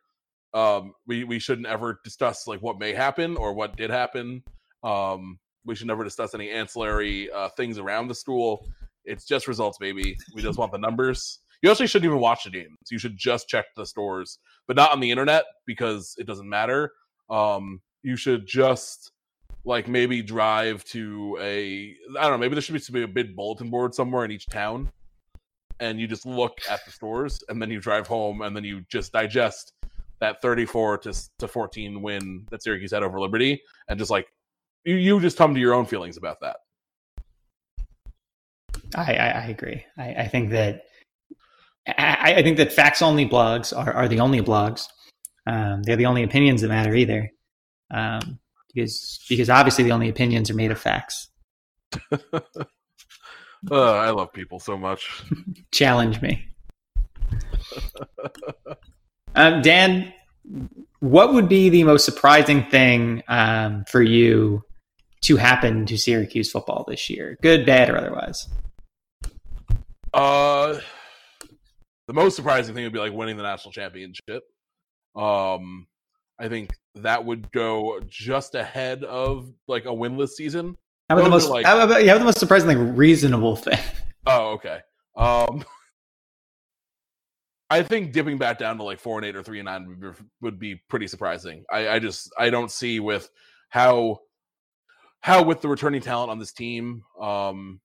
Um, 0.52 0.92
we 1.06 1.24
we 1.24 1.38
shouldn't 1.38 1.66
ever 1.66 1.98
discuss 2.04 2.46
like 2.46 2.60
what 2.60 2.78
may 2.78 2.92
happen 2.92 3.36
or 3.36 3.54
what 3.54 3.76
did 3.76 3.90
happen. 3.90 4.42
Um, 4.84 5.38
we 5.64 5.74
should 5.74 5.86
never 5.86 6.04
discuss 6.04 6.34
any 6.34 6.50
ancillary 6.50 7.30
uh, 7.32 7.48
things 7.56 7.78
around 7.78 8.08
the 8.08 8.14
school. 8.14 8.68
It's 9.04 9.24
just 9.24 9.48
results, 9.48 9.78
baby. 9.78 10.16
We 10.34 10.42
just 10.42 10.58
want 10.58 10.72
the 10.72 10.78
numbers. 10.78 11.40
You 11.62 11.70
actually 11.70 11.86
shouldn't 11.86 12.10
even 12.10 12.20
watch 12.20 12.44
the 12.44 12.50
games. 12.50 12.76
You 12.90 12.98
should 12.98 13.16
just 13.16 13.48
check 13.48 13.64
the 13.74 13.86
stores, 13.86 14.38
but 14.66 14.76
not 14.76 14.92
on 14.92 15.00
the 15.00 15.10
internet 15.10 15.44
because 15.66 16.14
it 16.18 16.26
doesn't 16.26 16.48
matter. 16.48 16.92
Um, 17.30 17.80
you 18.06 18.16
should 18.16 18.46
just 18.46 19.10
like 19.64 19.88
maybe 19.88 20.22
drive 20.22 20.84
to 20.84 21.36
a 21.40 21.92
I 22.16 22.22
don't 22.22 22.30
know, 22.30 22.38
maybe 22.38 22.54
there 22.54 22.62
should 22.62 22.92
be 22.92 23.02
a 23.02 23.08
big 23.08 23.34
bulletin 23.34 23.68
board 23.68 23.94
somewhere 23.94 24.24
in 24.24 24.30
each 24.30 24.46
town. 24.46 24.92
And 25.80 26.00
you 26.00 26.06
just 26.06 26.24
look 26.24 26.58
at 26.70 26.84
the 26.86 26.92
stores 26.92 27.42
and 27.48 27.60
then 27.60 27.68
you 27.68 27.80
drive 27.80 28.06
home 28.06 28.42
and 28.42 28.54
then 28.54 28.62
you 28.62 28.82
just 28.88 29.12
digest 29.12 29.72
that 30.20 30.40
34 30.40 30.98
to, 30.98 31.12
to 31.40 31.48
14 31.48 32.00
win 32.00 32.46
that 32.50 32.62
Syracuse 32.62 32.92
had 32.92 33.02
over 33.02 33.20
Liberty 33.20 33.60
and 33.88 33.98
just 33.98 34.10
like 34.10 34.28
you, 34.84 34.94
you 34.94 35.20
just 35.20 35.36
come 35.36 35.52
to 35.52 35.60
your 35.60 35.74
own 35.74 35.84
feelings 35.84 36.16
about 36.16 36.38
that. 36.42 36.58
I, 38.94 39.14
I, 39.14 39.28
I 39.28 39.46
agree. 39.48 39.84
I, 39.98 40.14
I, 40.14 40.28
think 40.28 40.50
that 40.50 40.82
I, 41.88 42.34
I, 42.36 42.42
think 42.44 42.56
that 42.58 42.72
facts 42.72 43.02
only 43.02 43.28
blogs 43.28 43.76
are, 43.76 43.92
are 43.92 44.06
the 44.06 44.20
only 44.20 44.40
blogs. 44.40 44.86
Um, 45.48 45.82
they're 45.82 45.96
the 45.96 46.06
only 46.06 46.22
opinions 46.22 46.62
that 46.62 46.68
matter 46.68 46.94
either. 46.94 47.32
Um, 47.90 48.38
because 48.76 49.24
because 49.28 49.48
obviously 49.48 49.84
the 49.84 49.92
only 49.92 50.08
opinions 50.08 50.50
are 50.50 50.54
made 50.54 50.70
of 50.70 50.78
facts. 50.78 51.28
uh, 52.12 52.40
I 53.70 54.10
love 54.10 54.32
people 54.32 54.60
so 54.60 54.76
much. 54.76 55.24
Challenge 55.72 56.20
me. 56.20 56.46
um, 59.34 59.62
Dan, 59.62 60.12
what 61.00 61.32
would 61.32 61.48
be 61.48 61.70
the 61.70 61.84
most 61.84 62.04
surprising 62.04 62.68
thing 62.70 63.22
um, 63.28 63.84
for 63.88 64.02
you 64.02 64.62
to 65.22 65.36
happen 65.36 65.86
to 65.86 65.96
Syracuse 65.96 66.50
football 66.50 66.84
this 66.86 67.08
year, 67.08 67.38
good, 67.42 67.66
bad, 67.66 67.90
or 67.90 67.96
otherwise? 67.96 68.48
Uh, 70.12 70.78
the 72.06 72.14
most 72.14 72.36
surprising 72.36 72.74
thing 72.74 72.84
would 72.84 72.92
be 72.92 72.98
like 72.98 73.12
winning 73.12 73.36
the 73.36 73.42
national 73.42 73.72
championship. 73.72 74.44
Um, 75.14 75.86
I 76.38 76.48
think 76.48 76.70
that 77.02 77.24
would 77.24 77.50
go 77.52 78.00
just 78.08 78.54
ahead 78.54 79.04
of 79.04 79.52
like 79.68 79.84
a 79.84 79.88
winless 79.90 80.30
season. 80.30 80.76
How 81.08 81.16
about 81.16 81.24
the 81.24 81.30
most? 81.30 81.48
Like, 81.48 81.66
how 81.66 81.80
about, 81.80 82.04
yeah, 82.04 82.18
the 82.18 82.24
most 82.24 82.38
surprisingly 82.38 82.76
reasonable 82.76 83.56
thing? 83.56 83.78
Oh, 84.26 84.52
okay. 84.54 84.80
Um, 85.16 85.64
I 87.70 87.82
think 87.82 88.12
dipping 88.12 88.38
back 88.38 88.58
down 88.58 88.76
to 88.78 88.82
like 88.82 89.00
four 89.00 89.18
and 89.18 89.24
eight 89.24 89.36
or 89.36 89.42
three 89.42 89.58
and 89.58 89.66
nine 89.66 89.86
would 89.88 90.00
be, 90.00 90.24
would 90.40 90.58
be 90.58 90.74
pretty 90.88 91.06
surprising. 91.06 91.64
I, 91.70 91.88
I 91.88 91.98
just 91.98 92.32
I 92.38 92.50
don't 92.50 92.70
see 92.70 93.00
with 93.00 93.28
how 93.68 94.20
how 95.20 95.42
with 95.42 95.60
the 95.60 95.68
returning 95.68 96.00
talent 96.00 96.30
on 96.30 96.38
this 96.38 96.52
team, 96.52 97.04
um, 97.20 97.80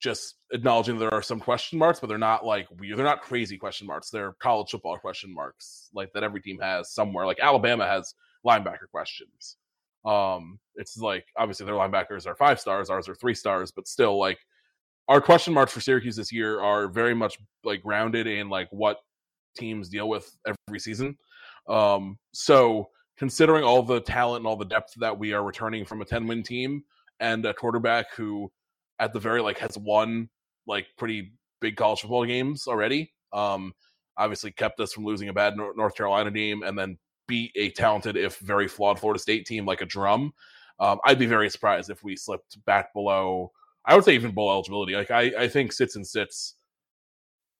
just 0.00 0.36
acknowledging 0.52 0.98
there 0.98 1.14
are 1.14 1.22
some 1.22 1.40
question 1.40 1.78
marks, 1.78 2.00
but 2.00 2.08
they're 2.08 2.18
not 2.18 2.44
like 2.44 2.68
they're 2.80 3.04
not 3.04 3.22
crazy 3.22 3.56
question 3.56 3.86
marks. 3.86 4.10
They're 4.10 4.32
college 4.32 4.70
football 4.70 4.98
question 4.98 5.32
marks, 5.32 5.90
like 5.94 6.12
that 6.14 6.24
every 6.24 6.40
team 6.40 6.58
has 6.60 6.92
somewhere. 6.92 7.26
Like 7.26 7.38
Alabama 7.40 7.86
has 7.86 8.14
linebacker 8.46 8.88
questions. 8.90 9.56
Um, 10.04 10.58
it's 10.76 10.96
like 10.96 11.26
obviously 11.36 11.66
their 11.66 11.74
linebackers 11.74 12.26
are 12.26 12.34
five 12.34 12.60
stars, 12.60 12.90
ours 12.90 13.08
are 13.08 13.14
three 13.14 13.34
stars, 13.34 13.70
but 13.70 13.86
still 13.86 14.18
like 14.18 14.38
our 15.08 15.20
question 15.20 15.52
marks 15.52 15.72
for 15.72 15.80
Syracuse 15.80 16.16
this 16.16 16.32
year 16.32 16.60
are 16.60 16.88
very 16.88 17.14
much 17.14 17.38
like 17.64 17.82
grounded 17.82 18.26
in 18.26 18.48
like 18.48 18.68
what 18.70 18.98
teams 19.56 19.88
deal 19.88 20.08
with 20.08 20.30
every 20.46 20.78
season. 20.78 21.18
Um, 21.68 22.18
so 22.32 22.88
considering 23.18 23.64
all 23.64 23.82
the 23.82 24.00
talent 24.00 24.40
and 24.40 24.46
all 24.46 24.56
the 24.56 24.64
depth 24.64 24.94
that 24.98 25.18
we 25.18 25.32
are 25.32 25.42
returning 25.42 25.84
from 25.84 26.00
a 26.00 26.04
10 26.04 26.26
win 26.26 26.42
team 26.42 26.84
and 27.18 27.44
a 27.44 27.52
quarterback 27.52 28.14
who 28.14 28.50
at 28.98 29.12
the 29.12 29.20
very 29.20 29.42
like 29.42 29.58
has 29.58 29.76
won 29.76 30.28
like 30.66 30.86
pretty 30.96 31.32
big 31.60 31.76
college 31.76 32.00
football 32.00 32.24
games 32.24 32.66
already. 32.66 33.12
Um, 33.32 33.74
obviously 34.16 34.52
kept 34.52 34.80
us 34.80 34.92
from 34.92 35.04
losing 35.04 35.28
a 35.28 35.32
bad 35.32 35.56
North 35.56 35.94
Carolina 35.94 36.30
team 36.30 36.62
and 36.62 36.78
then 36.78 36.98
beat 37.30 37.52
a 37.54 37.70
talented, 37.70 38.16
if 38.16 38.38
very 38.38 38.66
flawed, 38.66 38.98
Florida 38.98 39.20
State 39.20 39.46
team 39.46 39.64
like 39.64 39.80
a 39.80 39.86
drum. 39.86 40.32
Um, 40.80 40.98
I'd 41.04 41.18
be 41.18 41.26
very 41.26 41.48
surprised 41.48 41.88
if 41.88 42.02
we 42.02 42.16
slipped 42.16 42.62
back 42.66 42.92
below. 42.92 43.52
I 43.86 43.94
would 43.94 44.04
say 44.04 44.14
even 44.14 44.32
below 44.32 44.50
eligibility. 44.50 44.94
Like 44.94 45.10
I, 45.10 45.32
I 45.38 45.48
think 45.48 45.72
sits 45.72 45.96
and 45.96 46.06
sits 46.06 46.56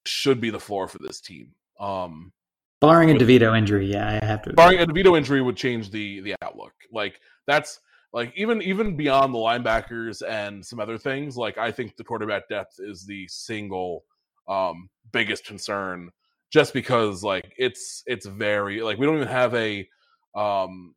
should 0.04 0.40
be 0.40 0.50
the 0.50 0.58
floor 0.58 0.88
for 0.88 0.98
this 0.98 1.20
team. 1.20 1.52
Um, 1.78 2.32
barring 2.80 3.10
a 3.10 3.14
DeVito 3.14 3.56
injury, 3.56 3.86
yeah, 3.86 4.18
I 4.20 4.24
have 4.26 4.42
to. 4.42 4.52
Barring 4.52 4.80
a 4.80 4.86
DeVito 4.86 5.16
injury 5.16 5.40
would 5.40 5.56
change 5.56 5.90
the 5.90 6.20
the 6.20 6.34
outlook. 6.42 6.74
Like 6.92 7.20
that's 7.46 7.80
like 8.12 8.32
even 8.36 8.60
even 8.62 8.96
beyond 8.96 9.32
the 9.32 9.38
linebackers 9.38 10.22
and 10.26 10.64
some 10.64 10.80
other 10.80 10.98
things. 10.98 11.36
Like 11.36 11.58
I 11.58 11.70
think 11.70 11.96
the 11.96 12.04
quarterback 12.04 12.48
depth 12.48 12.80
is 12.80 13.06
the 13.06 13.28
single 13.28 14.04
um, 14.48 14.90
biggest 15.12 15.44
concern 15.44 16.10
just 16.50 16.74
because 16.74 17.22
like 17.22 17.52
it's 17.56 18.02
it's 18.06 18.26
very 18.26 18.82
like 18.82 18.98
we 18.98 19.06
don't 19.06 19.16
even 19.16 19.28
have 19.28 19.54
a 19.54 19.88
um 20.34 20.94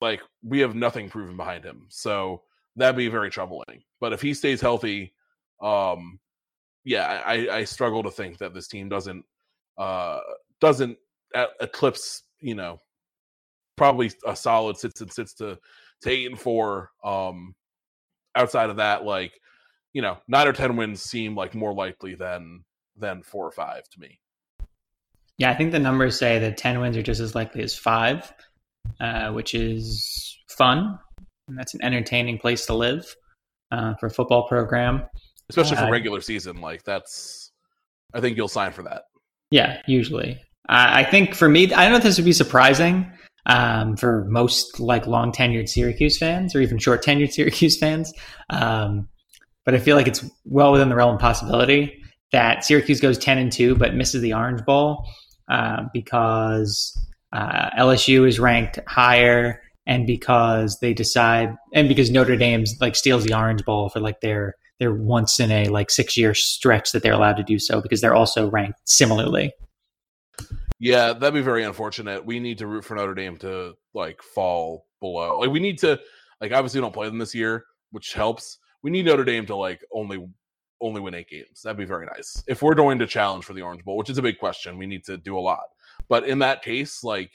like 0.00 0.20
we 0.42 0.60
have 0.60 0.74
nothing 0.74 1.08
proven 1.08 1.36
behind 1.36 1.64
him. 1.64 1.86
So 1.88 2.42
that'd 2.76 2.96
be 2.96 3.08
very 3.08 3.30
troubling. 3.30 3.82
But 4.00 4.12
if 4.12 4.20
he 4.20 4.34
stays 4.34 4.60
healthy, 4.60 5.14
um 5.62 6.18
yeah, 6.84 7.22
I, 7.26 7.48
I 7.48 7.64
struggle 7.64 8.02
to 8.04 8.10
think 8.10 8.38
that 8.38 8.54
this 8.54 8.68
team 8.68 8.88
doesn't 8.88 9.24
uh 9.78 10.20
doesn't 10.60 10.98
eclipse, 11.60 12.22
you 12.40 12.54
know, 12.54 12.78
probably 13.76 14.10
a 14.26 14.36
solid 14.36 14.76
sits 14.76 15.00
and 15.00 15.12
sits 15.12 15.34
to 15.34 15.58
to 16.02 16.10
eight 16.10 16.26
and 16.26 16.38
four. 16.38 16.90
Um 17.04 17.54
outside 18.36 18.68
of 18.70 18.76
that, 18.76 19.04
like, 19.04 19.32
you 19.92 20.02
know, 20.02 20.18
nine 20.28 20.46
or 20.46 20.52
ten 20.52 20.76
wins 20.76 21.02
seem 21.02 21.34
like 21.34 21.54
more 21.54 21.72
likely 21.72 22.14
than 22.14 22.64
than 22.96 23.22
four 23.22 23.46
or 23.46 23.52
five 23.52 23.88
to 23.90 24.00
me. 24.00 24.18
Yeah, 25.38 25.50
I 25.50 25.54
think 25.54 25.72
the 25.72 25.78
numbers 25.78 26.18
say 26.18 26.38
that 26.38 26.56
10 26.56 26.80
wins 26.80 26.96
are 26.96 27.02
just 27.02 27.20
as 27.20 27.34
likely 27.34 27.62
as 27.62 27.76
five, 27.76 28.32
uh, 29.00 29.32
which 29.32 29.54
is 29.54 30.38
fun. 30.48 30.98
And 31.48 31.58
that's 31.58 31.74
an 31.74 31.82
entertaining 31.82 32.38
place 32.38 32.66
to 32.66 32.74
live 32.74 33.14
uh, 33.70 33.94
for 34.00 34.06
a 34.06 34.10
football 34.10 34.48
program. 34.48 35.02
Especially 35.48 35.76
for 35.76 35.84
uh, 35.84 35.90
regular 35.90 36.20
season. 36.20 36.60
Like, 36.60 36.82
that's, 36.84 37.52
I 38.14 38.20
think 38.20 38.36
you'll 38.36 38.48
sign 38.48 38.72
for 38.72 38.82
that. 38.84 39.02
Yeah, 39.50 39.80
usually. 39.86 40.40
I 40.68 41.04
think 41.04 41.34
for 41.34 41.48
me, 41.48 41.72
I 41.72 41.84
don't 41.84 41.92
know 41.92 41.98
if 41.98 42.02
this 42.02 42.18
would 42.18 42.24
be 42.24 42.32
surprising 42.32 43.12
um, 43.46 43.96
for 43.96 44.24
most 44.28 44.80
like 44.80 45.06
long 45.06 45.32
tenured 45.32 45.68
Syracuse 45.68 46.18
fans 46.18 46.54
or 46.54 46.60
even 46.60 46.78
short 46.78 47.04
tenured 47.04 47.32
Syracuse 47.32 47.78
fans. 47.78 48.12
Um, 48.50 49.08
but 49.64 49.74
I 49.74 49.78
feel 49.78 49.96
like 49.96 50.08
it's 50.08 50.24
well 50.44 50.72
within 50.72 50.88
the 50.88 50.96
realm 50.96 51.14
of 51.14 51.20
possibility 51.20 52.02
that 52.32 52.64
Syracuse 52.64 53.00
goes 53.00 53.18
10 53.18 53.38
and 53.38 53.52
2 53.52 53.76
but 53.76 53.94
misses 53.94 54.22
the 54.22 54.32
Orange 54.32 54.64
Bowl 54.64 55.06
uh, 55.48 55.84
because 55.92 56.98
uh, 57.32 57.70
LSU 57.78 58.26
is 58.26 58.38
ranked 58.38 58.78
higher 58.86 59.60
and 59.86 60.06
because 60.06 60.78
they 60.80 60.92
decide 60.92 61.54
and 61.72 61.88
because 61.88 62.10
Notre 62.10 62.36
Dame's 62.36 62.76
like 62.80 62.96
steals 62.96 63.24
the 63.24 63.34
Orange 63.34 63.64
Bowl 63.64 63.88
for 63.88 64.00
like 64.00 64.20
their 64.20 64.54
their 64.78 64.92
once 64.92 65.40
in 65.40 65.50
a 65.50 65.66
like 65.66 65.90
six 65.90 66.16
year 66.16 66.34
stretch 66.34 66.92
that 66.92 67.02
they're 67.02 67.12
allowed 67.12 67.36
to 67.36 67.42
do 67.42 67.58
so 67.58 67.80
because 67.80 68.00
they're 68.00 68.14
also 68.14 68.50
ranked 68.50 68.80
similarly. 68.84 69.52
Yeah, 70.78 71.14
that'd 71.14 71.32
be 71.32 71.40
very 71.40 71.64
unfortunate. 71.64 72.26
We 72.26 72.38
need 72.40 72.58
to 72.58 72.66
root 72.66 72.84
for 72.84 72.96
Notre 72.96 73.14
Dame 73.14 73.38
to 73.38 73.74
like 73.94 74.20
fall 74.22 74.86
below. 75.00 75.38
Like 75.38 75.50
we 75.50 75.60
need 75.60 75.78
to 75.78 75.98
like 76.40 76.52
obviously 76.52 76.80
don't 76.80 76.92
play 76.92 77.06
them 77.08 77.18
this 77.18 77.34
year, 77.34 77.64
which 77.92 78.12
helps. 78.12 78.58
We 78.82 78.90
need 78.90 79.06
Notre 79.06 79.24
Dame 79.24 79.46
to 79.46 79.56
like 79.56 79.80
only 79.92 80.26
only 80.80 81.00
win 81.00 81.14
eight 81.14 81.28
games. 81.28 81.62
That'd 81.62 81.78
be 81.78 81.84
very 81.84 82.06
nice. 82.06 82.42
If 82.46 82.62
we're 82.62 82.74
going 82.74 82.98
to 82.98 83.06
challenge 83.06 83.44
for 83.44 83.54
the 83.54 83.62
Orange 83.62 83.84
Bowl, 83.84 83.96
which 83.96 84.10
is 84.10 84.18
a 84.18 84.22
big 84.22 84.38
question, 84.38 84.78
we 84.78 84.86
need 84.86 85.04
to 85.04 85.16
do 85.16 85.38
a 85.38 85.40
lot. 85.40 85.64
But 86.08 86.28
in 86.28 86.40
that 86.40 86.62
case, 86.62 87.02
like 87.02 87.30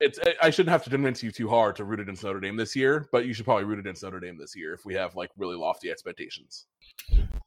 it's 0.00 0.18
I 0.40 0.50
shouldn't 0.50 0.70
have 0.70 0.84
to 0.84 0.90
convince 0.90 1.22
you 1.22 1.32
too 1.32 1.48
hard 1.48 1.76
to 1.76 1.84
root 1.84 2.00
against 2.00 2.22
Notre 2.22 2.40
Dame 2.40 2.56
this 2.56 2.76
year, 2.76 3.08
but 3.10 3.26
you 3.26 3.34
should 3.34 3.44
probably 3.44 3.64
root 3.64 3.80
against 3.80 4.02
Notre 4.02 4.20
Dame 4.20 4.38
this 4.38 4.54
year 4.54 4.72
if 4.72 4.84
we 4.84 4.94
have 4.94 5.16
like 5.16 5.30
really 5.36 5.56
lofty 5.56 5.90
expectations. 5.90 6.66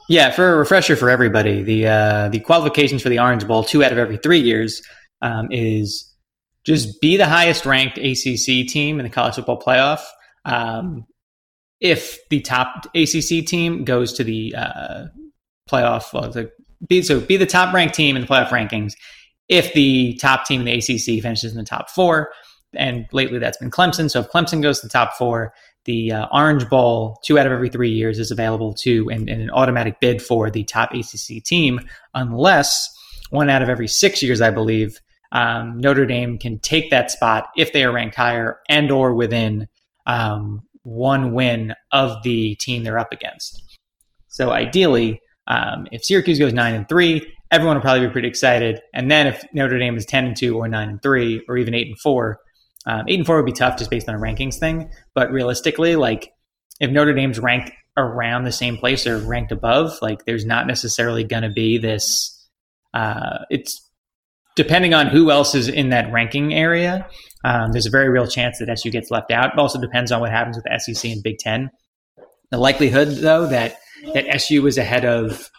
Yeah, 0.10 0.32
for 0.32 0.54
a 0.54 0.58
refresher 0.58 0.96
for 0.96 1.10
everybody, 1.10 1.64
the 1.64 1.88
uh, 1.88 2.30
the 2.30 2.40
qualifications 2.40 3.02
for 3.02 3.10
the 3.10 3.20
Orange 3.20 3.48
Bowl 3.48 3.64
two 3.64 3.84
out 3.84 3.92
of 3.92 3.98
every 3.98 4.18
three 4.18 4.42
years 4.42 4.82
um, 5.22 5.48
is 5.52 6.14
just 6.66 7.00
be 7.00 7.16
the 7.18 7.26
highest 7.26 7.66
ranked 7.66 7.98
ACC 7.98 8.68
team 8.68 9.00
in 9.00 9.04
the 9.04 9.10
college 9.10 9.36
football 9.36 9.60
playoff. 9.60 10.02
Um, 10.44 11.06
if 11.82 12.20
the 12.30 12.39
top 12.39 12.86
ACC 12.96 13.46
team 13.46 13.84
goes 13.84 14.13
to 14.13 14.24
the 14.24 14.56
uh, 14.56 15.06
playoff, 15.70 16.13
well, 16.13 16.30
the, 16.30 16.52
be, 16.88 17.02
so 17.02 17.20
be 17.20 17.38
the 17.38 17.46
top 17.46 17.74
ranked 17.74 17.96
team 17.96 18.15
in 18.15 18.22
the 18.22 18.28
playoff 18.28 18.50
rankings. 18.50 18.94
If 19.50 19.74
the 19.74 20.15
top 20.22 20.46
team 20.46 20.62
in 20.62 20.65
the 20.65 20.74
ACC 20.74 21.22
finishes 21.22 21.52
in 21.52 21.58
the 21.58 21.65
top 21.65 21.89
four, 21.89 22.32
and 22.74 23.06
lately 23.12 23.39
that's 23.39 23.58
been 23.58 23.72
Clemson. 23.72 24.10
So 24.10 24.22
if 24.22 24.30
Clemson 24.30 24.62
goes 24.62 24.80
to 24.80 24.88
the 24.88 24.91
top 24.91 25.13
four, 25.17 25.54
the 25.86 26.12
uh, 26.12 26.28
Orange 26.32 26.70
Bowl, 26.70 27.20
two 27.26 27.38
out 27.38 27.48
of 27.48 27.52
every 27.52 27.70
three 27.70 27.89
years, 27.89 28.20
is 28.20 28.32
available 28.32 28.74
to 28.76 29.10
and, 29.10 29.30
and, 29.30 29.41
an 29.41 29.50
automatic 29.50 30.00
bid 30.00 30.22
for 30.22 30.50
the 30.50 30.63
top 30.63 30.94
ACC 30.94 31.44
team, 31.44 31.82
unless 32.13 32.88
one 33.32 33.50
out 33.50 33.63
of 33.63 33.70
every 33.70 33.88
six 33.88 34.22
years, 34.22 34.41
I 34.41 34.52
believe, 34.52 35.00
um, 35.32 35.80
Notre 35.80 36.06
Dame 36.06 36.38
can 36.38 36.60
take 36.60 36.91
that 36.91 37.10
spot 37.10 37.50
if 37.58 37.74
they 37.74 37.84
are 37.84 37.91
ranked 37.91 38.15
higher 38.15 38.60
and 38.70 38.91
or 38.91 39.13
within 39.15 39.67
um, 40.06 40.62
one 40.84 41.34
win 41.34 41.74
of 41.91 42.24
the 42.24 42.56
team 42.56 42.84
they're 42.84 43.00
up 43.00 43.12
against. 43.12 43.63
So 44.28 44.52
ideally, 44.52 45.20
um, 45.48 45.88
if 45.91 46.04
Syracuse 46.04 46.39
goes 46.39 46.54
nine 46.54 46.74
and 46.74 46.88
three, 46.88 47.26
everyone 47.52 47.76
will 47.76 47.82
probably 47.82 48.08
be 48.08 48.13
pretty 48.13 48.28
excited. 48.28 48.80
And 48.94 49.12
then 49.12 49.28
if 49.28 49.44
Notre 49.54 49.78
Dame 49.78 49.98
is 49.98 50.06
ten 50.06 50.26
and 50.26 50.36
two, 50.36 50.58
or 50.58 50.67
nine 50.67 50.89
and 50.89 51.02
three, 51.02 51.44
or 51.48 51.58
even 51.58 51.74
eight 51.74 51.88
and 51.88 52.00
four, 52.00 52.39
um, 52.86 53.04
eight 53.08 53.20
and 53.20 53.26
four 53.26 53.36
would 53.36 53.46
be 53.46 53.52
tough 53.52 53.78
just 53.78 53.91
based 53.91 54.08
on 54.08 54.15
a 54.15 54.20
rankings 54.20 54.58
thing. 54.58 54.89
But 55.13 55.32
realistically, 55.32 55.96
like 55.96 56.32
if 56.80 56.89
Notre 56.89 57.13
Dame's 57.13 57.39
ranked 57.39 57.72
around 57.98 58.46
the 58.46 58.52
same 58.52 58.78
place 58.78 59.06
or 59.06 59.17
ranked 59.17 59.52
above, 59.52 59.91
like 60.01 60.26
there's 60.26 60.45
not 60.45 60.66
necessarily 60.66 61.24
going 61.24 61.43
to 61.43 61.49
be 61.49 61.78
this. 61.78 62.38
Uh, 62.93 63.39
it's 63.49 63.89
depending 64.56 64.93
on 64.93 65.08
who 65.08 65.32
else 65.32 65.56
is 65.56 65.68
in 65.68 65.89
that 65.89 66.12
ranking 66.12 66.54
area, 66.54 67.08
um, 67.43 67.72
there's 67.72 67.86
a 67.86 67.91
very 67.91 68.10
real 68.10 68.28
chance 68.28 68.60
that 68.60 68.70
SU 68.70 68.91
gets 68.91 69.12
left 69.12 69.32
out. 69.32 69.54
It 69.54 69.60
also 69.60 69.80
depends 69.80 70.12
on 70.12 70.22
what 70.22 70.32
happens 70.32 70.58
with 70.58 70.82
SEC 70.82 71.12
and 71.12 71.24
Big 71.24 71.38
Ten. 71.39 71.70
The 72.52 72.58
likelihood, 72.58 73.10
though, 73.10 73.47
that 73.47 73.78
that 74.14 74.28
SU 74.28 74.66
is 74.68 74.78
ahead 74.78 75.06
of 75.06 75.49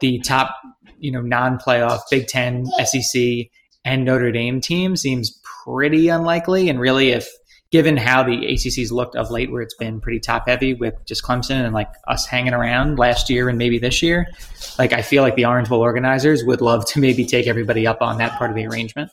the 0.00 0.20
top, 0.20 0.54
you 0.98 1.12
know, 1.12 1.20
non-playoff 1.20 2.00
Big 2.10 2.26
Ten, 2.26 2.66
SEC, 2.84 3.48
and 3.84 4.04
Notre 4.04 4.32
Dame 4.32 4.60
team 4.60 4.96
seems 4.96 5.40
pretty 5.64 6.08
unlikely. 6.08 6.68
And 6.68 6.80
really, 6.80 7.10
if 7.10 7.28
given 7.70 7.96
how 7.96 8.22
the 8.22 8.46
ACC's 8.52 8.90
looked 8.90 9.14
of 9.14 9.30
late, 9.30 9.50
where 9.50 9.62
it's 9.62 9.74
been 9.74 10.00
pretty 10.00 10.20
top 10.20 10.48
heavy 10.48 10.74
with 10.74 10.94
just 11.04 11.22
Clemson 11.22 11.64
and 11.64 11.74
like 11.74 11.90
us 12.06 12.26
hanging 12.26 12.54
around 12.54 12.98
last 12.98 13.28
year 13.28 13.48
and 13.48 13.58
maybe 13.58 13.78
this 13.78 14.02
year, 14.02 14.26
like 14.78 14.92
I 14.92 15.02
feel 15.02 15.22
like 15.22 15.36
the 15.36 15.44
Orange 15.44 15.68
Bowl 15.68 15.80
organizers 15.80 16.44
would 16.44 16.60
love 16.60 16.86
to 16.86 17.00
maybe 17.00 17.26
take 17.26 17.46
everybody 17.46 17.86
up 17.86 18.00
on 18.00 18.18
that 18.18 18.38
part 18.38 18.50
of 18.50 18.56
the 18.56 18.66
arrangement. 18.66 19.10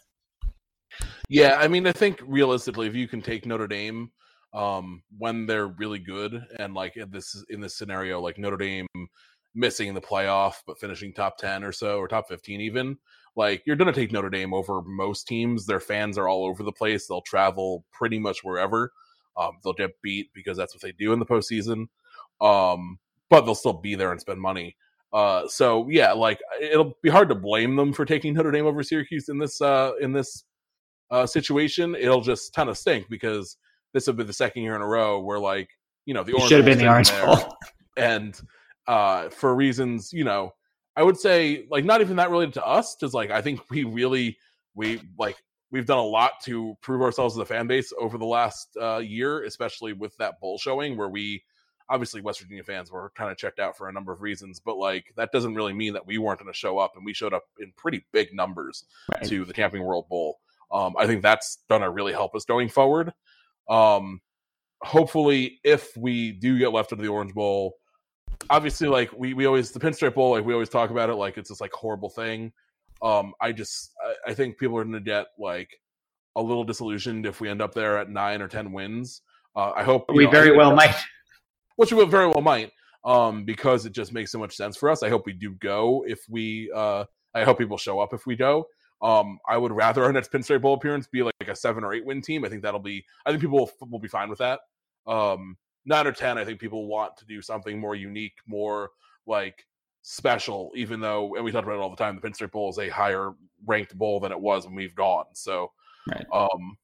Yeah, 1.27 1.57
I 1.59 1.67
mean, 1.67 1.87
I 1.87 1.91
think 1.91 2.21
realistically, 2.25 2.87
if 2.87 2.95
you 2.95 3.07
can 3.07 3.21
take 3.21 3.45
Notre 3.45 3.67
Dame 3.67 4.11
um, 4.53 5.01
when 5.17 5.45
they're 5.45 5.67
really 5.67 5.99
good, 5.99 6.45
and 6.59 6.73
like 6.73 6.95
in 6.97 7.09
this 7.09 7.43
in 7.49 7.59
this 7.59 7.75
scenario, 7.75 8.21
like 8.21 8.37
Notre 8.37 8.57
Dame 8.57 8.87
missing 9.53 9.93
the 9.93 10.01
playoff 10.01 10.55
but 10.67 10.79
finishing 10.79 11.13
top 11.13 11.37
ten 11.37 11.63
or 11.63 11.71
so, 11.71 11.97
or 11.97 12.07
top 12.07 12.27
fifteen 12.27 12.61
even, 12.61 12.97
like 13.35 13.63
you're 13.65 13.75
going 13.75 13.91
to 13.91 13.99
take 13.99 14.11
Notre 14.11 14.29
Dame 14.29 14.53
over 14.53 14.81
most 14.81 15.27
teams. 15.27 15.65
Their 15.65 15.79
fans 15.79 16.17
are 16.17 16.27
all 16.27 16.45
over 16.45 16.63
the 16.63 16.71
place. 16.71 17.07
They'll 17.07 17.21
travel 17.21 17.85
pretty 17.91 18.19
much 18.19 18.43
wherever. 18.43 18.91
Um, 19.37 19.51
they'll 19.63 19.73
get 19.73 20.01
beat 20.01 20.29
because 20.33 20.57
that's 20.57 20.73
what 20.73 20.81
they 20.81 20.93
do 20.93 21.11
in 21.13 21.19
the 21.19 21.25
postseason. 21.25 21.87
Um, 22.41 22.99
but 23.29 23.41
they'll 23.41 23.55
still 23.55 23.73
be 23.73 23.95
there 23.95 24.11
and 24.11 24.21
spend 24.21 24.39
money. 24.39 24.77
Uh, 25.11 25.47
so 25.47 25.87
yeah, 25.89 26.11
like 26.11 26.39
it'll 26.61 26.97
be 27.01 27.09
hard 27.09 27.29
to 27.29 27.35
blame 27.35 27.75
them 27.75 27.93
for 27.93 28.05
taking 28.05 28.33
Notre 28.33 28.51
Dame 28.51 28.65
over 28.65 28.83
Syracuse 28.83 29.29
in 29.29 29.37
this 29.37 29.61
uh, 29.61 29.93
in 30.01 30.11
this 30.11 30.43
uh, 31.11 31.25
situation. 31.25 31.95
It'll 31.95 32.21
just 32.21 32.53
kind 32.53 32.69
of 32.69 32.77
stink 32.77 33.07
because 33.09 33.57
this 33.93 34.07
will 34.07 34.13
be 34.13 34.23
the 34.23 34.33
second 34.33 34.63
year 34.63 34.75
in 34.75 34.81
a 34.81 34.87
row 34.87 35.21
where 35.21 35.39
like 35.39 35.69
you 36.05 36.13
know 36.13 36.23
the 36.23 36.33
orange 36.33 36.49
should 36.49 36.57
have 36.57 36.65
been 36.65 36.77
the 36.77 36.89
orange 36.89 37.11
bowl, 37.11 37.55
and 37.97 38.39
uh, 38.87 39.29
for 39.29 39.55
reasons 39.55 40.11
you 40.11 40.23
know 40.23 40.51
I 40.95 41.03
would 41.03 41.17
say 41.17 41.65
like 41.69 41.85
not 41.85 42.01
even 42.01 42.17
that 42.17 42.31
related 42.31 42.53
to 42.55 42.65
us 42.65 42.95
because 42.95 43.13
like 43.13 43.31
I 43.31 43.41
think 43.41 43.69
we 43.69 43.83
really 43.83 44.37
we 44.73 45.01
like 45.17 45.37
we've 45.71 45.85
done 45.85 45.97
a 45.97 46.03
lot 46.03 46.33
to 46.43 46.77
prove 46.81 47.01
ourselves 47.01 47.35
as 47.35 47.39
a 47.39 47.45
fan 47.45 47.67
base 47.67 47.91
over 47.99 48.17
the 48.17 48.25
last 48.25 48.69
uh, 48.81 48.97
year, 48.97 49.43
especially 49.43 49.93
with 49.93 50.15
that 50.17 50.39
bowl 50.39 50.57
showing 50.57 50.95
where 50.95 51.09
we 51.09 51.43
obviously 51.89 52.21
West 52.21 52.39
Virginia 52.39 52.63
fans 52.63 52.91
were 52.91 53.11
kind 53.15 53.31
of 53.31 53.37
checked 53.37 53.59
out 53.59 53.77
for 53.77 53.87
a 53.87 53.93
number 53.93 54.11
of 54.11 54.21
reasons, 54.21 54.59
but 54.59 54.77
like 54.77 55.13
that 55.17 55.31
doesn't 55.31 55.55
really 55.55 55.73
mean 55.73 55.93
that 55.93 56.05
we 56.05 56.17
weren't 56.17 56.39
going 56.39 56.51
to 56.51 56.57
show 56.57 56.77
up, 56.77 56.93
and 56.95 57.05
we 57.05 57.13
showed 57.13 57.33
up 57.33 57.43
in 57.59 57.71
pretty 57.75 58.05
big 58.11 58.33
numbers 58.33 58.85
right. 59.13 59.27
to 59.27 59.45
the 59.45 59.53
Camping 59.53 59.83
World 59.83 60.07
Bowl. 60.09 60.39
Um, 60.71 60.95
I 60.97 61.05
think 61.05 61.21
that's 61.21 61.59
going 61.69 61.81
to 61.81 61.89
really 61.89 62.13
help 62.13 62.35
us 62.35 62.45
going 62.45 62.69
forward. 62.69 63.13
Um, 63.69 64.21
hopefully, 64.81 65.59
if 65.63 65.95
we 65.95 66.31
do 66.31 66.57
get 66.57 66.71
left 66.71 66.91
into 66.91 67.03
the 67.03 67.09
Orange 67.09 67.33
Bowl, 67.33 67.75
obviously 68.49 68.87
like 68.87 69.11
we 69.13 69.33
we 69.33 69.45
always 69.45 69.71
the 69.71 69.79
pinstripe 69.79 70.15
bowl 70.15 70.31
like 70.31 70.45
we 70.45 70.53
always 70.53 70.69
talk 70.69 70.89
about 70.89 71.09
it 71.09 71.15
like 71.15 71.37
it's 71.37 71.49
this 71.49 71.61
like 71.61 71.71
horrible 71.73 72.09
thing. 72.09 72.51
Um 73.01 73.33
i 73.41 73.51
just 73.51 73.91
i, 74.03 74.31
I 74.31 74.33
think 74.33 74.57
people 74.57 74.77
are 74.77 74.83
gonna 74.83 74.99
get 74.99 75.27
like 75.39 75.69
a 76.35 76.41
little 76.41 76.63
disillusioned 76.63 77.25
if 77.25 77.39
we 77.39 77.49
end 77.49 77.61
up 77.61 77.73
there 77.73 77.97
at 77.97 78.09
nine 78.09 78.41
or 78.41 78.47
ten 78.47 78.71
wins. 78.71 79.21
Uh 79.55 79.71
i 79.75 79.83
hope 79.83 80.05
we 80.13 80.25
know, 80.25 80.31
very 80.31 80.55
well 80.55 80.75
might. 80.75 80.95
Which 81.75 81.91
we 81.91 82.03
very 82.05 82.27
well 82.27 82.41
might 82.41 82.71
um 83.03 83.45
because 83.45 83.85
it 83.85 83.93
just 83.93 84.13
makes 84.13 84.31
so 84.31 84.39
much 84.39 84.55
sense 84.55 84.77
for 84.77 84.89
us. 84.89 85.03
I 85.03 85.09
hope 85.09 85.25
we 85.25 85.33
do 85.33 85.51
go 85.55 86.03
if 86.07 86.19
we 86.29 86.71
uh 86.75 87.05
i 87.33 87.43
hope 87.43 87.57
people 87.57 87.77
show 87.77 87.99
up 87.99 88.13
if 88.13 88.25
we 88.25 88.35
go. 88.35 88.65
Um 89.01 89.39
i 89.47 89.57
would 89.57 89.71
rather 89.71 90.03
our 90.03 90.13
next 90.13 90.31
pinstripe 90.31 90.61
bowl 90.61 90.75
appearance 90.75 91.07
be 91.07 91.21
like, 91.23 91.33
like 91.39 91.49
a 91.49 91.55
seven 91.55 91.83
or 91.83 91.93
eight 91.93 92.05
win 92.05 92.21
team. 92.21 92.45
I 92.45 92.49
think 92.49 92.63
that'll 92.63 92.79
be 92.79 93.05
i 93.25 93.29
think 93.29 93.41
people 93.41 93.59
will, 93.59 93.89
will 93.89 93.99
be 93.99 94.07
fine 94.07 94.29
with 94.29 94.39
that. 94.39 94.61
Um 95.07 95.57
nine 95.85 96.07
or 96.07 96.11
ten, 96.11 96.37
I 96.37 96.45
think 96.45 96.59
people 96.59 96.87
want 96.87 97.17
to 97.17 97.25
do 97.25 97.41
something 97.41 97.79
more 97.79 97.95
unique, 97.95 98.37
more 98.47 98.91
like 99.25 99.65
special. 100.01 100.71
Even 100.75 100.99
though, 100.99 101.35
and 101.35 101.43
we 101.43 101.51
talk 101.51 101.63
about 101.63 101.75
it 101.75 101.81
all 101.81 101.89
the 101.89 101.95
time, 101.95 102.19
the 102.19 102.27
Pinstripe 102.27 102.51
Bowl 102.51 102.69
is 102.69 102.79
a 102.79 102.89
higher 102.89 103.33
ranked 103.65 103.97
bowl 103.97 104.19
than 104.19 104.31
it 104.31 104.39
was 104.39 104.65
when 104.65 104.75
we've 104.75 104.95
gone. 104.95 105.25
So, 105.33 105.71
right. 106.09 106.25
um, 106.33 106.77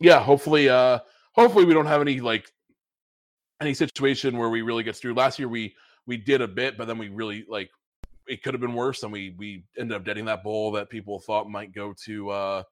yeah, 0.00 0.22
hopefully, 0.22 0.68
uh, 0.68 0.98
hopefully 1.32 1.64
we 1.64 1.74
don't 1.74 1.86
have 1.86 2.00
any 2.00 2.20
like 2.20 2.50
any 3.60 3.74
situation 3.74 4.36
where 4.36 4.48
we 4.48 4.62
really 4.62 4.82
get 4.82 4.96
screwed. 4.96 5.16
Last 5.16 5.38
year 5.38 5.48
we 5.48 5.74
we 6.06 6.16
did 6.16 6.40
a 6.40 6.48
bit, 6.48 6.76
but 6.76 6.86
then 6.86 6.98
we 6.98 7.08
really 7.08 7.44
like 7.48 7.70
it 8.26 8.42
could 8.42 8.54
have 8.54 8.60
been 8.60 8.74
worse, 8.74 9.02
and 9.02 9.12
we 9.12 9.34
we 9.38 9.64
ended 9.78 9.96
up 9.96 10.04
getting 10.04 10.24
that 10.26 10.42
bowl 10.42 10.72
that 10.72 10.90
people 10.90 11.20
thought 11.20 11.48
might 11.48 11.72
go 11.72 11.94
to. 12.04 12.30
uh 12.30 12.62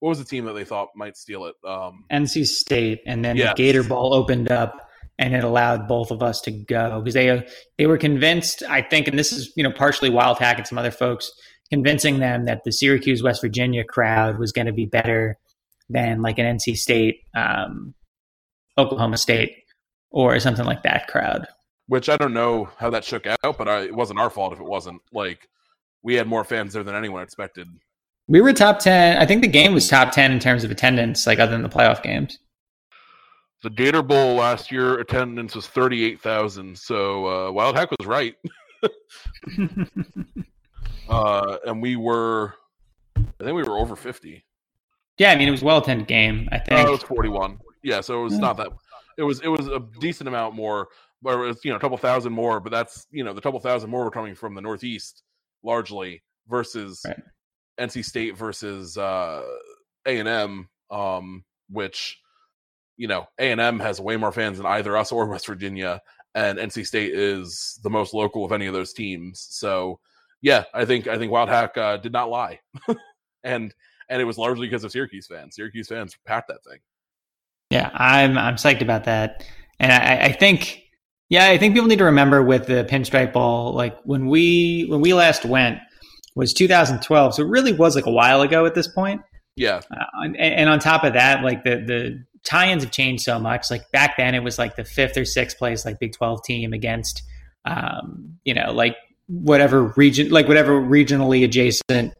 what 0.00 0.10
was 0.10 0.18
the 0.18 0.24
team 0.24 0.44
that 0.44 0.52
they 0.52 0.64
thought 0.64 0.90
might 0.94 1.16
steal 1.16 1.46
it? 1.46 1.56
Um, 1.64 2.04
NC 2.10 2.46
State, 2.46 3.02
and 3.06 3.24
then 3.24 3.36
yes. 3.36 3.50
the 3.50 3.56
Gator 3.56 3.82
Bowl 3.82 4.14
opened 4.14 4.50
up 4.50 4.87
and 5.18 5.34
it 5.34 5.44
allowed 5.44 5.88
both 5.88 6.10
of 6.10 6.22
us 6.22 6.40
to 6.42 6.50
go 6.50 7.00
because 7.00 7.14
they 7.14 7.44
they 7.76 7.86
were 7.86 7.98
convinced, 7.98 8.62
I 8.68 8.82
think, 8.82 9.08
and 9.08 9.18
this 9.18 9.32
is 9.32 9.52
you 9.56 9.62
know 9.62 9.72
partially 9.72 10.10
Wildhack 10.10 10.56
and 10.56 10.66
some 10.66 10.78
other 10.78 10.90
folks 10.90 11.30
convincing 11.70 12.18
them 12.18 12.46
that 12.46 12.62
the 12.64 12.72
Syracuse 12.72 13.22
West 13.22 13.42
Virginia 13.42 13.84
crowd 13.84 14.38
was 14.38 14.52
going 14.52 14.66
to 14.66 14.72
be 14.72 14.86
better 14.86 15.36
than 15.90 16.22
like 16.22 16.38
an 16.38 16.56
NC 16.56 16.76
State, 16.76 17.20
um, 17.34 17.94
Oklahoma 18.78 19.18
State, 19.18 19.52
or 20.10 20.38
something 20.40 20.64
like 20.64 20.82
that 20.84 21.08
crowd. 21.08 21.46
Which 21.88 22.08
I 22.08 22.16
don't 22.16 22.34
know 22.34 22.68
how 22.76 22.90
that 22.90 23.04
shook 23.04 23.26
out, 23.26 23.58
but 23.58 23.68
I, 23.68 23.84
it 23.84 23.94
wasn't 23.94 24.20
our 24.20 24.30
fault 24.30 24.52
if 24.52 24.60
it 24.60 24.66
wasn't. 24.66 25.02
Like 25.12 25.48
we 26.02 26.14
had 26.14 26.28
more 26.28 26.44
fans 26.44 26.74
there 26.74 26.84
than 26.84 26.94
anyone 26.94 27.22
expected. 27.22 27.68
We 28.28 28.40
were 28.40 28.52
top 28.52 28.78
ten. 28.78 29.16
I 29.16 29.26
think 29.26 29.42
the 29.42 29.48
game 29.48 29.74
was 29.74 29.88
top 29.88 30.12
ten 30.12 30.30
in 30.30 30.38
terms 30.38 30.62
of 30.62 30.70
attendance, 30.70 31.26
like 31.26 31.40
other 31.40 31.52
than 31.52 31.62
the 31.62 31.68
playoff 31.68 32.02
games 32.02 32.38
the 33.62 33.70
Gator 33.70 34.02
Bowl 34.02 34.34
last 34.36 34.70
year 34.70 35.00
attendance 35.00 35.54
was 35.54 35.66
38,000. 35.66 36.78
So 36.78 37.26
uh, 37.26 37.50
Wildhack 37.50 37.88
was 37.98 38.06
right. 38.06 38.34
uh, 41.08 41.56
and 41.66 41.82
we 41.82 41.96
were, 41.96 42.54
I 43.16 43.44
think 43.44 43.56
we 43.56 43.64
were 43.64 43.78
over 43.78 43.96
50. 43.96 44.44
Yeah, 45.18 45.32
I 45.32 45.36
mean, 45.36 45.48
it 45.48 45.52
was 45.52 45.64
well 45.64 45.78
attended 45.78 46.06
game, 46.06 46.48
I 46.52 46.58
think. 46.58 46.80
Oh, 46.80 46.88
it 46.88 46.90
was 46.90 47.02
41. 47.02 47.58
Yeah, 47.82 48.00
so 48.00 48.20
it 48.20 48.24
was 48.24 48.34
yeah. 48.34 48.40
not 48.40 48.56
that, 48.58 48.68
it 49.16 49.24
was, 49.24 49.40
it 49.40 49.48
was 49.48 49.66
a 49.66 49.82
decent 50.00 50.28
amount 50.28 50.54
more, 50.54 50.88
but 51.20 51.34
it 51.34 51.38
was, 51.38 51.64
you 51.64 51.72
know, 51.72 51.76
a 51.76 51.80
couple 51.80 51.98
thousand 51.98 52.32
more, 52.32 52.60
but 52.60 52.70
that's, 52.70 53.08
you 53.10 53.24
know, 53.24 53.32
the 53.32 53.40
couple 53.40 53.58
thousand 53.58 53.90
more 53.90 54.04
were 54.04 54.10
coming 54.10 54.36
from 54.36 54.54
the 54.54 54.60
Northeast 54.60 55.24
largely 55.64 56.22
versus 56.48 57.00
right. 57.04 57.20
NC 57.80 58.04
State 58.04 58.36
versus 58.36 58.96
uh, 58.96 59.42
A&M, 60.06 60.68
um, 60.92 61.44
which, 61.68 62.20
you 62.98 63.06
know, 63.08 63.26
A 63.38 63.50
and 63.50 63.60
M 63.60 63.78
has 63.80 64.00
way 64.00 64.16
more 64.16 64.32
fans 64.32 64.58
than 64.58 64.66
either 64.66 64.96
us 64.96 65.10
or 65.10 65.26
West 65.26 65.46
Virginia, 65.46 66.02
and 66.34 66.58
NC 66.58 66.86
State 66.86 67.14
is 67.14 67.80
the 67.82 67.88
most 67.88 68.12
local 68.12 68.44
of 68.44 68.52
any 68.52 68.66
of 68.66 68.74
those 68.74 68.92
teams. 68.92 69.46
So, 69.50 70.00
yeah, 70.42 70.64
I 70.74 70.84
think 70.84 71.06
I 71.06 71.16
think 71.16 71.32
Wildhack 71.32 71.78
uh, 71.78 71.96
did 71.96 72.12
not 72.12 72.28
lie, 72.28 72.60
and 73.44 73.72
and 74.10 74.20
it 74.20 74.24
was 74.24 74.36
largely 74.36 74.66
because 74.66 74.84
of 74.84 74.92
Syracuse 74.92 75.28
fans. 75.28 75.54
Syracuse 75.56 75.88
fans 75.88 76.18
packed 76.26 76.48
that 76.48 76.62
thing. 76.68 76.80
Yeah, 77.70 77.90
I'm 77.94 78.36
I'm 78.36 78.56
psyched 78.56 78.82
about 78.82 79.04
that, 79.04 79.46
and 79.80 79.92
I, 79.92 80.26
I 80.26 80.32
think. 80.32 80.82
Yeah, 81.30 81.50
I 81.50 81.58
think 81.58 81.74
people 81.74 81.88
need 81.88 81.98
to 81.98 82.06
remember 82.06 82.42
with 82.42 82.66
the 82.66 82.86
pinstripe 82.90 83.34
ball, 83.34 83.74
like 83.74 84.00
when 84.04 84.28
we 84.28 84.86
when 84.88 85.02
we 85.02 85.12
last 85.12 85.44
went 85.44 85.78
was 86.34 86.54
2012, 86.54 87.34
so 87.34 87.42
it 87.42 87.48
really 87.48 87.74
was 87.74 87.94
like 87.94 88.06
a 88.06 88.10
while 88.10 88.40
ago 88.40 88.64
at 88.64 88.74
this 88.74 88.88
point. 88.88 89.20
Yeah, 89.54 89.80
uh, 89.90 90.04
and, 90.22 90.36
and, 90.38 90.70
on 90.70 90.78
top 90.78 91.04
of 91.04 91.12
that, 91.14 91.42
like 91.42 91.64
the 91.64 91.76
the 91.84 92.24
tie-ins 92.44 92.82
have 92.82 92.92
changed 92.92 93.22
so 93.22 93.38
much. 93.38 93.70
Like 93.70 93.90
back 93.92 94.16
then, 94.16 94.34
it 94.34 94.42
was 94.42 94.58
like 94.58 94.76
the 94.76 94.84
fifth 94.84 95.16
or 95.16 95.24
sixth 95.24 95.58
place, 95.58 95.84
like 95.84 95.98
Big 95.98 96.12
Twelve 96.12 96.42
team 96.44 96.72
against, 96.72 97.22
um, 97.64 98.38
you 98.44 98.54
know, 98.54 98.72
like 98.72 98.96
whatever 99.26 99.92
region, 99.96 100.30
like 100.30 100.48
whatever 100.48 100.80
regionally 100.80 101.44
adjacent, 101.44 102.14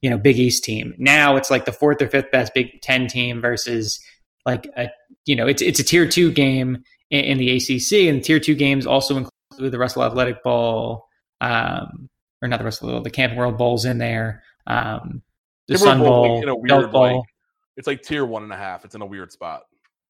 you 0.00 0.10
know, 0.10 0.18
Big 0.18 0.38
East 0.38 0.64
team. 0.64 0.94
Now 0.98 1.36
it's 1.36 1.50
like 1.50 1.64
the 1.64 1.72
fourth 1.72 2.00
or 2.02 2.08
fifth 2.08 2.30
best 2.30 2.54
Big 2.54 2.80
Ten 2.82 3.06
team 3.06 3.40
versus 3.40 4.00
like 4.46 4.66
a, 4.76 4.90
you 5.26 5.36
know, 5.36 5.46
it's 5.46 5.62
it's 5.62 5.80
a 5.80 5.84
tier 5.84 6.08
two 6.08 6.30
game 6.30 6.84
in, 7.10 7.24
in 7.24 7.38
the 7.38 7.56
ACC, 7.56 8.08
and 8.08 8.22
tier 8.22 8.40
two 8.40 8.54
games 8.54 8.86
also 8.86 9.16
include 9.16 9.72
the 9.72 9.78
Russell 9.78 10.04
Athletic 10.04 10.42
Bowl, 10.42 11.06
um, 11.40 12.08
or 12.42 12.48
not 12.48 12.58
the 12.58 12.64
Russell, 12.64 13.02
the 13.02 13.10
Camping 13.10 13.38
World 13.38 13.56
Bowls 13.56 13.84
in 13.84 13.98
there. 13.98 14.42
Um, 14.66 15.22
the 15.68 15.78
Sun 15.78 16.00
Bowl, 16.00 16.44
like, 16.44 16.56
weird, 16.58 16.92
Bowl. 16.92 17.26
It's 17.76 17.86
like 17.86 18.02
tier 18.02 18.24
one 18.24 18.42
and 18.42 18.52
a 18.52 18.56
half. 18.56 18.84
It's 18.84 18.94
in 18.94 19.02
a 19.02 19.06
weird 19.06 19.32
spot. 19.32 19.62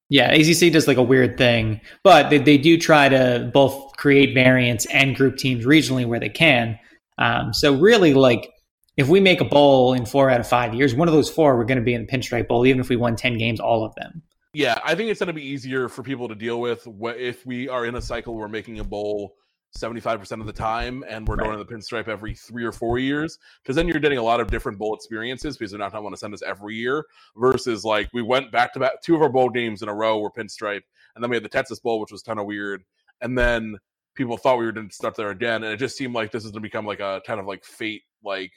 Yeah, 0.09 0.31
ACC 0.31 0.71
does 0.71 0.87
like 0.87 0.97
a 0.97 1.03
weird 1.03 1.37
thing, 1.37 1.81
but 2.03 2.29
they, 2.29 2.37
they 2.37 2.57
do 2.59 2.77
try 2.77 3.09
to 3.09 3.49
both 3.53 3.97
create 3.97 4.35
variants 4.35 4.85
and 4.87 5.15
group 5.15 5.37
teams 5.37 5.65
regionally 5.65 6.05
where 6.05 6.19
they 6.19 6.29
can. 6.29 6.77
Um, 7.17 7.53
so 7.53 7.75
really, 7.75 8.13
like 8.13 8.51
if 8.97 9.07
we 9.07 9.19
make 9.19 9.41
a 9.41 9.45
bowl 9.45 9.93
in 9.93 10.05
four 10.05 10.29
out 10.29 10.39
of 10.39 10.47
five 10.47 10.75
years, 10.75 10.93
one 10.93 11.07
of 11.07 11.13
those 11.13 11.29
four 11.29 11.57
we're 11.57 11.65
going 11.65 11.79
to 11.79 11.83
be 11.83 11.95
in 11.95 12.05
the 12.05 12.07
Pinstripe 12.07 12.47
Bowl, 12.47 12.67
even 12.67 12.79
if 12.79 12.89
we 12.89 12.95
won 12.95 13.15
ten 13.15 13.37
games, 13.37 13.59
all 13.59 13.83
of 13.83 13.95
them. 13.95 14.21
Yeah, 14.53 14.79
I 14.85 14.95
think 14.95 15.09
it's 15.09 15.19
going 15.19 15.27
to 15.27 15.33
be 15.33 15.45
easier 15.45 15.89
for 15.89 16.03
people 16.03 16.27
to 16.29 16.35
deal 16.35 16.61
with 16.61 16.87
if 17.17 17.45
we 17.45 17.67
are 17.67 17.85
in 17.85 17.95
a 17.95 18.01
cycle 18.01 18.35
where 18.35 18.43
we're 18.43 18.51
making 18.51 18.79
a 18.79 18.83
bowl 18.83 19.35
75% 19.77 20.39
of 20.39 20.47
the 20.47 20.53
time 20.53 21.03
and 21.07 21.27
we're 21.27 21.35
right. 21.35 21.45
going 21.45 21.57
to 21.57 21.63
the 21.63 21.73
pinstripe 21.73 22.07
every 22.07 22.33
three 22.33 22.63
or 22.63 22.71
four 22.71 22.97
years 22.97 23.39
because 23.61 23.75
then 23.75 23.87
you're 23.87 23.99
getting 23.99 24.17
a 24.17 24.23
lot 24.23 24.39
of 24.39 24.49
different 24.49 24.77
bowl 24.77 24.95
experiences 24.95 25.57
because 25.57 25.71
they're 25.71 25.79
not 25.79 25.91
going 25.91 25.99
to 25.99 26.03
want 26.03 26.15
to 26.15 26.19
send 26.19 26.33
us 26.33 26.41
every 26.41 26.75
year 26.75 27.05
versus 27.35 27.83
like 27.83 28.09
we 28.13 28.21
went 28.21 28.51
back 28.51 28.73
to 28.73 28.79
back 28.79 29.01
two 29.01 29.15
of 29.15 29.21
our 29.21 29.29
bowl 29.29 29.49
games 29.49 29.81
in 29.81 29.89
a 29.89 29.93
row 29.93 30.19
were 30.19 30.31
pinstripe 30.31 30.81
and 31.15 31.23
then 31.23 31.29
we 31.29 31.35
had 31.35 31.43
the 31.43 31.49
texas 31.49 31.79
bowl 31.79 31.99
which 31.99 32.11
was 32.11 32.21
kind 32.21 32.39
of 32.39 32.45
weird 32.45 32.83
and 33.21 33.37
then 33.37 33.77
people 34.15 34.37
thought 34.37 34.57
we 34.57 34.65
were 34.65 34.71
going 34.71 34.87
to 34.87 34.95
start 34.95 35.15
there 35.15 35.31
again 35.31 35.63
and 35.63 35.73
it 35.73 35.77
just 35.77 35.97
seemed 35.97 36.15
like 36.15 36.31
this 36.31 36.45
is 36.45 36.51
going 36.51 36.61
to 36.61 36.67
become 36.67 36.85
like 36.85 37.01
a 37.01 37.21
kind 37.27 37.39
of 37.39 37.45
like 37.45 37.65
fate 37.65 38.03
like 38.23 38.53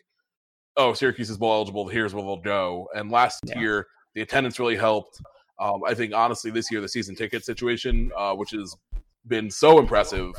oh 0.77 0.93
syracuse 0.93 1.31
is 1.31 1.37
bowl 1.37 1.53
eligible 1.53 1.89
here's 1.89 2.15
where 2.15 2.23
they'll 2.23 2.37
go 2.37 2.89
and 2.95 3.11
last 3.11 3.41
yeah. 3.45 3.59
year 3.59 3.87
the 4.15 4.21
attendance 4.21 4.61
really 4.61 4.77
helped 4.77 5.21
um, 5.59 5.81
i 5.85 5.95
think 5.95 6.15
honestly 6.15 6.53
this 6.53 6.71
year 6.71 6.81
the 6.81 6.89
season 6.89 7.17
ticket 7.17 7.45
situation 7.45 8.13
uh, 8.17 8.33
which 8.33 8.53
has 8.53 8.77
been 9.27 9.51
so 9.51 9.81
impressive 9.81 10.33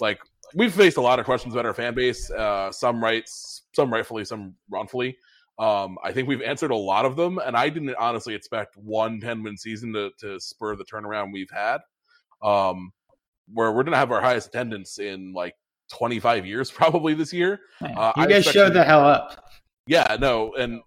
like 0.00 0.18
we've 0.54 0.72
faced 0.72 0.96
a 0.96 1.00
lot 1.00 1.18
of 1.18 1.24
questions 1.24 1.54
about 1.54 1.66
our 1.66 1.74
fan 1.74 1.94
base, 1.94 2.30
uh, 2.30 2.70
some 2.70 3.02
rights, 3.02 3.62
some 3.74 3.92
rightfully, 3.92 4.24
some 4.24 4.54
wrongfully. 4.70 5.16
Um, 5.58 5.96
I 6.04 6.12
think 6.12 6.28
we've 6.28 6.42
answered 6.42 6.70
a 6.70 6.76
lot 6.76 7.04
of 7.04 7.16
them, 7.16 7.38
and 7.38 7.56
I 7.56 7.68
didn't 7.68 7.94
honestly 7.98 8.34
expect 8.34 8.76
one 8.76 9.20
10 9.20 9.42
win 9.42 9.56
season 9.56 9.92
to, 9.94 10.10
to 10.20 10.38
spur 10.38 10.76
the 10.76 10.84
turnaround 10.84 11.32
we've 11.32 11.50
had. 11.50 11.78
Um, 12.42 12.92
where 13.52 13.72
we're 13.72 13.84
going 13.84 13.92
to 13.92 13.98
have 13.98 14.12
our 14.12 14.20
highest 14.20 14.48
attendance 14.48 14.98
in 14.98 15.32
like 15.32 15.54
25 15.92 16.44
years, 16.44 16.70
probably 16.72 17.14
this 17.14 17.32
year. 17.32 17.60
Uh, 17.80 18.12
you 18.16 18.26
guys 18.26 18.44
showed 18.44 18.74
the 18.74 18.84
hell 18.84 19.04
up. 19.04 19.44
Yeah, 19.86 20.16
no, 20.20 20.52
and 20.58 20.80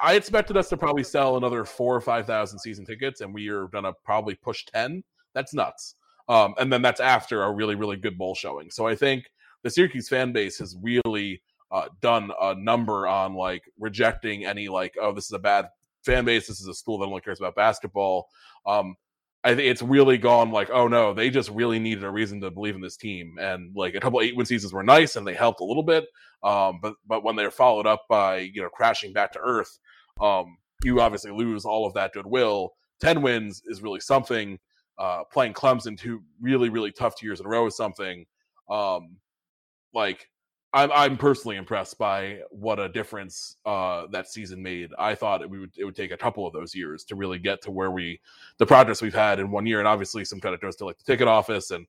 I 0.00 0.14
expected 0.14 0.56
us 0.56 0.68
to 0.68 0.76
probably 0.76 1.02
sell 1.02 1.36
another 1.36 1.64
four 1.64 1.96
or 1.96 2.00
five 2.00 2.26
thousand 2.26 2.60
season 2.60 2.84
tickets, 2.84 3.22
and 3.22 3.34
we 3.34 3.48
are 3.48 3.66
gonna 3.68 3.92
probably 4.04 4.36
push 4.36 4.64
ten. 4.66 5.02
That's 5.34 5.52
nuts. 5.52 5.96
Um, 6.30 6.54
and 6.58 6.72
then 6.72 6.80
that's 6.80 7.00
after 7.00 7.42
a 7.42 7.52
really, 7.52 7.74
really 7.74 7.96
good 7.96 8.16
bowl 8.16 8.36
showing. 8.36 8.70
So 8.70 8.86
I 8.86 8.94
think 8.94 9.24
the 9.64 9.70
Syracuse 9.70 10.08
fan 10.08 10.32
base 10.32 10.58
has 10.58 10.76
really 10.80 11.42
uh, 11.72 11.88
done 12.00 12.30
a 12.40 12.54
number 12.54 13.08
on 13.08 13.34
like 13.34 13.64
rejecting 13.80 14.46
any 14.46 14.68
like, 14.68 14.94
oh, 15.00 15.12
this 15.12 15.24
is 15.24 15.32
a 15.32 15.40
bad 15.40 15.66
fan 16.04 16.24
base. 16.24 16.46
This 16.46 16.60
is 16.60 16.68
a 16.68 16.74
school 16.74 16.98
that 16.98 17.06
only 17.06 17.20
cares 17.20 17.40
about 17.40 17.56
basketball. 17.56 18.28
Um, 18.64 18.94
I 19.42 19.56
think 19.56 19.68
it's 19.68 19.82
really 19.82 20.18
gone 20.18 20.52
like, 20.52 20.70
oh 20.70 20.86
no, 20.86 21.14
they 21.14 21.30
just 21.30 21.50
really 21.50 21.80
needed 21.80 22.04
a 22.04 22.10
reason 22.10 22.40
to 22.42 22.50
believe 22.52 22.76
in 22.76 22.80
this 22.80 22.96
team. 22.96 23.34
And 23.40 23.74
like 23.74 23.96
a 23.96 24.00
couple 24.00 24.20
eight 24.20 24.36
win 24.36 24.46
seasons 24.46 24.72
were 24.72 24.84
nice 24.84 25.16
and 25.16 25.26
they 25.26 25.34
helped 25.34 25.60
a 25.60 25.64
little 25.64 25.82
bit. 25.82 26.04
Um, 26.44 26.78
but 26.80 26.94
but 27.08 27.24
when 27.24 27.34
they're 27.34 27.50
followed 27.50 27.88
up 27.88 28.04
by 28.08 28.38
you 28.38 28.62
know 28.62 28.68
crashing 28.68 29.12
back 29.12 29.32
to 29.32 29.40
earth, 29.40 29.80
um, 30.20 30.58
you 30.84 31.00
obviously 31.00 31.32
lose 31.32 31.64
all 31.64 31.86
of 31.86 31.94
that 31.94 32.12
goodwill. 32.12 32.74
Ten 33.00 33.20
wins 33.20 33.62
is 33.66 33.82
really 33.82 34.00
something. 34.00 34.58
Uh, 35.00 35.24
playing 35.24 35.54
Clemson 35.54 35.98
two 35.98 36.22
really 36.42 36.68
really 36.68 36.92
tough 36.92 37.22
years 37.22 37.40
in 37.40 37.46
a 37.46 37.48
row 37.48 37.66
is 37.66 37.76
something. 37.76 38.26
Um, 38.68 39.16
like 39.94 40.28
I'm 40.72 40.92
I'm 40.92 41.16
personally 41.16 41.56
impressed 41.56 41.98
by 41.98 42.40
what 42.50 42.78
a 42.78 42.88
difference 42.88 43.56
uh, 43.66 44.06
that 44.12 44.28
season 44.28 44.62
made. 44.62 44.90
I 44.98 45.14
thought 45.14 45.42
it 45.42 45.50
would 45.50 45.72
it 45.76 45.84
would 45.84 45.96
take 45.96 46.12
a 46.12 46.16
couple 46.16 46.46
of 46.46 46.52
those 46.52 46.74
years 46.74 47.02
to 47.04 47.16
really 47.16 47.38
get 47.38 47.62
to 47.62 47.70
where 47.70 47.90
we 47.90 48.20
the 48.58 48.66
progress 48.66 49.02
we've 49.02 49.14
had 49.14 49.40
in 49.40 49.50
one 49.50 49.66
year, 49.66 49.78
and 49.78 49.88
obviously 49.88 50.24
some 50.24 50.38
credit 50.38 50.60
goes 50.60 50.76
to 50.76 50.84
like 50.84 50.98
the 50.98 51.04
ticket 51.04 51.26
office 51.26 51.70
and 51.70 51.86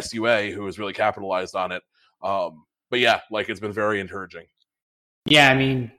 SUA 0.00 0.52
who 0.52 0.64
has 0.66 0.78
really 0.78 0.94
capitalized 0.94 1.54
on 1.54 1.72
it. 1.72 1.82
Um, 2.22 2.64
but 2.90 3.00
yeah, 3.00 3.20
like 3.30 3.48
it's 3.48 3.60
been 3.60 3.72
very 3.72 4.00
encouraging. 4.00 4.46
Yeah, 5.26 5.50
I 5.50 5.54
mean, 5.54 5.92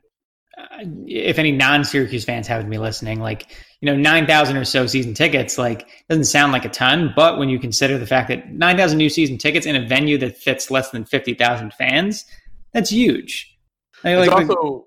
Uh, 0.58 0.86
if 1.08 1.40
any 1.40 1.52
non-Syracuse 1.52 2.26
fans 2.26 2.48
happen 2.48 2.66
to 2.66 2.70
be 2.70 2.78
listening, 2.78 3.20
like 3.20 3.48
you 3.82 3.88
know, 3.88 3.96
nine 3.96 4.28
thousand 4.28 4.56
or 4.56 4.66
so 4.66 4.86
season 4.86 5.14
tickets, 5.14 5.58
like 5.58 5.88
doesn't 6.10 6.26
sound 6.26 6.52
like 6.52 6.64
a 6.64 6.70
ton, 6.70 7.12
but 7.16 7.38
when 7.38 7.50
you 7.50 7.60
consider 7.60 7.98
the 7.98 8.06
fact 8.06 8.28
that 8.30 8.52
nine 8.52 8.78
thousand 8.78 8.98
new 8.98 9.10
season 9.10 9.38
tickets 9.38 9.66
in 9.66 9.76
a 9.76 9.86
venue 9.86 10.18
that 10.20 10.38
fits 10.38 10.70
less 10.70 10.92
than 10.92 11.06
fifty 11.06 11.34
thousand 11.34 11.74
fans, 11.74 12.26
that's 12.72 12.92
huge. 12.92 13.58
Like, 14.04 14.20
it's 14.20 14.32
also, 14.32 14.86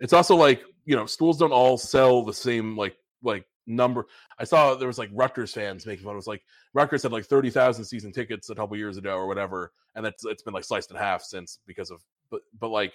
it's 0.00 0.12
also 0.12 0.36
like 0.36 0.62
you 0.86 0.96
know, 0.96 1.06
schools 1.06 1.38
don't 1.38 1.52
all 1.52 1.76
sell 1.76 2.22
the 2.24 2.32
same 2.32 2.76
like 2.76 2.96
like 3.22 3.44
number. 3.66 4.06
I 4.38 4.44
saw 4.44 4.74
there 4.74 4.88
was 4.88 4.98
like 4.98 5.10
Rutgers 5.12 5.52
fans 5.52 5.84
making 5.84 6.04
fun. 6.04 6.14
It 6.14 6.16
was 6.16 6.26
like 6.26 6.42
Rutgers 6.72 7.02
had 7.02 7.12
like 7.12 7.26
thirty 7.26 7.50
thousand 7.50 7.84
season 7.84 8.12
tickets 8.12 8.48
a 8.48 8.54
couple 8.54 8.76
years 8.76 8.96
ago 8.96 9.16
or 9.16 9.26
whatever, 9.26 9.72
and 9.94 10.04
that's 10.04 10.24
it's 10.24 10.42
been 10.42 10.54
like 10.54 10.64
sliced 10.64 10.90
in 10.90 10.96
half 10.96 11.22
since 11.22 11.58
because 11.66 11.90
of 11.90 12.02
but 12.30 12.40
but 12.58 12.68
like 12.68 12.94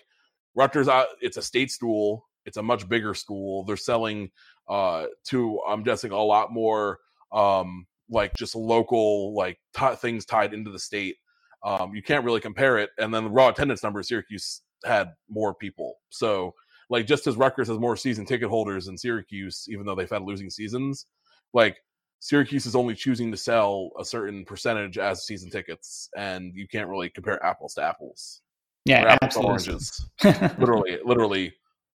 Rutgers, 0.55 0.87
uh, 0.87 1.05
it's 1.21 1.37
a 1.37 1.41
state 1.41 1.71
school. 1.71 2.27
It's 2.45 2.57
a 2.57 2.63
much 2.63 2.89
bigger 2.89 3.13
school. 3.13 3.63
They're 3.63 3.77
selling 3.77 4.31
uh, 4.67 5.05
to, 5.25 5.61
I'm 5.67 5.83
guessing, 5.83 6.11
a 6.11 6.21
lot 6.21 6.51
more 6.51 6.99
um, 7.31 7.85
like 8.09 8.33
just 8.35 8.55
local 8.55 9.35
like 9.35 9.59
t- 9.77 9.95
things 9.95 10.25
tied 10.25 10.53
into 10.53 10.71
the 10.71 10.79
state. 10.79 11.17
Um, 11.63 11.93
you 11.93 12.01
can't 12.01 12.25
really 12.25 12.39
compare 12.39 12.79
it. 12.79 12.89
And 12.97 13.13
then 13.13 13.25
the 13.25 13.29
raw 13.29 13.49
attendance 13.49 13.83
numbers, 13.83 14.07
Syracuse 14.07 14.61
had 14.83 15.13
more 15.29 15.53
people. 15.53 15.95
So 16.09 16.55
like 16.89 17.05
just 17.05 17.27
as 17.27 17.37
Rutgers 17.37 17.67
has 17.69 17.79
more 17.79 17.95
season 17.95 18.25
ticket 18.25 18.49
holders 18.49 18.87
than 18.87 18.97
Syracuse, 18.97 19.67
even 19.69 19.85
though 19.85 19.95
they've 19.95 20.09
had 20.09 20.23
losing 20.23 20.49
seasons, 20.49 21.05
like 21.53 21.77
Syracuse 22.19 22.65
is 22.65 22.75
only 22.75 22.93
choosing 22.93 23.31
to 23.31 23.37
sell 23.37 23.91
a 23.99 24.05
certain 24.05 24.45
percentage 24.45 24.97
as 24.97 25.25
season 25.25 25.49
tickets, 25.49 26.07
and 26.15 26.51
you 26.55 26.67
can't 26.67 26.87
really 26.87 27.09
compare 27.09 27.43
apples 27.43 27.73
to 27.75 27.81
apples. 27.81 28.41
Yeah, 28.85 29.17
apples 29.21 29.45
oranges. 29.45 30.05
literally, 30.23 30.97
literally, 31.05 31.53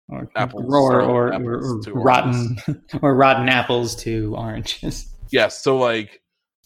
or 0.10 0.30
apples 0.36 0.66
or, 0.68 1.02
or, 1.02 1.34
apples 1.34 1.88
or 1.88 1.94
rotten 1.94 2.58
or 3.02 3.16
rotten 3.16 3.50
apples 3.50 3.96
to 4.04 4.36
oranges. 4.36 5.10
Yes, 5.32 5.64
so 5.64 5.78
like 5.78 6.22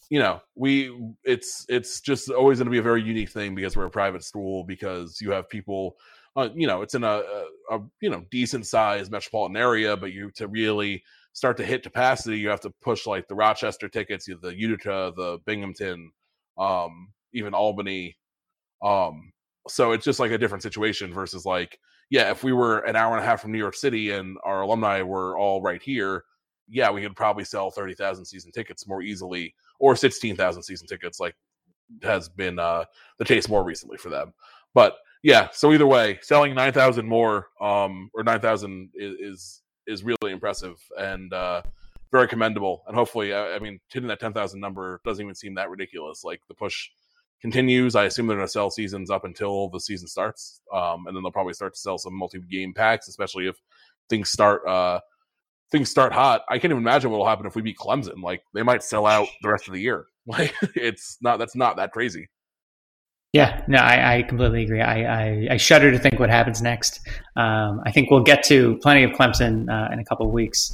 you 0.10 0.20
know, 0.20 0.42
we 0.56 0.92
it's 1.24 1.66
it's 1.70 2.02
just 2.02 2.30
always 2.30 2.58
going 2.58 2.66
to 2.66 2.72
be 2.72 2.80
a 2.80 2.84
very 2.84 3.02
unique 3.02 3.30
thing 3.30 3.56
because 3.56 3.78
we're 3.78 3.86
a 3.86 3.92
private 3.92 4.24
school 4.24 4.64
because 4.64 5.20
you 5.22 5.32
have 5.32 5.50
people. 5.50 5.96
Uh, 6.36 6.50
you 6.54 6.68
know, 6.68 6.84
it's 6.84 6.94
in 6.94 7.04
a, 7.04 7.22
a, 7.72 7.76
a 7.76 7.80
you 8.02 8.10
know 8.10 8.24
decent 8.32 8.66
sized 8.66 9.12
metropolitan 9.12 9.58
area, 9.58 9.96
but 9.96 10.12
you 10.12 10.32
to 10.36 10.48
really 10.48 11.04
start 11.34 11.58
to 11.58 11.66
hit 11.66 11.84
capacity, 11.84 12.38
you 12.38 12.50
have 12.50 12.62
to 12.62 12.72
push 12.82 13.06
like 13.06 13.28
the 13.28 13.36
Rochester 13.36 13.88
tickets, 13.88 14.28
the 14.42 14.56
Utica, 14.56 15.14
the 15.16 15.40
Binghamton, 15.46 16.12
um, 16.58 17.10
even 17.34 17.54
Albany, 17.54 18.18
um, 18.84 19.32
so 19.68 19.92
it's 19.92 20.06
just 20.06 20.20
like 20.20 20.32
a 20.32 20.38
different 20.38 20.64
situation 20.64 21.14
versus 21.14 21.46
like 21.46 21.80
yeah 22.10 22.32
if 22.32 22.44
we 22.44 22.54
were 22.54 22.80
an 22.80 22.96
hour 22.96 23.16
and 23.16 23.24
a 23.24 23.28
half 23.28 23.42
from 23.42 23.52
new 23.52 23.58
york 23.58 23.76
city 23.76 24.12
and 24.12 24.38
our 24.44 24.62
alumni 24.62 25.02
were 25.02 25.38
all 25.38 25.62
right 25.62 25.82
here 25.82 26.24
yeah 26.70 26.90
we 26.90 27.02
could 27.02 27.16
probably 27.16 27.44
sell 27.44 27.72
30,000 27.72 28.26
season 28.26 28.52
tickets 28.52 28.88
more 28.88 29.02
easily 29.02 29.54
or 29.80 29.96
16,000 29.96 30.64
season 30.64 30.88
tickets 30.88 31.20
like 31.20 31.36
has 32.04 32.30
been 32.30 32.60
uh 32.60 32.86
the 33.18 33.26
case 33.26 33.50
more 33.50 33.64
recently 33.64 33.98
for 33.98 34.10
them. 34.10 34.34
But 34.74 34.98
yeah 35.24 35.50
so 35.52 35.74
either 35.74 35.88
way 35.88 36.20
selling 36.22 36.54
9,000 36.54 37.06
more 37.06 37.48
um 37.60 38.10
or 38.14 38.24
9,000 38.24 38.90
is, 38.94 39.16
is 39.20 39.62
is 39.88 40.04
really 40.04 40.32
impressive 40.32 40.78
and 40.98 41.34
uh 41.34 41.62
very 42.12 42.28
commendable. 42.28 42.84
And 42.88 42.96
hopefully 42.96 43.34
I, 43.34 43.56
I 43.56 43.60
mean 43.60 43.80
hitting 43.92 44.10
that 44.10 44.20
10,000 44.20 44.60
number 44.60 45.02
doesn't 45.06 45.24
even 45.24 45.36
seem 45.36 45.56
that 45.56 45.70
ridiculous 45.70 46.24
like 46.24 46.42
the 46.48 46.54
push 46.56 46.90
continues. 47.42 47.96
I 47.96 48.06
assume 48.06 48.28
they're 48.28 48.38
going 48.38 48.48
to 48.48 48.52
sell 48.52 48.70
seasons 48.70 49.10
up 49.10 49.26
until 49.26 49.70
the 49.70 49.80
season 49.80 50.08
starts, 50.08 50.62
um, 50.74 51.08
and 51.08 51.16
then 51.16 51.24
they'll 51.24 51.32
probably 51.32 51.54
start 51.54 51.74
to 51.74 51.80
sell 51.80 51.98
some 51.98 52.14
multi-game 52.14 52.74
packs, 52.74 53.08
especially 53.08 53.48
if 53.48 53.56
things 54.10 54.30
start 54.30 54.68
uh, 54.68 55.00
things 55.72 55.90
start 55.90 56.14
hot. 56.14 56.44
I 56.50 56.54
can't 56.54 56.72
even 56.72 56.78
imagine 56.78 57.12
what 57.12 57.18
will 57.18 57.28
happen 57.28 57.46
if 57.46 57.56
we 57.56 57.62
beat 57.62 57.78
Clemson. 57.78 58.22
Like 58.22 58.42
they 58.54 58.64
might 58.64 58.84
sell 58.84 59.06
out 59.06 59.28
the 59.42 59.50
rest 59.50 59.68
of 59.68 59.74
the 59.74 59.82
year. 59.82 60.06
Like 60.28 60.54
it's 60.76 61.18
not 61.22 61.40
that's 61.40 61.56
not 61.56 61.78
that 61.78 61.92
crazy. 61.92 62.30
Yeah, 63.34 63.64
no, 63.68 63.80
I, 63.80 64.18
I 64.18 64.22
completely 64.24 64.64
agree. 64.64 64.82
I, 64.82 65.02
I, 65.04 65.48
I, 65.52 65.58
shudder 65.58 65.92
to 65.92 65.98
think 65.98 66.20
what 66.20 66.30
happens 66.30 66.62
next. 66.62 67.00
Um, 67.36 67.82
I 67.86 67.92
think 67.92 68.12
we'll 68.12 68.22
get 68.22 68.44
to 68.44 68.78
plenty 68.84 69.04
of 69.04 69.12
Clemson 69.12 69.70
uh, 69.70 69.92
in 69.92 70.00
a 70.00 70.06
couple 70.06 70.28
of 70.28 70.32
weeks, 70.32 70.72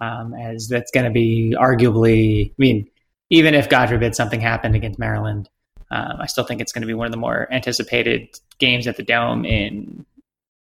um, 0.00 0.32
as 0.34 0.68
that's 0.68 0.90
going 0.90 1.04
to 1.04 1.10
be 1.10 1.54
arguably. 1.58 2.50
I 2.50 2.54
mean, 2.56 2.86
even 3.28 3.54
if 3.54 3.68
God 3.68 3.88
forbid 3.88 4.14
something 4.14 4.40
happened 4.40 4.74
against 4.74 4.98
Maryland, 4.98 5.48
um, 5.90 6.16
I 6.20 6.26
still 6.26 6.44
think 6.44 6.60
it's 6.60 6.72
going 6.72 6.82
to 6.82 6.86
be 6.86 6.94
one 6.94 7.06
of 7.06 7.12
the 7.12 7.18
more 7.18 7.52
anticipated 7.52 8.28
games 8.58 8.86
at 8.86 8.96
the 8.96 9.02
Dome 9.02 9.44
in 9.44 10.04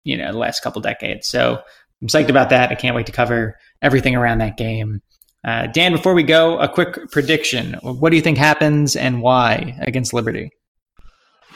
you 0.04 0.16
know 0.16 0.32
the 0.32 0.38
last 0.38 0.62
couple 0.62 0.80
decades. 0.80 1.28
So 1.28 1.60
I'm 2.00 2.08
psyched 2.08 2.28
about 2.28 2.50
that. 2.50 2.70
I 2.70 2.74
can't 2.74 2.94
wait 2.96 3.06
to 3.06 3.12
cover 3.12 3.58
everything 3.82 4.14
around 4.14 4.38
that 4.38 4.56
game. 4.56 5.02
Uh, 5.44 5.66
Dan, 5.68 5.92
before 5.92 6.14
we 6.14 6.22
go, 6.22 6.58
a 6.58 6.68
quick 6.68 7.10
prediction. 7.10 7.74
What 7.82 8.10
do 8.10 8.16
you 8.16 8.22
think 8.22 8.36
happens 8.38 8.96
and 8.96 9.22
why 9.22 9.78
against 9.80 10.12
Liberty? 10.12 10.50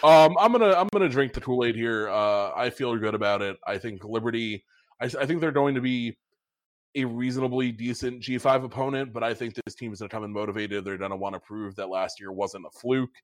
Um, 0.03 0.36
I'm 0.38 0.53
gonna 0.53 0.72
I'm 0.72 0.88
gonna 0.92 1.09
drink 1.09 1.32
the 1.32 1.40
Kool 1.40 1.64
Aid 1.64 1.74
here. 1.74 2.09
Uh, 2.09 2.53
I 2.55 2.70
feel 2.70 2.96
good 2.96 3.14
about 3.14 3.42
it. 3.42 3.57
I 3.66 3.78
think 3.78 4.05
Liberty. 4.05 4.64
I, 5.01 5.07
I 5.07 5.26
think 5.26 5.40
they're 5.40 5.51
going 5.51 5.74
to 5.74 5.80
be 5.80 6.16
a 6.94 7.05
reasonably 7.05 7.70
decent 7.70 8.22
G5 8.22 8.64
opponent, 8.64 9.12
but 9.12 9.22
I 9.22 9.34
think 9.34 9.55
this 9.55 9.74
team 9.74 9.92
is 9.92 10.01
going 10.01 10.09
to 10.09 10.14
come 10.14 10.24
in 10.24 10.32
motivated. 10.32 10.84
They're 10.84 10.98
going 10.98 11.11
to 11.11 11.16
want 11.16 11.34
to 11.34 11.40
prove 11.40 11.76
that 11.76 11.88
last 11.88 12.18
year 12.18 12.32
wasn't 12.32 12.66
a 12.66 12.78
fluke. 12.78 13.14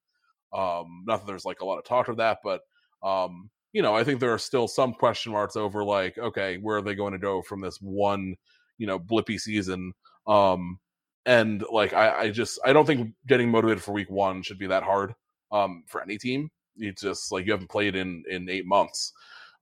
Um, 0.52 1.04
not 1.06 1.20
that 1.20 1.26
there's 1.26 1.44
like 1.44 1.60
a 1.60 1.64
lot 1.64 1.78
of 1.78 1.84
talk 1.84 2.08
of 2.08 2.18
that, 2.18 2.38
but 2.42 2.60
um, 3.02 3.50
you 3.72 3.82
know, 3.82 3.94
I 3.94 4.04
think 4.04 4.20
there 4.20 4.32
are 4.32 4.38
still 4.38 4.68
some 4.68 4.94
question 4.94 5.32
marks 5.32 5.54
over 5.54 5.84
like, 5.84 6.16
okay, 6.16 6.56
where 6.56 6.78
are 6.78 6.82
they 6.82 6.94
going 6.94 7.12
to 7.12 7.18
go 7.18 7.42
from 7.42 7.60
this 7.60 7.78
one, 7.80 8.36
you 8.78 8.86
know, 8.86 8.98
blippy 8.98 9.38
season? 9.38 9.92
Um, 10.26 10.78
and 11.26 11.64
like, 11.70 11.92
I, 11.92 12.20
I 12.20 12.30
just, 12.30 12.58
I 12.64 12.72
don't 12.72 12.86
think 12.86 13.12
getting 13.26 13.50
motivated 13.50 13.82
for 13.82 13.92
week 13.92 14.10
one 14.10 14.42
should 14.42 14.58
be 14.58 14.68
that 14.68 14.82
hard 14.82 15.14
um, 15.52 15.84
for 15.88 16.00
any 16.00 16.16
team. 16.18 16.50
It's 16.78 17.02
just 17.02 17.32
like 17.32 17.46
you 17.46 17.52
haven't 17.52 17.70
played 17.70 17.96
in 17.96 18.22
in 18.30 18.48
eight 18.48 18.66
months. 18.66 19.12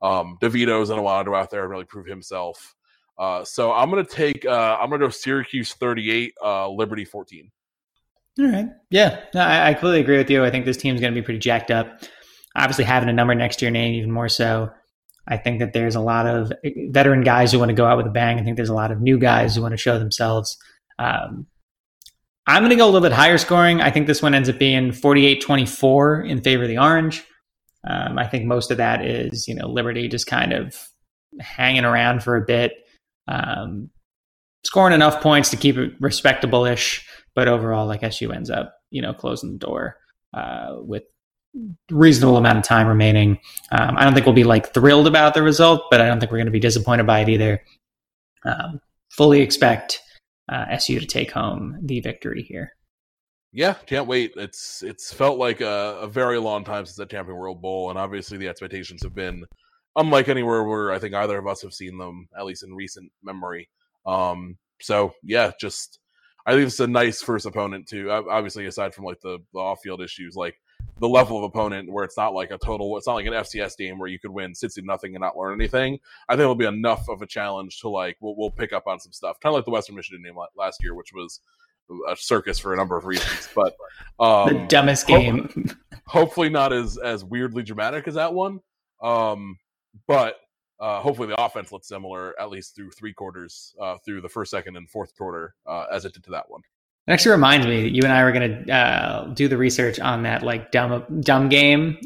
Um, 0.03 0.37
DeVito's 0.41 0.91
in 0.91 0.99
a 0.99 1.03
while 1.03 1.25
to 1.25 1.31
go 1.31 1.37
out 1.37 1.51
there 1.51 1.63
and 1.63 1.71
really 1.71 1.85
prove 1.85 2.07
himself. 2.07 2.75
Uh, 3.19 3.45
so 3.45 3.73
I'm 3.73 3.91
gonna 3.91 4.05
take, 4.05 4.45
uh, 4.45 4.77
I'm 4.81 4.91
gonna 4.91 5.07
go 5.07 5.09
Syracuse 5.09 5.73
38, 5.75 6.35
uh, 6.43 6.69
Liberty 6.69 7.05
14. 7.05 7.51
All 8.39 8.47
right. 8.47 8.67
Yeah, 8.91 9.21
no, 9.35 9.41
I, 9.41 9.69
I 9.69 9.75
completely 9.75 10.01
agree 10.01 10.19
with 10.19 10.31
you. 10.31 10.45
I 10.45 10.51
think 10.51 10.65
this 10.65 10.77
team's 10.77 11.01
going 11.01 11.13
to 11.13 11.21
be 11.21 11.25
pretty 11.25 11.39
jacked 11.39 11.71
up. 11.71 12.01
Obviously, 12.57 12.85
having 12.85 13.09
a 13.09 13.13
number 13.13 13.35
next 13.35 13.57
to 13.57 13.65
your 13.65 13.73
name, 13.73 13.95
even 13.95 14.11
more 14.11 14.29
so. 14.29 14.71
I 15.27 15.37
think 15.37 15.61
that 15.61 15.73
there's 15.73 15.95
a 15.95 16.01
lot 16.01 16.27
of 16.27 16.53
veteran 16.91 17.23
guys 17.23 17.51
who 17.51 17.59
want 17.59 17.71
to 17.71 17.75
go 17.75 17.87
out 17.87 17.97
with 17.97 18.07
a 18.07 18.11
bang. 18.11 18.39
I 18.39 18.45
think 18.45 18.57
there's 18.57 18.69
a 18.69 18.75
lot 18.75 18.91
of 18.91 19.01
new 19.01 19.19
guys 19.19 19.57
who 19.57 19.63
want 19.63 19.73
to 19.73 19.79
show 19.79 19.99
themselves. 19.99 20.57
Um, 20.99 21.47
I'm 22.47 22.63
going 22.63 22.71
to 22.71 22.77
go 22.77 22.85
a 22.85 22.91
little 22.91 23.01
bit 23.01 23.13
higher 23.13 23.39
scoring. 23.39 23.81
I 23.81 23.91
think 23.91 24.07
this 24.07 24.21
one 24.21 24.35
ends 24.35 24.49
up 24.49 24.59
being 24.59 24.93
48 24.93 25.41
24 25.41 26.23
in 26.23 26.43
favor 26.43 26.65
of 26.65 26.69
the 26.69 26.79
Orange. 26.79 27.25
Um, 27.89 28.19
I 28.19 28.27
think 28.27 28.45
most 28.45 28.71
of 28.71 28.77
that 28.79 29.05
is, 29.05 29.49
you 29.49 29.55
know, 29.55 29.69
Liberty 29.69 30.09
just 30.09 30.27
kind 30.27 30.53
of 30.53 30.77
hanging 31.41 31.85
around 31.85 32.23
for 32.23 32.37
a 32.37 32.45
bit, 32.45 32.73
um, 33.29 33.91
scoring 34.65 34.95
enough 34.95 35.23
points 35.23 35.51
to 35.51 35.57
keep 35.57 35.77
it 35.77 35.93
respectable 36.01 36.65
ish. 36.65 37.07
But 37.35 37.49
overall, 37.49 37.87
like 37.87 38.03
SU 38.03 38.33
ends 38.33 38.51
up, 38.51 38.77
you 38.91 39.03
know, 39.03 39.13
closing 39.13 39.53
the 39.53 39.59
door 39.59 39.97
uh, 40.33 40.77
with 40.79 41.05
reasonable 41.91 42.37
amount 42.37 42.59
of 42.59 42.65
time 42.65 42.87
remaining. 42.87 43.39
Um, 43.73 43.97
I 43.97 44.05
don't 44.05 44.15
think 44.15 44.27
we'll 44.27 44.35
be 44.35 44.45
like 44.45 44.73
thrilled 44.73 45.07
about 45.07 45.35
the 45.35 45.43
result, 45.43 45.83
but 45.91 46.01
I 46.01 46.07
don't 46.07 46.21
think 46.21 46.31
we're 46.31 46.39
going 46.39 46.47
to 46.47 46.53
be 46.53 46.61
disappointed 46.61 47.07
by 47.07 47.21
it 47.21 47.29
either. 47.29 47.63
Um, 48.45 48.81
fully 49.11 49.41
expect 49.41 50.01
uh, 50.51 50.67
SU 50.71 51.01
to 51.01 51.07
take 51.07 51.31
home 51.31 51.79
the 51.83 52.01
victory 52.01 52.43
here. 52.43 52.73
Yeah, 53.53 53.75
can't 53.87 54.09
wait. 54.09 54.33
It's 54.37 54.83
it's 54.83 55.13
felt 55.13 55.39
like 55.39 55.61
a, 55.61 55.99
a 56.01 56.09
very 56.09 56.39
long 56.39 56.65
time 56.65 56.85
since 56.87 56.97
the 56.97 57.07
Camping 57.07 57.37
World 57.37 57.63
Bowl, 57.63 57.91
and 57.91 57.99
obviously 57.99 58.37
the 58.37 58.49
expectations 58.49 59.03
have 59.05 59.15
been 59.15 59.45
unlike 59.97 60.29
anywhere 60.29 60.65
where 60.65 60.91
I 60.91 60.99
think 60.99 61.15
either 61.15 61.39
of 61.39 61.47
us 61.47 61.63
have 61.63 61.73
seen 61.73 61.97
them, 61.97 62.29
at 62.37 62.45
least 62.45 62.65
in 62.65 62.75
recent 62.75 63.13
memory. 63.23 63.69
Um, 64.07 64.59
so 64.81 65.13
yeah, 65.23 65.53
just 65.61 66.01
I 66.47 66.53
think 66.53 66.67
it's 66.67 66.81
a 66.81 66.87
nice 66.87 67.23
first 67.23 67.47
opponent 67.47 67.89
too. 67.89 68.11
obviously 68.11 68.67
aside 68.67 68.95
from 68.95 69.05
like 69.05 69.21
the, 69.21 69.39
the 69.53 69.59
off 69.59 69.81
field 69.83 70.03
issues, 70.03 70.37
like 70.37 70.61
the 71.01 71.09
level 71.09 71.39
of 71.39 71.45
opponent 71.45 71.91
where 71.91 72.05
it's 72.05 72.17
not 72.17 72.35
like 72.35 72.51
a 72.51 72.59
total 72.59 72.97
it's 72.99 73.07
not 73.07 73.15
like 73.15 73.27
an 73.27 73.33
FCS 73.33 73.77
game 73.77 73.99
where 73.99 74.09
you 74.09 74.19
could 74.19 74.31
win 74.31 74.55
60 74.55 74.83
nothing 74.83 75.15
and 75.15 75.23
not 75.23 75.37
learn 75.37 75.59
anything. 75.59 75.99
I 76.29 76.35
think 76.35 76.43
it'll 76.43 76.55
be 76.55 76.67
enough 76.67 77.09
of 77.09 77.23
a 77.23 77.27
challenge 77.27 77.81
to 77.81 77.89
like 77.89 78.17
we'll, 78.21 78.37
we'll 78.37 78.51
pick 78.51 78.73
up 78.73 78.87
on 78.87 79.01
some 79.01 79.13
stuff. 79.13 79.41
Kind 79.41 79.53
of 79.53 79.57
like 79.57 79.65
the 79.65 79.71
Western 79.71 79.97
Michigan 79.97 80.23
game 80.23 80.37
last 80.57 80.83
year, 80.83 80.95
which 80.95 81.13
was 81.15 81.41
a 82.09 82.17
circus 82.17 82.59
for 82.59 82.73
a 82.73 82.77
number 82.77 82.97
of 82.97 83.05
reasons. 83.05 83.49
But 83.55 83.77
um, 84.21 84.53
the 84.53 84.67
dumbest 84.69 85.07
game. 85.07 85.71
hopefully 86.07 86.49
not 86.49 86.73
as 86.73 86.99
as 86.99 87.25
weirdly 87.25 87.63
dramatic 87.63 88.07
as 88.07 88.15
that 88.15 88.35
one. 88.35 88.61
Um, 89.03 89.59
but 90.07 90.37
uh, 90.81 91.01
hopefully 91.01 91.29
the 91.29 91.41
offense 91.43 91.73
looks 91.73 91.89
similar 91.89 92.39
at 92.41 92.51
least 92.51 92.75
through 92.75 92.91
three 92.91 93.13
quarters, 93.13 93.75
uh, 93.81 93.97
through 94.05 94.21
the 94.21 94.29
first, 94.29 94.51
second, 94.51 94.77
and 94.77 94.89
fourth 94.89 95.17
quarter, 95.17 95.55
uh, 95.67 95.87
as 95.91 96.05
it 96.05 96.13
did 96.13 96.25
to 96.25 96.31
that 96.31 96.49
one. 96.51 96.63
It 97.07 97.13
actually 97.13 97.33
reminds 97.33 97.67
me 97.67 97.83
that 97.83 97.95
you 97.95 98.03
and 98.03 98.13
I 98.13 98.25
were 98.25 98.33
going 98.33 98.65
to 98.65 98.73
uh, 98.73 99.27
do 99.35 99.47
the 99.47 99.59
research 99.59 100.01
on 100.01 100.23
that 100.23 100.43
like 100.43 100.71
dumb 100.71 101.05
dumb 101.21 101.49
game 101.49 101.99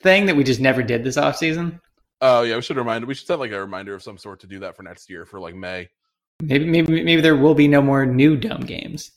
thing 0.00 0.26
that 0.26 0.36
we 0.36 0.44
just 0.44 0.60
never 0.60 0.82
did 0.82 1.04
this 1.04 1.16
off 1.16 1.36
season. 1.36 1.80
Oh 2.20 2.42
yeah, 2.42 2.56
we 2.56 2.62
should 2.62 2.76
remind. 2.76 3.04
We 3.04 3.14
should 3.14 3.26
set 3.26 3.38
like 3.38 3.52
a 3.52 3.60
reminder 3.60 3.94
of 3.94 4.02
some 4.02 4.16
sort 4.16 4.40
to 4.40 4.46
do 4.46 4.58
that 4.60 4.76
for 4.76 4.82
next 4.82 5.10
year 5.10 5.26
for 5.26 5.40
like 5.40 5.54
May. 5.54 5.88
Maybe 6.40 6.64
maybe 6.64 7.02
maybe 7.02 7.20
there 7.20 7.36
will 7.36 7.54
be 7.54 7.68
no 7.68 7.82
more 7.82 8.06
new 8.06 8.36
dumb 8.36 8.62
games. 8.62 9.12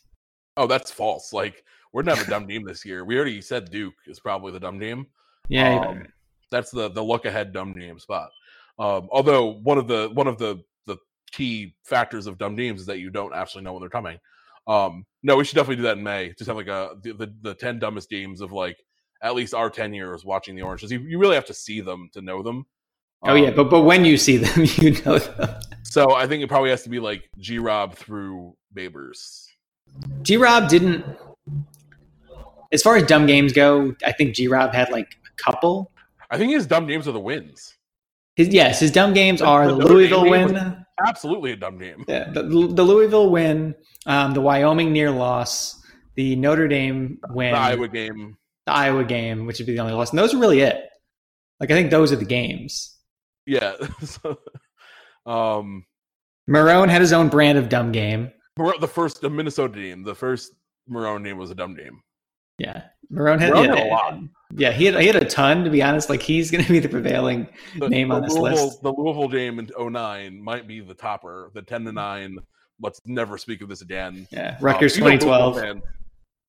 Oh, 0.58 0.68
that's 0.68 0.92
false. 0.92 1.32
Like 1.32 1.64
we're 1.94 2.04
not 2.04 2.22
a 2.22 2.30
dumb 2.30 2.46
game 2.46 2.64
this 2.64 2.84
year. 2.84 3.06
We 3.06 3.16
already 3.16 3.42
said 3.42 3.72
Duke 3.72 3.96
is 4.08 4.20
probably 4.20 4.52
the 4.52 4.60
dumb 4.60 4.78
game. 4.78 5.08
Yeah, 5.48 5.80
um, 5.80 6.08
that's 6.52 6.72
the 6.72 6.90
the 6.90 7.04
look 7.04 7.26
ahead 7.26 7.54
dumb 7.54 7.74
game 7.74 7.98
spot. 7.98 8.32
Um, 8.80 9.10
although 9.12 9.54
one 9.54 9.78
of 9.78 9.88
the 9.88 10.10
one 10.14 10.28
of 10.28 10.38
the 10.38 10.64
the 10.86 10.98
key 11.32 11.76
factors 11.84 12.28
of 12.28 12.38
dumb 12.38 12.56
games 12.56 12.82
is 12.82 12.86
that 12.88 13.00
you 13.00 13.10
don't 13.10 13.34
actually 13.34 13.64
know 13.64 13.74
when 13.74 13.82
they're 13.82 13.90
coming. 13.90 14.20
Um, 14.68 15.06
no, 15.24 15.36
we 15.36 15.46
should 15.46 15.56
definitely 15.56 15.78
do 15.78 15.84
that 15.84 15.98
in 15.98 16.04
May. 16.04 16.34
Just 16.38 16.48
have 16.48 16.58
like 16.58 16.68
a 16.68 16.92
the, 17.02 17.14
the, 17.14 17.34
the 17.42 17.54
ten 17.54 17.80
dumbest 17.80 18.10
games 18.10 18.42
of 18.42 18.52
like 18.52 18.78
at 19.22 19.36
least 19.36 19.54
our 19.54 19.70
ten 19.70 19.94
years 19.94 20.26
watching 20.26 20.56
the 20.56 20.62
Oranges. 20.62 20.92
You, 20.92 21.00
you 21.00 21.20
really 21.20 21.36
have 21.36 21.46
to 21.46 21.54
see 21.54 21.82
them 21.82 22.10
to 22.14 22.22
know 22.22 22.44
them. 22.44 22.66
Um, 23.24 23.32
oh 23.32 23.36
yeah, 23.36 23.50
um, 23.50 23.56
but 23.56 23.70
but 23.70 23.82
when 23.82 24.06
you 24.06 24.18
see 24.18 24.38
them, 24.38 24.66
you 24.78 24.92
know 25.06 25.20
them. 25.20 25.60
So 25.84 26.14
I 26.14 26.28
think 26.28 26.44
it 26.44 26.48
probably 26.48 26.70
has 26.70 26.84
to 26.84 26.90
be 26.90 27.00
like 27.00 27.30
G 27.40 27.60
Rob 27.60 27.96
through 27.96 28.56
Babers. 28.76 29.48
G 30.22 30.38
Rob 30.38 30.70
didn't. 30.70 31.06
As 32.74 32.84
far 32.84 32.98
as 32.98 33.04
dumb 33.04 33.26
games 33.26 33.54
go, 33.54 33.96
I 34.06 34.12
think 34.12 34.36
G 34.36 34.48
Rob 34.48 34.74
had 34.74 34.92
like 34.92 35.08
a 35.26 35.44
couple. 35.44 35.92
I 36.30 36.38
think 36.38 36.52
his 36.52 36.68
dumb 36.68 36.86
games 36.86 37.08
are 37.08 37.14
the 37.14 37.20
wins. 37.20 37.74
His, 38.38 38.50
yes, 38.50 38.80
his 38.80 38.92
dumb 38.92 39.14
games 39.14 39.42
are 39.42 39.68
the, 39.68 39.78
the 39.78 39.86
Louisville 39.86 40.30
win. 40.30 40.86
Absolutely 41.06 41.54
a 41.54 41.56
dumb 41.56 41.80
game. 41.80 42.06
Yeah, 42.08 42.30
the, 42.32 42.44
the 42.44 42.84
Louisville 42.84 43.32
win, 43.32 43.74
um, 44.06 44.34
the 44.34 44.42
Wyoming 44.42 44.94
near 44.94 45.10
loss, 45.10 45.82
the 46.16 46.36
Notre 46.36 46.68
Dame 46.68 47.18
win, 47.30 47.52
the 47.52 47.58
Iowa 47.58 47.88
game, 47.88 48.38
the 48.68 48.74
Iowa 48.74 49.04
game, 49.04 49.48
which 49.48 49.58
would 49.58 49.66
be 49.66 49.74
the 49.74 49.80
only 49.80 49.94
loss. 49.94 50.12
And 50.12 50.20
those 50.20 50.36
are 50.36 50.38
really 50.38 50.60
it. 50.60 50.88
Like 51.60 51.72
I 51.72 51.74
think 51.74 51.90
those 51.90 52.12
are 52.12 52.16
the 52.16 52.26
games. 52.26 52.96
Yeah. 53.48 53.74
um, 55.26 55.86
Marrone 56.48 56.90
had 56.90 57.02
his 57.02 57.14
own 57.14 57.30
brand 57.30 57.58
of 57.58 57.70
dumb 57.70 57.92
game. 57.92 58.32
The 58.56 58.88
first 58.88 59.22
the 59.22 59.32
Minnesota 59.32 59.80
game, 59.80 60.04
the 60.04 60.16
first 60.16 60.52
Marrone 60.88 61.24
name 61.24 61.38
was 61.40 61.50
a 61.50 61.56
dumb 61.56 61.76
game. 61.76 62.02
Yeah, 62.60 62.84
Marrone 63.12 63.40
had, 63.40 63.54
Marrone 63.54 63.70
had 63.70 63.88
a 63.88 63.90
lot. 63.90 64.20
Yeah, 64.56 64.72
he 64.72 64.86
had 64.86 65.00
he 65.00 65.08
had 65.08 65.16
a 65.16 65.26
ton. 65.26 65.64
To 65.64 65.70
be 65.70 65.82
honest, 65.82 66.10
like 66.10 66.22
he's 66.22 66.52
going 66.52 66.64
to 66.64 66.72
be 66.72 66.80
the 66.80 66.90
prevailing 66.90 67.48
the, 67.78 67.90
name 67.90 68.10
the 68.10 68.16
on 68.16 68.22
this 68.22 68.34
Louisville, 68.34 68.66
list. 68.66 68.82
The 68.82 68.92
Louisville 68.92 69.28
game 69.28 69.60
in 69.60 69.70
09 69.78 70.42
might 70.42 70.68
be 70.68 70.80
the 70.80 70.94
topper. 70.94 71.52
The 71.54 71.62
ten 71.62 71.84
to 71.86 71.92
nine. 71.92 72.38
Let's 72.80 73.02
never 73.06 73.38
speak 73.38 73.62
of 73.62 73.70
this 73.70 73.82
again. 73.82 74.28
Yeah, 74.32 74.58
Rutgers 74.62 74.94
um, 74.98 75.12
2012. 75.20 75.82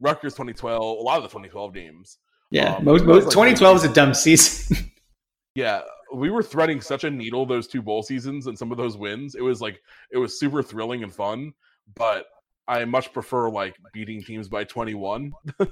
Rutgers 0.01 0.35
2012. 0.35 0.81
A 0.81 0.85
lot 1.03 1.17
of 1.17 1.23
the 1.25 1.29
2012 1.29 1.75
games. 1.75 2.19
Yeah, 2.51 2.75
um, 2.77 2.85
most, 2.85 3.05
most 3.05 3.25
2012 3.25 3.77
is 3.79 3.85
a 3.85 3.93
dumb 3.93 4.15
season. 4.15 4.91
yeah, 5.55 5.81
we 6.15 6.31
were 6.31 6.43
threading 6.43 6.81
such 6.81 7.05
a 7.05 7.11
needle 7.11 7.47
those 7.47 7.67
two 7.67 7.83
bowl 7.83 8.03
seasons 8.03 8.47
and 8.47 8.57
some 8.57 8.71
of 8.71 8.79
those 8.79 8.97
wins. 8.97 9.35
It 9.35 9.43
was 9.43 9.61
like 9.61 9.81
it 10.11 10.19
was 10.19 10.39
super 10.39 10.63
thrilling 10.63 11.03
and 11.03 11.13
fun, 11.13 11.53
but 11.95 12.27
I 12.69 12.85
much 12.85 13.12
prefer 13.12 13.49
like 13.49 13.77
beating 13.93 14.23
teams 14.23 14.49
by 14.49 14.64
21. 14.64 15.33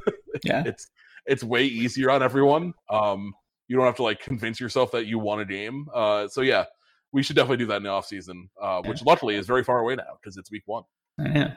yeah. 0.42 0.64
It's 0.64 0.90
it's 1.26 1.44
way 1.44 1.64
easier 1.64 2.10
on 2.10 2.22
everyone. 2.22 2.72
Um, 2.90 3.34
you 3.68 3.76
don't 3.76 3.84
have 3.84 3.96
to 3.96 4.02
like 4.02 4.20
convince 4.20 4.58
yourself 4.58 4.92
that 4.92 5.06
you 5.06 5.18
won 5.18 5.40
a 5.40 5.44
game. 5.44 5.86
Uh, 5.92 6.26
so 6.28 6.40
yeah, 6.40 6.64
we 7.12 7.22
should 7.22 7.36
definitely 7.36 7.58
do 7.58 7.66
that 7.66 7.76
in 7.78 7.82
the 7.82 7.90
off 7.90 8.06
season, 8.06 8.48
uh, 8.60 8.80
which 8.82 9.04
luckily 9.04 9.34
is 9.36 9.46
very 9.46 9.62
far 9.62 9.78
away 9.78 9.96
now 9.96 10.18
because 10.20 10.36
it's 10.36 10.50
week 10.50 10.62
one. 10.66 10.84
Yeah. 11.18 11.54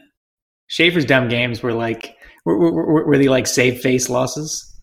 Shafer's 0.67 1.05
dumb 1.05 1.29
games 1.29 1.63
were 1.63 1.73
like 1.73 2.15
were, 2.45 2.57
were, 2.57 3.05
were 3.05 3.17
they 3.17 3.29
like 3.29 3.47
save 3.47 3.79
face 3.79 4.09
losses? 4.09 4.78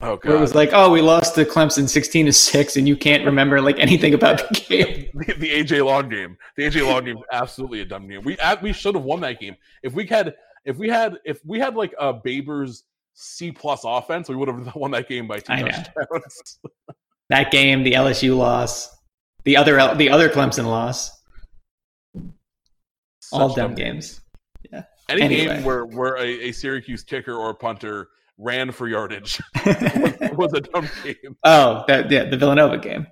Oh 0.00 0.16
god! 0.16 0.28
Where 0.28 0.36
it 0.36 0.40
was 0.40 0.54
like, 0.54 0.70
oh, 0.72 0.90
we 0.90 1.00
lost 1.00 1.34
to 1.36 1.44
Clemson 1.44 1.88
sixteen 1.88 2.26
to 2.26 2.32
six, 2.32 2.76
and 2.76 2.86
you 2.86 2.96
can't 2.96 3.24
remember 3.24 3.62
like 3.62 3.78
anything 3.78 4.12
about 4.12 4.38
the 4.48 4.54
game. 4.68 5.08
the, 5.14 5.34
the, 5.38 5.50
AJ 5.50 5.84
Long 5.86 6.08
game. 6.10 6.36
The 6.56 6.64
AJ 6.64 6.86
Long 6.86 7.04
game 7.04 7.16
is 7.16 7.24
absolutely 7.32 7.80
a 7.80 7.84
dumb 7.86 8.06
game. 8.06 8.22
We 8.22 8.36
we 8.60 8.72
should 8.74 8.94
have 8.94 9.04
won 9.04 9.20
that 9.20 9.40
game 9.40 9.56
if 9.82 9.94
we 9.94 10.06
had 10.06 10.34
if 10.66 10.76
we 10.76 10.88
had 10.88 11.18
if 11.24 11.42
we 11.46 11.58
had 11.58 11.76
like 11.76 11.94
a 11.98 12.12
Babers 12.12 12.82
C 13.14 13.50
plus 13.50 13.80
offense, 13.84 14.28
we 14.28 14.36
would 14.36 14.48
have 14.48 14.74
won 14.74 14.90
that 14.90 15.08
game 15.08 15.26
by 15.26 15.38
two 15.38 15.56
touchdowns. 15.56 16.58
that 17.30 17.50
game, 17.50 17.82
the 17.82 17.92
LSU 17.92 18.36
loss, 18.36 18.94
the 19.44 19.56
other 19.56 19.94
the 19.94 20.10
other 20.10 20.28
Clemson 20.28 20.66
loss, 20.66 21.10
Such 23.20 23.40
all 23.40 23.54
dumb, 23.54 23.74
games. 23.74 24.20
games. 24.64 24.70
Yeah. 24.72 24.82
Any 25.08 25.22
anyway. 25.22 25.46
game 25.46 25.64
where 25.64 25.86
where 25.86 26.16
a, 26.18 26.48
a 26.48 26.52
Syracuse 26.52 27.02
kicker 27.02 27.34
or 27.34 27.54
punter 27.54 28.10
ran 28.38 28.72
for 28.72 28.88
yardage 28.88 29.40
was, 29.64 29.74
was, 30.32 30.52
a 30.52 30.60
dumb 30.60 30.88
game. 31.02 31.36
Oh, 31.44 31.84
that 31.88 32.10
yeah, 32.10 32.24
the 32.24 32.36
Villanova 32.36 32.78
game. 32.78 33.06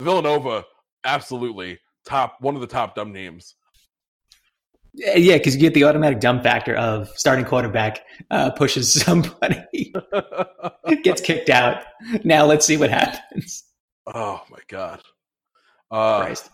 Villanova, 0.00 0.64
absolutely 1.04 1.78
top 2.06 2.36
one 2.40 2.54
of 2.54 2.60
the 2.60 2.66
top 2.66 2.94
dumb 2.94 3.12
names. 3.12 3.54
Yeah, 4.94 5.36
because 5.36 5.54
you 5.54 5.60
get 5.60 5.74
the 5.74 5.84
automatic 5.84 6.18
dumb 6.18 6.42
factor 6.42 6.74
of 6.74 7.08
starting 7.10 7.44
quarterback 7.44 8.00
uh, 8.30 8.50
pushes 8.50 8.92
somebody, 9.04 9.92
gets 11.04 11.20
kicked 11.20 11.50
out. 11.50 11.82
Now 12.24 12.46
let's 12.46 12.66
see 12.66 12.76
what 12.76 12.90
happens. 12.90 13.64
Oh 14.06 14.42
my 14.50 14.58
god! 14.68 15.02
Uh, 15.90 16.20
Christ. 16.22 16.50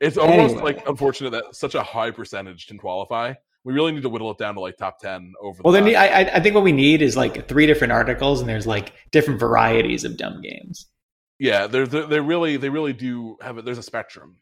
It's 0.00 0.18
almost 0.18 0.54
anyway. 0.54 0.74
like 0.74 0.88
unfortunate 0.88 1.30
that 1.30 1.54
such 1.54 1.74
a 1.74 1.82
high 1.82 2.10
percentage 2.10 2.66
can 2.66 2.76
qualify 2.76 3.34
we 3.64 3.72
really 3.72 3.92
need 3.92 4.02
to 4.02 4.08
whittle 4.08 4.30
it 4.30 4.38
down 4.38 4.54
to 4.54 4.60
like 4.60 4.76
top 4.76 4.98
10 5.00 5.34
over 5.40 5.62
well 5.62 5.72
then 5.72 5.84
I, 5.94 6.30
I 6.34 6.40
think 6.40 6.54
what 6.54 6.64
we 6.64 6.72
need 6.72 7.02
is 7.02 7.16
like 7.16 7.48
three 7.48 7.66
different 7.66 7.92
articles 7.92 8.40
and 8.40 8.48
there's 8.48 8.66
like 8.66 8.92
different 9.10 9.38
varieties 9.40 10.04
of 10.04 10.16
dumb 10.16 10.40
games. 10.42 10.86
Yeah 11.38 11.66
they're, 11.66 11.86
they're 11.86 12.06
they 12.06 12.20
really 12.20 12.56
they 12.56 12.68
really 12.68 12.92
do 12.92 13.36
have 13.40 13.58
it 13.58 13.64
there's 13.64 13.78
a 13.78 13.82
spectrum. 13.82 14.36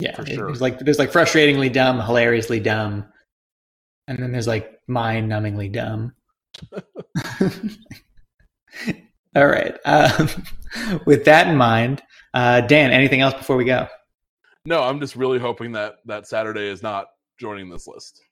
Yeah 0.00 0.16
for 0.16 0.26
sure. 0.26 0.46
there's 0.46 0.60
like 0.60 0.78
there's 0.78 0.98
like 0.98 1.12
frustratingly 1.12 1.72
dumb 1.72 2.00
hilariously 2.00 2.60
dumb 2.60 3.06
and 4.08 4.18
then 4.18 4.32
there's 4.32 4.48
like 4.48 4.80
mind 4.88 5.30
numbingly 5.30 5.70
dumb. 5.70 6.12
All 9.34 9.46
right 9.46 9.78
um, 9.84 10.28
with 11.06 11.24
that 11.24 11.46
in 11.48 11.56
mind 11.56 12.02
uh, 12.34 12.62
dan 12.62 12.90
anything 12.90 13.20
else 13.20 13.34
before 13.34 13.56
we 13.56 13.64
go? 13.64 13.86
No 14.64 14.82
i'm 14.82 15.00
just 15.00 15.16
really 15.16 15.38
hoping 15.38 15.72
that 15.72 15.96
that 16.06 16.26
saturday 16.26 16.68
is 16.68 16.82
not 16.82 17.06
joining 17.42 17.68
this 17.70 17.88
list. 17.88 18.22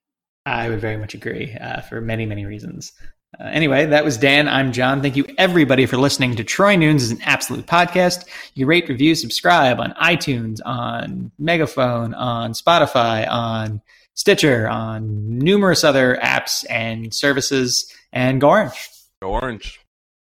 I 0.47 0.69
would 0.71 0.81
very 0.81 0.97
much 0.97 1.15
agree 1.15 1.53
uh, 1.61 1.81
for 1.81 2.01
many, 2.01 2.27
many 2.27 2.47
reasons. 2.47 2.93
Uh, 3.39 3.45
anyway, 3.45 3.87
that 3.87 4.05
was 4.05 4.17
Dan. 4.17 4.49
I'm 4.49 4.71
John. 4.71 5.03
Thank 5.03 5.17
you, 5.17 5.27
everybody, 5.37 5.85
for 5.87 5.97
listening 5.97 6.37
to 6.37 6.45
Troy 6.45 6.77
Nunes 6.77 7.03
is 7.03 7.11
an 7.11 7.21
absolute 7.23 7.67
podcast. 7.67 8.25
You 8.55 8.67
rate, 8.67 8.89
review, 8.89 9.17
subscribe 9.17 9.81
on 9.81 9.95
iTunes, 10.01 10.61
on 10.65 11.33
Megaphone, 11.41 12.15
on 12.15 12.53
Spotify, 12.53 13.29
on 13.29 13.83
Stitcher, 14.15 14.69
on 14.69 15.39
numerous 15.39 15.83
other 15.83 16.17
apps 16.23 16.65
and 16.71 17.13
services. 17.13 17.93
And 18.13 18.41
go 18.41 18.51
orange. 18.51 18.91
Go 19.21 19.33
orange. 19.33 19.81